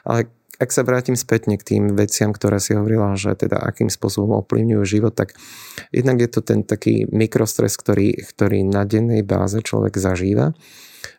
Ale 0.07 0.39
ak 0.61 0.70
sa 0.70 0.85
vrátim 0.85 1.16
spätne 1.16 1.57
k 1.57 1.64
tým 1.64 1.96
veciam, 1.96 2.37
ktoré 2.37 2.61
si 2.61 2.77
hovorila, 2.77 3.16
že 3.16 3.33
teda 3.33 3.57
akým 3.57 3.88
spôsobom 3.88 4.44
ovplyvňujú 4.44 4.83
život, 4.85 5.16
tak 5.16 5.33
jednak 5.88 6.20
je 6.20 6.29
to 6.29 6.40
ten 6.44 6.61
taký 6.68 7.09
mikrostres, 7.09 7.81
ktorý, 7.81 8.12
ktorý 8.20 8.68
na 8.68 8.85
dennej 8.85 9.25
báze 9.25 9.64
človek 9.64 9.96
zažíva 9.96 10.53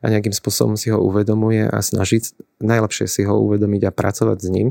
a 0.01 0.06
nejakým 0.06 0.34
spôsobom 0.34 0.77
si 0.77 0.93
ho 0.93 1.01
uvedomuje 1.01 1.65
a 1.65 1.82
snaží 1.82 2.21
najlepšie 2.62 3.10
si 3.10 3.21
ho 3.25 3.34
uvedomiť 3.41 3.89
a 3.89 3.95
pracovať 3.95 4.38
s 4.38 4.47
ním, 4.54 4.69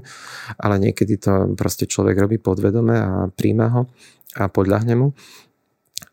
ale 0.54 0.78
niekedy 0.78 1.18
to 1.18 1.50
proste 1.58 1.90
človek 1.90 2.14
robí 2.14 2.38
podvedome 2.38 2.94
a 2.94 3.10
príjma 3.26 3.66
ho 3.74 3.82
a 4.38 4.46
podľahne 4.46 4.94
mu. 4.94 5.08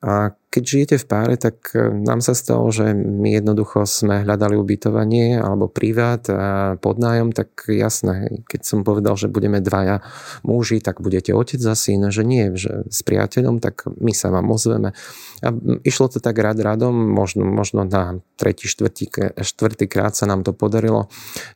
A 0.02 0.34
keď 0.58 0.64
žijete 0.66 0.98
v 0.98 1.06
páre, 1.06 1.36
tak 1.38 1.70
e, 1.78 1.94
nám 1.94 2.26
sa 2.26 2.34
stalo, 2.34 2.66
že 2.74 2.98
my 2.98 3.38
jednoducho 3.38 3.86
sme 3.86 4.26
hľadali 4.26 4.58
ubytovanie 4.58 5.38
alebo 5.38 5.70
privát 5.70 6.26
a 6.34 6.74
podnájom, 6.82 7.30
tak 7.30 7.70
jasné, 7.70 8.42
keď 8.50 8.62
som 8.66 8.82
povedal, 8.82 9.14
že 9.14 9.30
budeme 9.30 9.62
dvaja 9.62 10.02
muži, 10.42 10.82
tak 10.82 11.06
budete 11.06 11.38
otec 11.38 11.62
za 11.62 11.78
syn, 11.78 12.10
že 12.10 12.26
nie, 12.26 12.58
že 12.58 12.90
s 12.90 13.06
priateľom, 13.06 13.62
tak 13.62 13.86
my 14.02 14.10
sa 14.18 14.34
vám 14.34 14.50
ozveme. 14.50 14.98
A 15.46 15.54
išlo 15.86 16.10
to 16.10 16.18
tak 16.18 16.42
rád 16.42 16.58
radom, 16.66 16.94
možno, 16.98 17.46
možno 17.46 17.86
na 17.86 18.18
tretí, 18.34 18.66
štvrtý, 18.66 19.38
štvrtý 19.38 19.86
krát 19.86 20.18
sa 20.18 20.26
nám 20.26 20.42
to 20.42 20.58
podarilo. 20.58 21.06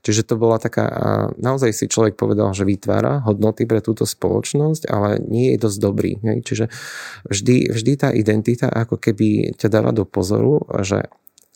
Čiže 0.05 0.29
to 0.29 0.35
bola 0.37 0.61
taká, 0.61 0.85
naozaj 1.41 1.73
si 1.73 1.89
človek 1.89 2.13
povedal, 2.13 2.53
že 2.53 2.69
vytvára 2.69 3.25
hodnoty 3.25 3.65
pre 3.65 3.81
túto 3.81 4.05
spoločnosť, 4.05 4.85
ale 4.85 5.17
nie 5.25 5.57
je 5.57 5.57
dosť 5.57 5.77
dobrý. 5.81 6.11
Čiže 6.21 6.69
vždy, 7.25 7.73
vždy 7.73 7.91
tá 7.97 8.09
identita 8.13 8.69
ako 8.69 8.90
keby 8.97 9.55
ťa 9.55 9.67
dáva 9.71 9.91
do 9.95 10.03
pozoru, 10.07 10.63
že 10.81 11.07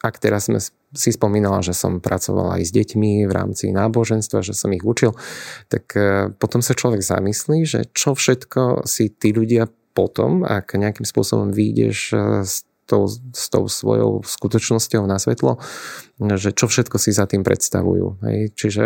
ak 0.05 0.21
teraz 0.21 0.47
sme 0.51 0.61
si 0.95 1.09
spomínala, 1.11 1.65
že 1.65 1.73
som 1.73 1.97
pracovala 1.97 2.61
aj 2.61 2.63
s 2.69 2.71
deťmi 2.71 3.25
v 3.25 3.31
rámci 3.31 3.73
náboženstva, 3.73 4.45
že 4.45 4.53
som 4.53 4.69
ich 4.71 4.85
učil, 4.85 5.17
tak 5.67 5.91
e, 5.97 6.29
potom 6.37 6.61
sa 6.61 6.77
človek 6.77 7.01
zamyslí, 7.01 7.65
že 7.65 7.79
čo 7.91 8.13
všetko 8.13 8.85
si 8.85 9.09
tí 9.09 9.33
ľudia 9.33 9.65
potom, 9.97 10.45
ak 10.45 10.77
nejakým 10.77 11.03
spôsobom 11.03 11.49
vyjdeš 11.49 11.97
e, 12.13 12.17
s 12.45 12.63
tou, 12.85 13.09
s 13.09 13.45
tou 13.49 13.65
svojou 13.65 14.21
skutočnosťou 14.21 15.03
na 15.09 15.17
svetlo, 15.17 15.57
že 16.21 16.53
čo 16.53 16.69
všetko 16.69 17.01
si 17.01 17.09
za 17.11 17.25
tým 17.25 17.41
predstavujú. 17.41 18.21
Hej? 18.29 18.39
Čiže 18.53 18.85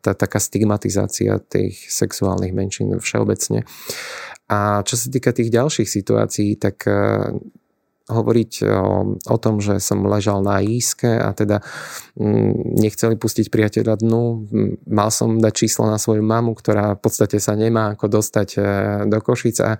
tá 0.00 0.14
taká 0.14 0.38
stigmatizácia 0.38 1.42
tých 1.42 1.76
sexuálnych 1.90 2.54
menšín 2.54 2.94
všeobecne. 2.94 3.66
A 4.46 4.86
čo 4.86 4.94
sa 4.94 5.10
týka 5.10 5.34
tých 5.34 5.50
ďalších 5.50 5.86
situácií, 5.90 6.58
tak 6.62 6.86
e, 6.86 6.94
hovoriť 8.10 8.52
o, 8.66 9.16
o 9.16 9.36
tom, 9.38 9.62
že 9.62 9.78
som 9.78 10.02
ležal 10.04 10.42
na 10.42 10.58
íske 10.60 11.08
a 11.08 11.30
teda 11.32 11.62
mm, 12.18 12.76
nechceli 12.82 13.14
pustiť 13.14 13.48
priateľa 13.48 14.02
dnu. 14.02 14.24
Mal 14.90 15.10
som 15.14 15.38
dať 15.38 15.54
číslo 15.54 15.86
na 15.86 15.96
svoju 15.96 16.20
mamu, 16.20 16.52
ktorá 16.58 16.98
v 16.98 17.00
podstate 17.00 17.38
sa 17.38 17.54
nemá 17.54 17.94
ako 17.94 18.20
dostať 18.20 18.48
e, 18.54 18.60
do 19.06 19.18
Košic 19.22 19.56
a, 19.62 19.78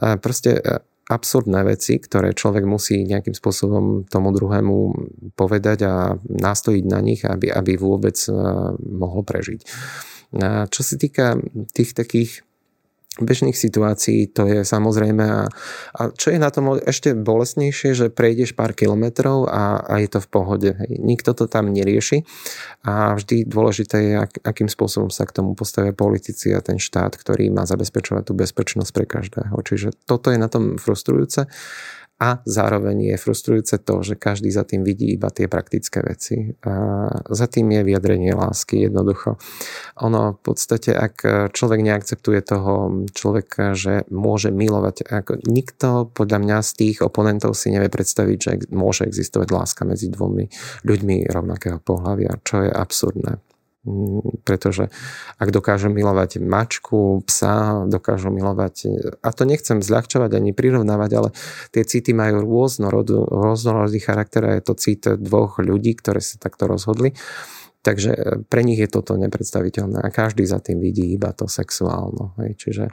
a 0.00 0.06
proste 0.20 0.60
e, 0.60 0.62
absurdné 1.10 1.66
veci, 1.66 1.98
ktoré 1.98 2.36
človek 2.36 2.62
musí 2.62 3.02
nejakým 3.02 3.34
spôsobom 3.34 4.06
tomu 4.06 4.30
druhému 4.30 4.76
povedať 5.34 5.78
a 5.82 6.14
nastojiť 6.22 6.84
na 6.86 7.00
nich, 7.02 7.26
aby, 7.26 7.50
aby 7.50 7.74
vôbec 7.74 8.14
mohol 8.78 9.26
prežiť. 9.26 9.60
A 10.38 10.70
čo 10.70 10.86
sa 10.86 10.94
týka 10.94 11.34
tých 11.74 11.98
takých 11.98 12.46
bežných 13.22 13.56
situácií 13.56 14.30
to 14.32 14.48
je 14.48 14.60
samozrejme 14.66 15.24
a, 15.24 15.44
a 15.96 16.00
čo 16.12 16.32
je 16.32 16.38
na 16.40 16.50
tom 16.50 16.76
ešte 16.80 17.12
bolestnejšie, 17.12 17.94
že 17.94 18.06
prejdeš 18.08 18.56
pár 18.56 18.72
kilometrov 18.74 19.46
a, 19.48 19.80
a 19.80 19.94
je 20.02 20.08
to 20.10 20.20
v 20.24 20.28
pohode. 20.28 20.70
Hej. 20.74 21.00
Nikto 21.00 21.36
to 21.36 21.44
tam 21.46 21.70
nerieši 21.70 22.24
a 22.84 23.14
vždy 23.16 23.44
dôležité 23.46 23.96
je, 24.00 24.14
ak, 24.24 24.32
akým 24.42 24.68
spôsobom 24.68 25.12
sa 25.12 25.28
k 25.28 25.36
tomu 25.36 25.52
postavia 25.52 25.92
politici 25.92 26.50
a 26.50 26.64
ten 26.64 26.80
štát, 26.80 27.14
ktorý 27.16 27.52
má 27.52 27.68
zabezpečovať 27.68 28.22
tú 28.28 28.32
bezpečnosť 28.32 28.90
pre 28.90 29.04
každého. 29.04 29.54
Čiže 29.60 29.92
toto 30.08 30.32
je 30.32 30.38
na 30.40 30.48
tom 30.48 30.80
frustrujúce 30.80 31.46
a 32.20 32.44
zároveň 32.44 33.16
je 33.16 33.16
frustrujúce 33.16 33.80
to, 33.80 34.04
že 34.04 34.20
každý 34.20 34.52
za 34.52 34.68
tým 34.68 34.84
vidí 34.84 35.16
iba 35.16 35.32
tie 35.32 35.48
praktické 35.48 36.04
veci. 36.04 36.52
A 36.68 37.08
za 37.32 37.48
tým 37.48 37.72
je 37.72 37.80
vyjadrenie 37.80 38.36
lásky 38.36 38.84
jednoducho. 38.84 39.40
Ono 40.04 40.36
v 40.36 40.40
podstate, 40.44 40.92
ak 40.92 41.48
človek 41.56 41.80
neakceptuje 41.80 42.44
toho 42.44 43.08
človeka, 43.16 43.72
že 43.72 44.04
môže 44.12 44.52
milovať, 44.52 45.08
ako 45.08 45.32
nikto 45.48 46.12
podľa 46.12 46.38
mňa 46.44 46.56
z 46.60 46.70
tých 46.76 46.96
oponentov 47.00 47.56
si 47.56 47.72
nevie 47.72 47.88
predstaviť, 47.88 48.38
že 48.38 48.52
môže 48.68 49.08
existovať 49.08 49.48
láska 49.48 49.88
medzi 49.88 50.12
dvomi 50.12 50.44
ľuďmi 50.84 51.24
rovnakého 51.24 51.80
pohľavia, 51.80 52.36
čo 52.44 52.68
je 52.68 52.70
absurdné. 52.70 53.40
Pretože 54.44 54.92
ak 55.40 55.48
dokážu 55.48 55.88
milovať 55.88 56.36
mačku, 56.44 57.24
psa, 57.24 57.88
dokážu 57.88 58.28
milovať, 58.28 58.92
a 59.24 59.28
to 59.32 59.48
nechcem 59.48 59.80
zľahčovať 59.80 60.36
ani 60.36 60.52
prirovnávať, 60.52 61.10
ale 61.16 61.28
tie 61.72 61.88
city 61.88 62.12
majú 62.12 62.44
rôznorodý 62.44 63.98
charakter 64.04 64.44
a 64.44 64.60
je 64.60 64.62
to 64.68 64.74
cit 64.76 65.08
dvoch 65.08 65.56
ľudí, 65.64 65.96
ktoré 65.96 66.20
sa 66.20 66.36
takto 66.36 66.68
rozhodli. 66.68 67.16
Takže 67.80 68.10
e, 68.12 68.20
pre 68.44 68.60
nich 68.60 68.76
je 68.76 68.92
toto 68.92 69.16
nepredstaviteľné 69.16 70.04
a 70.04 70.12
každý 70.12 70.44
za 70.44 70.60
tým 70.60 70.84
vidí 70.84 71.16
iba 71.16 71.32
to 71.32 71.48
sexuálno. 71.48 72.36
Hej. 72.44 72.50
Čiže 72.60 72.84
e, 72.84 72.92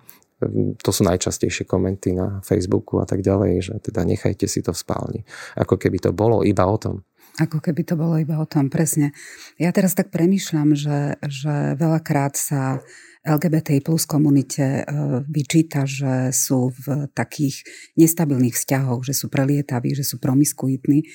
to 0.79 0.89
sú 0.95 1.03
najčastejšie 1.03 1.67
komenty 1.67 2.15
na 2.15 2.39
Facebooku 2.39 3.03
a 3.03 3.05
tak 3.05 3.19
ďalej, 3.19 3.53
že 3.59 3.75
teda 3.83 4.07
nechajte 4.07 4.47
si 4.47 4.63
to 4.63 4.71
v 4.71 4.79
spálni. 4.79 5.21
Ako 5.59 5.75
keby 5.75 5.99
to 5.99 6.15
bolo 6.15 6.39
iba 6.47 6.63
o 6.63 6.79
tom. 6.79 7.03
Ako 7.37 7.61
keby 7.61 7.85
to 7.85 7.93
bolo 7.93 8.17
iba 8.17 8.41
o 8.41 8.49
tom, 8.49 8.73
presne. 8.73 9.13
Ja 9.61 9.69
teraz 9.69 9.93
tak 9.93 10.09
premýšľam, 10.09 10.73
že, 10.73 11.21
že 11.21 11.77
veľakrát 11.77 12.33
sa 12.33 12.81
LGBT 13.27 13.83
plus 13.83 14.09
komunite 14.09 14.63
e, 14.63 14.83
vyčíta, 15.27 15.83
že 15.85 16.33
sú 16.33 16.73
v 16.73 17.11
takých 17.13 17.61
nestabilných 17.99 18.55
vzťahoch, 18.55 19.05
že 19.05 19.13
sú 19.13 19.27
prelietaví, 19.27 19.93
že 19.93 20.07
sú 20.07 20.17
promiskuitní. 20.17 21.05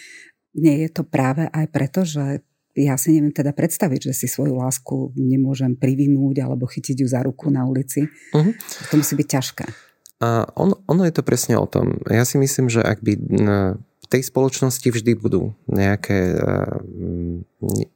Nie 0.55 0.87
je 0.87 0.91
to 0.93 1.03
práve 1.03 1.49
aj 1.49 1.67
preto, 1.73 2.05
že 2.05 2.45
ja 2.73 2.97
si 2.97 3.17
neviem 3.17 3.33
teda 3.33 3.53
predstaviť, 3.53 4.13
že 4.13 4.15
si 4.17 4.27
svoju 4.29 4.57
lásku 4.57 5.13
nemôžem 5.17 5.77
privinúť 5.77 6.41
alebo 6.45 6.65
chytiť 6.65 7.05
ju 7.05 7.09
za 7.09 7.21
ruku 7.25 7.53
na 7.53 7.69
ulici. 7.69 8.09
Uh-huh. 8.33 8.53
To 8.89 8.95
musí 8.97 9.13
byť 9.17 9.29
ťažké. 9.29 9.67
A 10.23 10.47
on, 10.57 10.73
ono 10.87 11.03
je 11.05 11.13
to 11.13 11.27
presne 11.27 11.59
o 11.59 11.67
tom. 11.67 11.99
Ja 12.09 12.23
si 12.23 12.39
myslím, 12.39 12.71
že 12.71 12.81
ak 12.81 13.03
by 13.03 13.13
v 13.19 13.92
tej 14.13 14.29
spoločnosti 14.29 14.85
vždy 14.85 15.17
budú 15.17 15.57
nejaké, 15.65 16.37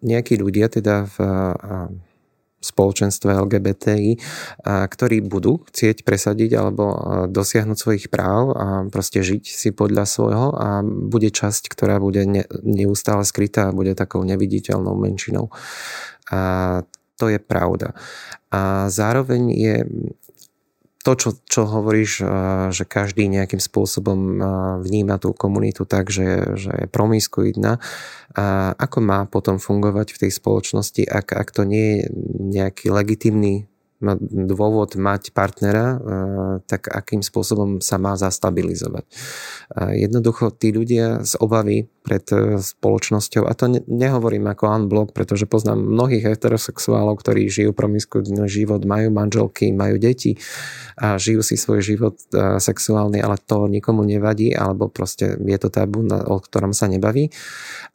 nejakí 0.00 0.40
ľudia 0.40 0.72
teda 0.72 1.04
v 1.12 1.16
spoločenstve 2.56 3.30
LGBTI, 3.36 4.16
ktorí 4.64 5.22
budú 5.22 5.62
chcieť 5.68 6.02
presadiť 6.02 6.56
alebo 6.56 6.84
dosiahnuť 7.28 7.78
svojich 7.78 8.06
práv 8.08 8.56
a 8.56 8.66
proste 8.88 9.20
žiť 9.20 9.44
si 9.44 9.70
podľa 9.70 10.08
svojho 10.08 10.56
a 10.56 10.80
bude 10.82 11.28
časť, 11.30 11.68
ktorá 11.70 12.00
bude 12.00 12.24
neustále 12.64 13.22
skrytá 13.28 13.70
a 13.70 13.76
bude 13.76 13.92
takou 13.92 14.24
neviditeľnou 14.24 14.96
menšinou. 14.96 15.52
A 16.32 16.82
to 17.20 17.28
je 17.28 17.38
pravda. 17.38 17.94
A 18.50 18.88
zároveň 18.88 19.42
je 19.52 19.76
to, 21.07 21.14
čo, 21.14 21.30
čo 21.46 21.70
hovoríš, 21.70 22.26
že 22.74 22.82
každý 22.82 23.30
nejakým 23.30 23.62
spôsobom 23.62 24.42
vníma 24.82 25.22
tú 25.22 25.30
komunitu 25.30 25.86
tak, 25.86 26.11
že, 26.11 26.59
že 26.59 26.70
je 26.74 26.86
promiskuitná, 26.90 27.78
a 28.34 28.74
ako 28.74 28.98
má 29.07 29.22
potom 29.30 29.62
fungovať 29.62 30.18
v 30.18 30.20
tej 30.26 30.32
spoločnosti, 30.34 31.07
ak, 31.07 31.30
ak 31.30 31.48
to 31.54 31.62
nie 31.62 32.02
je 32.02 32.11
nejaký 32.59 32.90
legitimný 32.90 33.70
dôvod 34.50 34.92
mať 35.00 35.32
partnera, 35.32 35.96
tak 36.68 36.92
akým 36.92 37.24
spôsobom 37.24 37.80
sa 37.80 37.96
má 37.96 38.12
zastabilizovať. 38.12 39.09
Jednoducho 39.96 40.52
tí 40.52 40.68
ľudia 40.68 41.24
z 41.24 41.32
obavy 41.40 41.88
pred 42.07 42.22
e, 42.30 42.62
spoločnosťou, 42.62 43.42
a 43.42 43.52
to 43.59 43.82
nehovorím 43.90 44.46
ako 44.46 44.70
unblock, 44.70 45.11
pretože 45.11 45.50
poznám 45.50 45.82
mnohých 45.82 46.30
heterosexuálov, 46.30 47.18
ktorí 47.18 47.50
žijú 47.50 47.74
promiskuitný 47.74 48.46
život, 48.46 48.86
majú 48.86 49.11
manželky, 49.11 49.74
majú 49.74 49.98
deti 49.98 50.38
a 50.94 51.18
žijú 51.18 51.42
si 51.42 51.59
svoj 51.59 51.82
život 51.82 52.14
e, 52.30 52.62
sexuálny, 52.62 53.18
ale 53.18 53.42
to 53.42 53.66
nikomu 53.66 54.07
nevadí, 54.07 54.54
alebo 54.54 54.86
proste 54.86 55.34
je 55.34 55.59
to 55.59 55.66
tabu, 55.66 56.07
o 56.07 56.36
ktorom 56.38 56.70
sa 56.70 56.86
nebaví. 56.86 57.34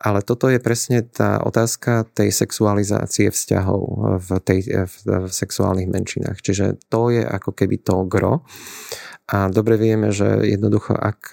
Ale 0.04 0.20
toto 0.20 0.52
je 0.52 0.60
presne 0.60 1.08
tá 1.08 1.40
otázka 1.40 2.04
tej 2.12 2.36
sexualizácie 2.36 3.32
vzťahov 3.32 3.82
v, 4.20 4.30
tej, 4.44 4.60
v, 4.68 4.96
v 5.08 5.32
sexuálnych 5.32 5.88
menšinách. 5.88 6.44
Čiže 6.44 6.84
to 6.92 7.16
je 7.16 7.24
ako 7.24 7.56
keby 7.56 7.80
to 7.80 8.04
gro. 8.04 8.44
A 9.32 9.48
dobre 9.48 9.80
vieme, 9.80 10.12
že 10.12 10.44
jednoducho, 10.44 10.92
ak 10.92 11.32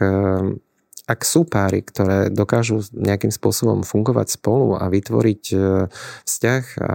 ak 1.09 1.25
sú 1.25 1.49
páry, 1.49 1.81
ktoré 1.81 2.29
dokážu 2.29 2.85
nejakým 2.93 3.33
spôsobom 3.33 3.81
fungovať 3.81 4.37
spolu 4.37 4.77
a 4.77 4.93
vytvoriť 4.93 5.43
e, 5.57 5.57
vzťah 6.29 6.65
a, 6.85 6.93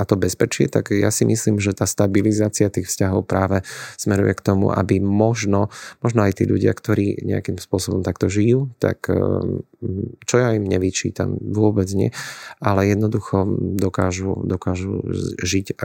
a 0.00 0.02
to 0.08 0.14
bezpečie, 0.16 0.72
tak 0.72 0.96
ja 0.96 1.12
si 1.12 1.28
myslím, 1.28 1.60
že 1.60 1.76
tá 1.76 1.84
stabilizácia 1.84 2.72
tých 2.72 2.88
vzťahov 2.88 3.28
práve 3.28 3.60
smeruje 4.00 4.32
k 4.32 4.40
tomu, 4.40 4.72
aby 4.72 4.96
možno, 4.96 5.68
možno 6.00 6.24
aj 6.24 6.40
tí 6.40 6.48
ľudia, 6.48 6.72
ktorí 6.72 7.20
nejakým 7.20 7.60
spôsobom 7.60 8.00
takto 8.00 8.32
žijú, 8.32 8.72
tak 8.80 9.12
e, 9.12 9.20
čo 10.24 10.34
ja 10.40 10.56
im 10.56 10.64
nevyčítam, 10.64 11.36
vôbec 11.36 11.92
nie, 11.92 12.08
ale 12.64 12.88
jednoducho 12.88 13.44
dokážu, 13.76 14.40
dokážu 14.40 15.04
žiť 15.44 15.76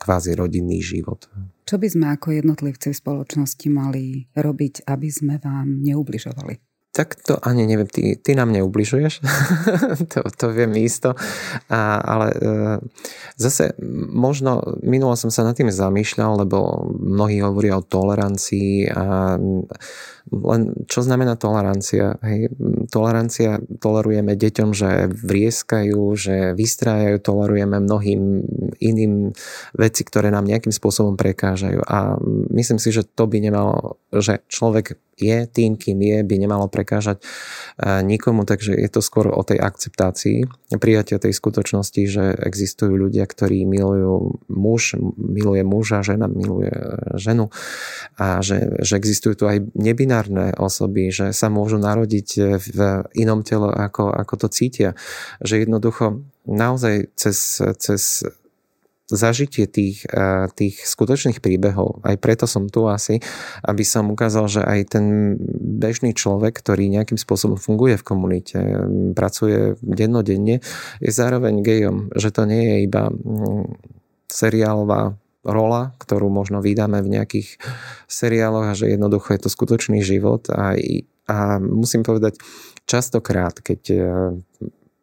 kvázi 0.00 0.32
rodinný 0.32 0.80
život. 0.80 1.28
Čo 1.68 1.76
by 1.76 1.86
sme 1.92 2.06
ako 2.16 2.40
jednotlivci 2.40 2.96
v 2.96 3.00
spoločnosti 3.04 3.68
mali 3.68 4.24
robiť, 4.32 4.88
aby 4.88 5.08
sme 5.12 5.36
vám 5.36 5.84
neubližovali? 5.84 6.69
Tak 6.90 7.14
to 7.22 7.38
ani 7.38 7.70
neviem, 7.70 7.86
ty, 7.86 8.18
ty 8.18 8.34
nám 8.34 8.50
neubližuješ, 8.50 9.22
to, 10.12 10.18
to 10.34 10.46
viem 10.50 10.74
isto, 10.74 11.14
a, 11.70 12.02
ale 12.02 12.26
e, 12.34 12.38
zase 13.38 13.78
možno 14.10 14.62
minulo 14.82 15.14
som 15.14 15.30
sa 15.30 15.46
nad 15.46 15.54
tým 15.54 15.70
zamýšľal, 15.70 16.42
lebo 16.42 16.90
mnohí 16.98 17.38
hovoria 17.46 17.78
o 17.78 17.86
tolerancii 17.86 18.90
a 18.90 19.38
len 20.30 20.86
čo 20.86 21.02
znamená 21.02 21.34
tolerancia? 21.34 22.14
Hej, 22.22 22.54
tolerancia 22.92 23.58
tolerujeme 23.82 24.38
deťom, 24.38 24.70
že 24.70 25.10
vrieskajú, 25.10 26.00
že 26.14 26.54
vystrájajú, 26.54 27.18
tolerujeme 27.18 27.82
mnohým 27.82 28.44
iným 28.78 29.34
veci, 29.74 30.02
ktoré 30.06 30.30
nám 30.30 30.46
nejakým 30.46 30.70
spôsobom 30.70 31.18
prekážajú. 31.18 31.82
A 31.82 32.14
myslím 32.54 32.78
si, 32.78 32.94
že 32.94 33.02
to 33.02 33.26
by 33.26 33.42
nemalo, 33.42 33.98
že 34.14 34.44
človek 34.46 34.94
je 35.20 35.46
tým, 35.46 35.76
kým 35.76 36.00
je, 36.00 36.18
by 36.24 36.34
nemalo 36.40 36.66
prekážať 36.72 37.20
eh, 37.20 38.00
nikomu, 38.00 38.48
takže 38.48 38.74
je 38.74 38.88
to 38.88 39.04
skôr 39.04 39.28
o 39.28 39.44
tej 39.44 39.60
akceptácii, 39.60 40.48
prijatia 40.80 41.20
tej 41.20 41.36
skutočnosti, 41.36 42.02
že 42.08 42.24
existujú 42.40 42.96
ľudia, 42.96 43.28
ktorí 43.28 43.68
milujú 43.68 44.42
muž, 44.48 44.96
miluje 45.16 45.62
muža, 45.62 46.00
žena 46.00 46.26
miluje 46.26 46.72
ženu 47.20 47.52
a 48.16 48.40
že, 48.40 48.80
že 48.80 48.96
existujú 48.96 49.34
tu 49.34 49.44
aj 49.46 49.66
nebinárne 49.76 50.56
osoby, 50.56 51.12
že 51.12 51.36
sa 51.36 51.52
môžu 51.52 51.76
narodiť 51.76 52.28
v 52.58 52.78
inom 53.18 53.44
tele, 53.44 53.68
ako, 53.70 54.14
ako 54.14 54.46
to 54.46 54.48
cítia. 54.48 54.90
Že 55.42 55.66
jednoducho 55.68 56.24
naozaj 56.48 57.12
cez, 57.18 57.60
cez 57.78 58.24
zažitie 59.10 59.66
tých, 59.66 60.06
eh, 60.06 60.46
tých 60.54 60.86
skutočných 60.86 61.42
príbehov. 61.42 62.00
Aj 62.06 62.16
preto 62.16 62.46
som 62.46 62.70
tu 62.70 62.86
asi, 62.86 63.18
aby 63.66 63.82
som 63.82 64.08
ukázal, 64.10 64.46
že 64.46 64.62
aj 64.62 64.80
ten 64.94 65.04
bežný 65.60 66.14
človek, 66.14 66.54
ktorý 66.54 66.86
nejakým 66.88 67.18
spôsobom 67.18 67.58
funguje 67.58 67.98
v 67.98 68.06
komunite, 68.06 68.58
pracuje 69.12 69.74
dennodenne, 69.82 70.62
je 71.02 71.10
zároveň 71.10 71.60
gejom. 71.60 72.14
Že 72.14 72.28
to 72.30 72.42
nie 72.46 72.62
je 72.62 72.76
iba 72.86 73.10
mm, 73.10 73.66
seriálová 74.30 75.18
rola, 75.44 75.96
ktorú 75.96 76.28
možno 76.28 76.60
vydáme 76.60 77.00
v 77.00 77.12
nejakých 77.16 77.56
seriáloch 78.06 78.72
a 78.72 78.78
že 78.78 78.92
jednoducho 78.92 79.32
je 79.32 79.40
to 79.40 79.50
skutočný 79.50 80.04
život 80.04 80.52
a, 80.52 80.76
a 81.26 81.36
musím 81.58 82.04
povedať, 82.04 82.36
častokrát, 82.84 83.56
keď 83.58 83.80
eh, 83.90 84.02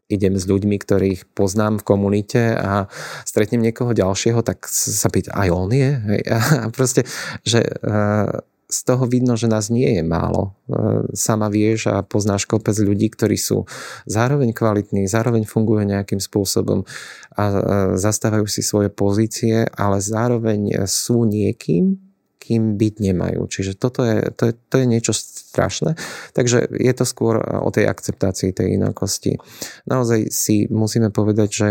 idem 0.07 0.39
s 0.39 0.47
ľuďmi, 0.47 0.75
ktorých 0.79 1.21
poznám 1.35 1.83
v 1.83 1.87
komunite 1.87 2.55
a 2.55 2.87
stretnem 3.27 3.59
niekoho 3.59 3.91
ďalšieho, 3.91 4.39
tak 4.43 4.67
sa 4.71 5.11
pýta, 5.11 5.35
aj 5.35 5.49
on 5.51 5.69
je? 5.71 5.91
Hej? 5.91 6.21
A 6.31 6.37
proste, 6.77 7.03
že 7.43 7.63
eh, 7.63 8.31
z 8.67 8.79
toho 8.83 9.07
vidno, 9.07 9.39
že 9.39 9.47
nás 9.47 9.71
nie 9.71 9.99
je 9.99 10.03
málo. 10.03 10.55
Eh, 10.71 11.11
sama 11.11 11.51
vieš 11.51 11.91
a 11.91 12.03
poznáš 12.07 12.47
kopec 12.47 12.75
ľudí, 12.79 13.11
ktorí 13.11 13.35
sú 13.35 13.67
zároveň 14.07 14.55
kvalitní, 14.55 15.11
zároveň 15.11 15.43
fungujú 15.43 15.83
nejakým 15.83 16.23
spôsobom 16.23 16.87
a 17.35 17.43
eh, 17.43 17.59
zastávajú 17.99 18.47
si 18.47 18.63
svoje 18.63 18.87
pozície, 18.87 19.67
ale 19.75 19.99
zároveň 19.99 20.87
sú 20.87 21.27
niekým, 21.27 21.99
kým 22.47 22.79
byť 22.79 22.93
nemajú. 23.11 23.43
Čiže 23.43 23.75
toto 23.75 24.07
je, 24.07 24.31
to, 24.31 24.47
je, 24.47 24.53
to 24.55 24.75
je 24.79 24.85
niečo 24.87 25.11
strašné. 25.57 25.97
Takže 26.37 26.69
je 26.69 26.93
to 26.93 27.01
skôr 27.09 27.41
o 27.41 27.73
tej 27.73 27.89
akceptácii 27.89 28.53
tej 28.53 28.77
inakosti. 28.77 29.41
Naozaj 29.89 30.29
si 30.29 30.69
musíme 30.69 31.09
povedať, 31.09 31.49
že 31.49 31.67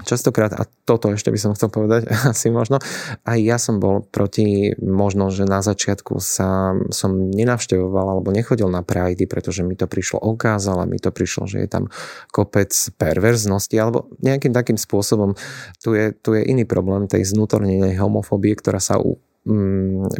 Častokrát, 0.00 0.56
a 0.56 0.64
toto 0.88 1.12
ešte 1.12 1.28
by 1.28 1.36
som 1.36 1.52
chcel 1.52 1.68
povedať, 1.68 2.08
asi 2.32 2.48
možno, 2.48 2.80
aj 3.28 3.38
ja 3.40 3.60
som 3.60 3.80
bol 3.82 4.00
proti, 4.00 4.72
možno, 4.80 5.28
že 5.28 5.44
na 5.44 5.60
začiatku 5.60 6.16
sa, 6.20 6.72
som 6.88 7.28
nenavštevoval 7.28 8.16
alebo 8.16 8.32
nechodil 8.32 8.72
na 8.72 8.80
prajdy, 8.80 9.28
pretože 9.28 9.60
mi 9.60 9.76
to 9.76 9.84
prišlo 9.84 10.20
okázala, 10.24 10.88
mi 10.88 10.96
to 10.96 11.12
prišlo, 11.12 11.44
že 11.44 11.60
je 11.64 11.68
tam 11.68 11.92
kopec 12.32 12.72
perverznosti, 12.96 13.76
alebo 13.76 14.08
nejakým 14.24 14.56
takým 14.56 14.80
spôsobom, 14.80 15.36
tu 15.84 15.92
je, 15.92 16.16
tu 16.16 16.32
je 16.32 16.42
iný 16.48 16.64
problém 16.64 17.04
tej 17.04 17.28
znútornenej 17.28 18.00
homofóbie, 18.00 18.56
ktorá 18.56 18.80
sa 18.80 18.96
Mm, 19.40 20.12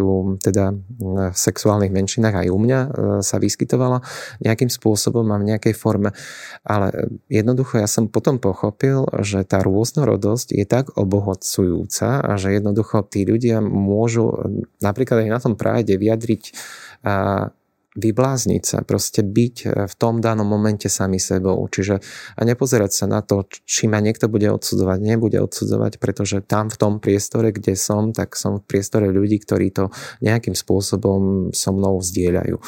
u 0.00 0.40
teda 0.40 0.72
v 0.96 1.36
sexuálnych 1.36 1.92
menšinách, 1.92 2.40
aj 2.40 2.48
u 2.48 2.56
mňa 2.56 2.80
e, 2.80 2.88
sa 3.20 3.36
vyskytovala 3.36 4.00
nejakým 4.40 4.72
spôsobom 4.72 5.28
a 5.28 5.36
v 5.36 5.52
nejakej 5.52 5.76
forme. 5.76 6.16
Ale 6.64 7.12
jednoducho 7.28 7.76
ja 7.76 7.84
som 7.84 8.08
potom 8.08 8.40
pochopil, 8.40 9.04
že 9.20 9.44
tá 9.44 9.60
rôznorodosť 9.60 10.56
je 10.56 10.64
tak 10.64 10.88
obohacujúca 10.96 12.24
a 12.24 12.32
že 12.40 12.56
jednoducho 12.56 13.04
tí 13.04 13.28
ľudia 13.28 13.60
môžu 13.60 14.32
napríklad 14.80 15.28
aj 15.28 15.30
na 15.36 15.40
tom 15.44 15.52
práve 15.60 15.92
vyjadriť 16.00 16.56
vyblázniť 17.96 18.62
sa, 18.62 18.78
proste 18.84 19.24
byť 19.24 19.56
e, 19.64 19.66
v 19.88 19.94
tom 19.96 20.20
danom 20.20 20.44
momente 20.44 20.86
sami 20.92 21.16
sebou. 21.16 21.56
Čiže 21.66 21.98
a 22.36 22.40
nepozerať 22.44 22.92
sa 22.92 23.06
na 23.08 23.24
to, 23.24 23.48
či 23.64 23.88
ma 23.88 23.98
niekto 24.04 24.28
bude 24.28 24.46
odsudzovať, 24.52 24.98
nebude 25.00 25.40
odsudzovať, 25.40 25.98
pretože 25.98 26.44
tam 26.44 26.68
v 26.68 26.76
tom 26.76 26.92
priestore, 27.00 27.50
kde 27.50 27.74
som, 27.74 28.12
tak 28.12 28.36
som 28.36 28.60
v 28.60 28.64
priestore 28.68 29.08
ľudí, 29.08 29.40
ktorí 29.40 29.72
to 29.72 29.88
nejakým 30.20 30.52
spôsobom 30.52 31.50
so 31.56 31.70
mnou 31.72 31.98
zdieľajú. 32.04 32.60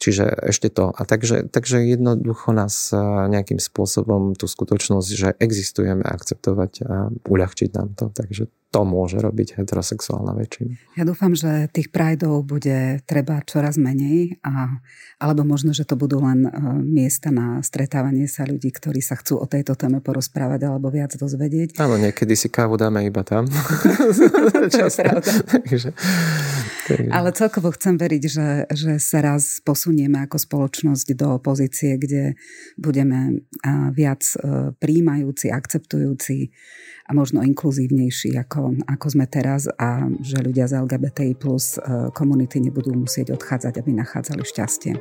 Čiže 0.00 0.50
ešte 0.50 0.72
to. 0.72 0.90
A 0.90 1.04
takže, 1.04 1.46
takže 1.52 1.84
jednoducho 1.84 2.56
nás 2.56 2.90
e, 2.90 2.98
nejakým 3.28 3.60
spôsobom 3.60 4.32
tú 4.34 4.48
skutočnosť, 4.48 5.08
že 5.12 5.28
existujeme, 5.36 6.02
akceptovať 6.02 6.72
a 6.88 6.94
uľahčiť 7.28 7.70
nám 7.76 7.92
to. 7.94 8.08
Takže 8.08 8.48
to 8.74 8.82
môže 8.82 9.22
robiť 9.22 9.62
heterosexuálna 9.62 10.34
väčšina. 10.34 10.98
Ja 10.98 11.06
dúfam, 11.06 11.38
že 11.38 11.70
tých 11.70 11.94
prajdov 11.94 12.42
bude 12.42 12.98
treba 13.06 13.38
čoraz 13.46 13.78
menej, 13.78 14.42
a, 14.42 14.82
alebo 15.22 15.46
možno, 15.46 15.70
že 15.70 15.86
to 15.86 15.94
budú 15.94 16.18
len 16.18 16.50
uh, 16.50 16.74
miesta 16.82 17.30
na 17.30 17.62
stretávanie 17.62 18.26
sa 18.26 18.42
ľudí, 18.42 18.74
ktorí 18.74 18.98
sa 18.98 19.14
chcú 19.14 19.38
o 19.38 19.46
tejto 19.46 19.78
téme 19.78 20.02
porozprávať 20.02 20.66
alebo 20.66 20.90
viac 20.90 21.14
dozvedieť. 21.14 21.78
Áno, 21.78 21.94
niekedy 21.94 22.34
si 22.34 22.50
kávu 22.50 22.74
dáme 22.74 23.06
iba 23.06 23.22
tam. 23.22 23.46
to 24.74 24.82
je 24.82 24.90
pravda. 24.90 25.30
takže. 25.46 25.94
Ale 27.08 27.32
celkovo 27.32 27.72
chcem 27.72 27.96
veriť, 27.96 28.22
že, 28.28 28.48
že 28.68 28.92
sa 29.00 29.24
raz 29.24 29.60
posunieme 29.64 30.20
ako 30.24 30.36
spoločnosť 30.36 31.06
do 31.16 31.40
pozície, 31.40 31.96
kde 31.96 32.36
budeme 32.76 33.44
viac 33.96 34.22
uh, 34.36 34.76
príjmajúci, 34.76 35.48
akceptujúci 35.48 36.52
a 37.04 37.10
možno 37.12 37.44
inkluzívnejší, 37.44 38.36
ako, 38.40 38.80
ako 38.88 39.06
sme 39.12 39.28
teraz 39.28 39.68
a 39.68 40.08
že 40.24 40.40
ľudia 40.40 40.64
z 40.64 40.80
LGBTI 40.80 41.36
plus 41.36 41.76
e, 41.76 42.08
komunity 42.16 42.64
nebudú 42.64 42.96
musieť 42.96 43.36
odchádzať, 43.36 43.76
aby 43.76 43.92
nachádzali 43.92 44.40
šťastie. 44.40 44.96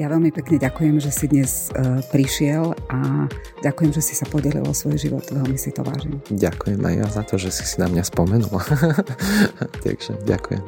Ja 0.00 0.08
veľmi 0.08 0.32
pekne 0.32 0.56
ďakujem, 0.56 0.96
že 1.04 1.12
si 1.12 1.28
dnes 1.28 1.68
uh, 1.76 2.00
prišiel 2.08 2.72
a 2.88 3.28
ďakujem, 3.60 3.92
že 3.92 4.00
si 4.00 4.14
sa 4.16 4.24
podelil 4.24 4.64
o 4.64 4.72
svoj 4.72 4.96
život. 4.96 5.20
Veľmi 5.28 5.60
si 5.60 5.68
to 5.68 5.84
vážim. 5.84 6.16
Ďakujem 6.32 6.80
aj 6.80 6.94
ja 6.96 7.08
za 7.12 7.22
to, 7.28 7.36
že 7.36 7.52
si 7.52 7.64
si 7.68 7.76
na 7.76 7.92
mňa 7.92 8.04
spomenula. 8.08 8.62
Takže 9.84 10.16
ďakujem. 10.24 10.64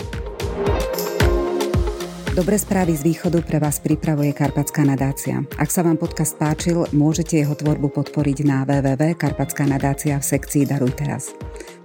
Dobré 2.35 2.59
správy 2.59 2.99
z 2.99 3.03
východu 3.15 3.47
pre 3.47 3.63
vás 3.63 3.79
pripravuje 3.79 4.35
Karpatská 4.35 4.83
nadácia. 4.83 5.41
Ak 5.55 5.71
sa 5.71 5.87
vám 5.87 5.97
podcast 5.97 6.35
páčil, 6.35 6.85
môžete 6.91 7.39
jeho 7.39 7.55
tvorbu 7.55 7.95
podporiť 7.95 8.43
na 8.43 8.67
www.karpatská 8.67 9.65
nadácia 9.71 10.19
v 10.19 10.25
sekcii 10.27 10.67
Daruj 10.67 10.99
teraz. 10.99 11.31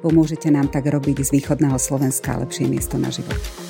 Pomôžete 0.01 0.49
nám 0.49 0.73
tak 0.73 0.89
robiť 0.89 1.21
z 1.21 1.39
východného 1.39 1.77
Slovenska 1.77 2.35
lepšie 2.41 2.65
miesto 2.65 2.97
na 2.97 3.13
život. 3.13 3.68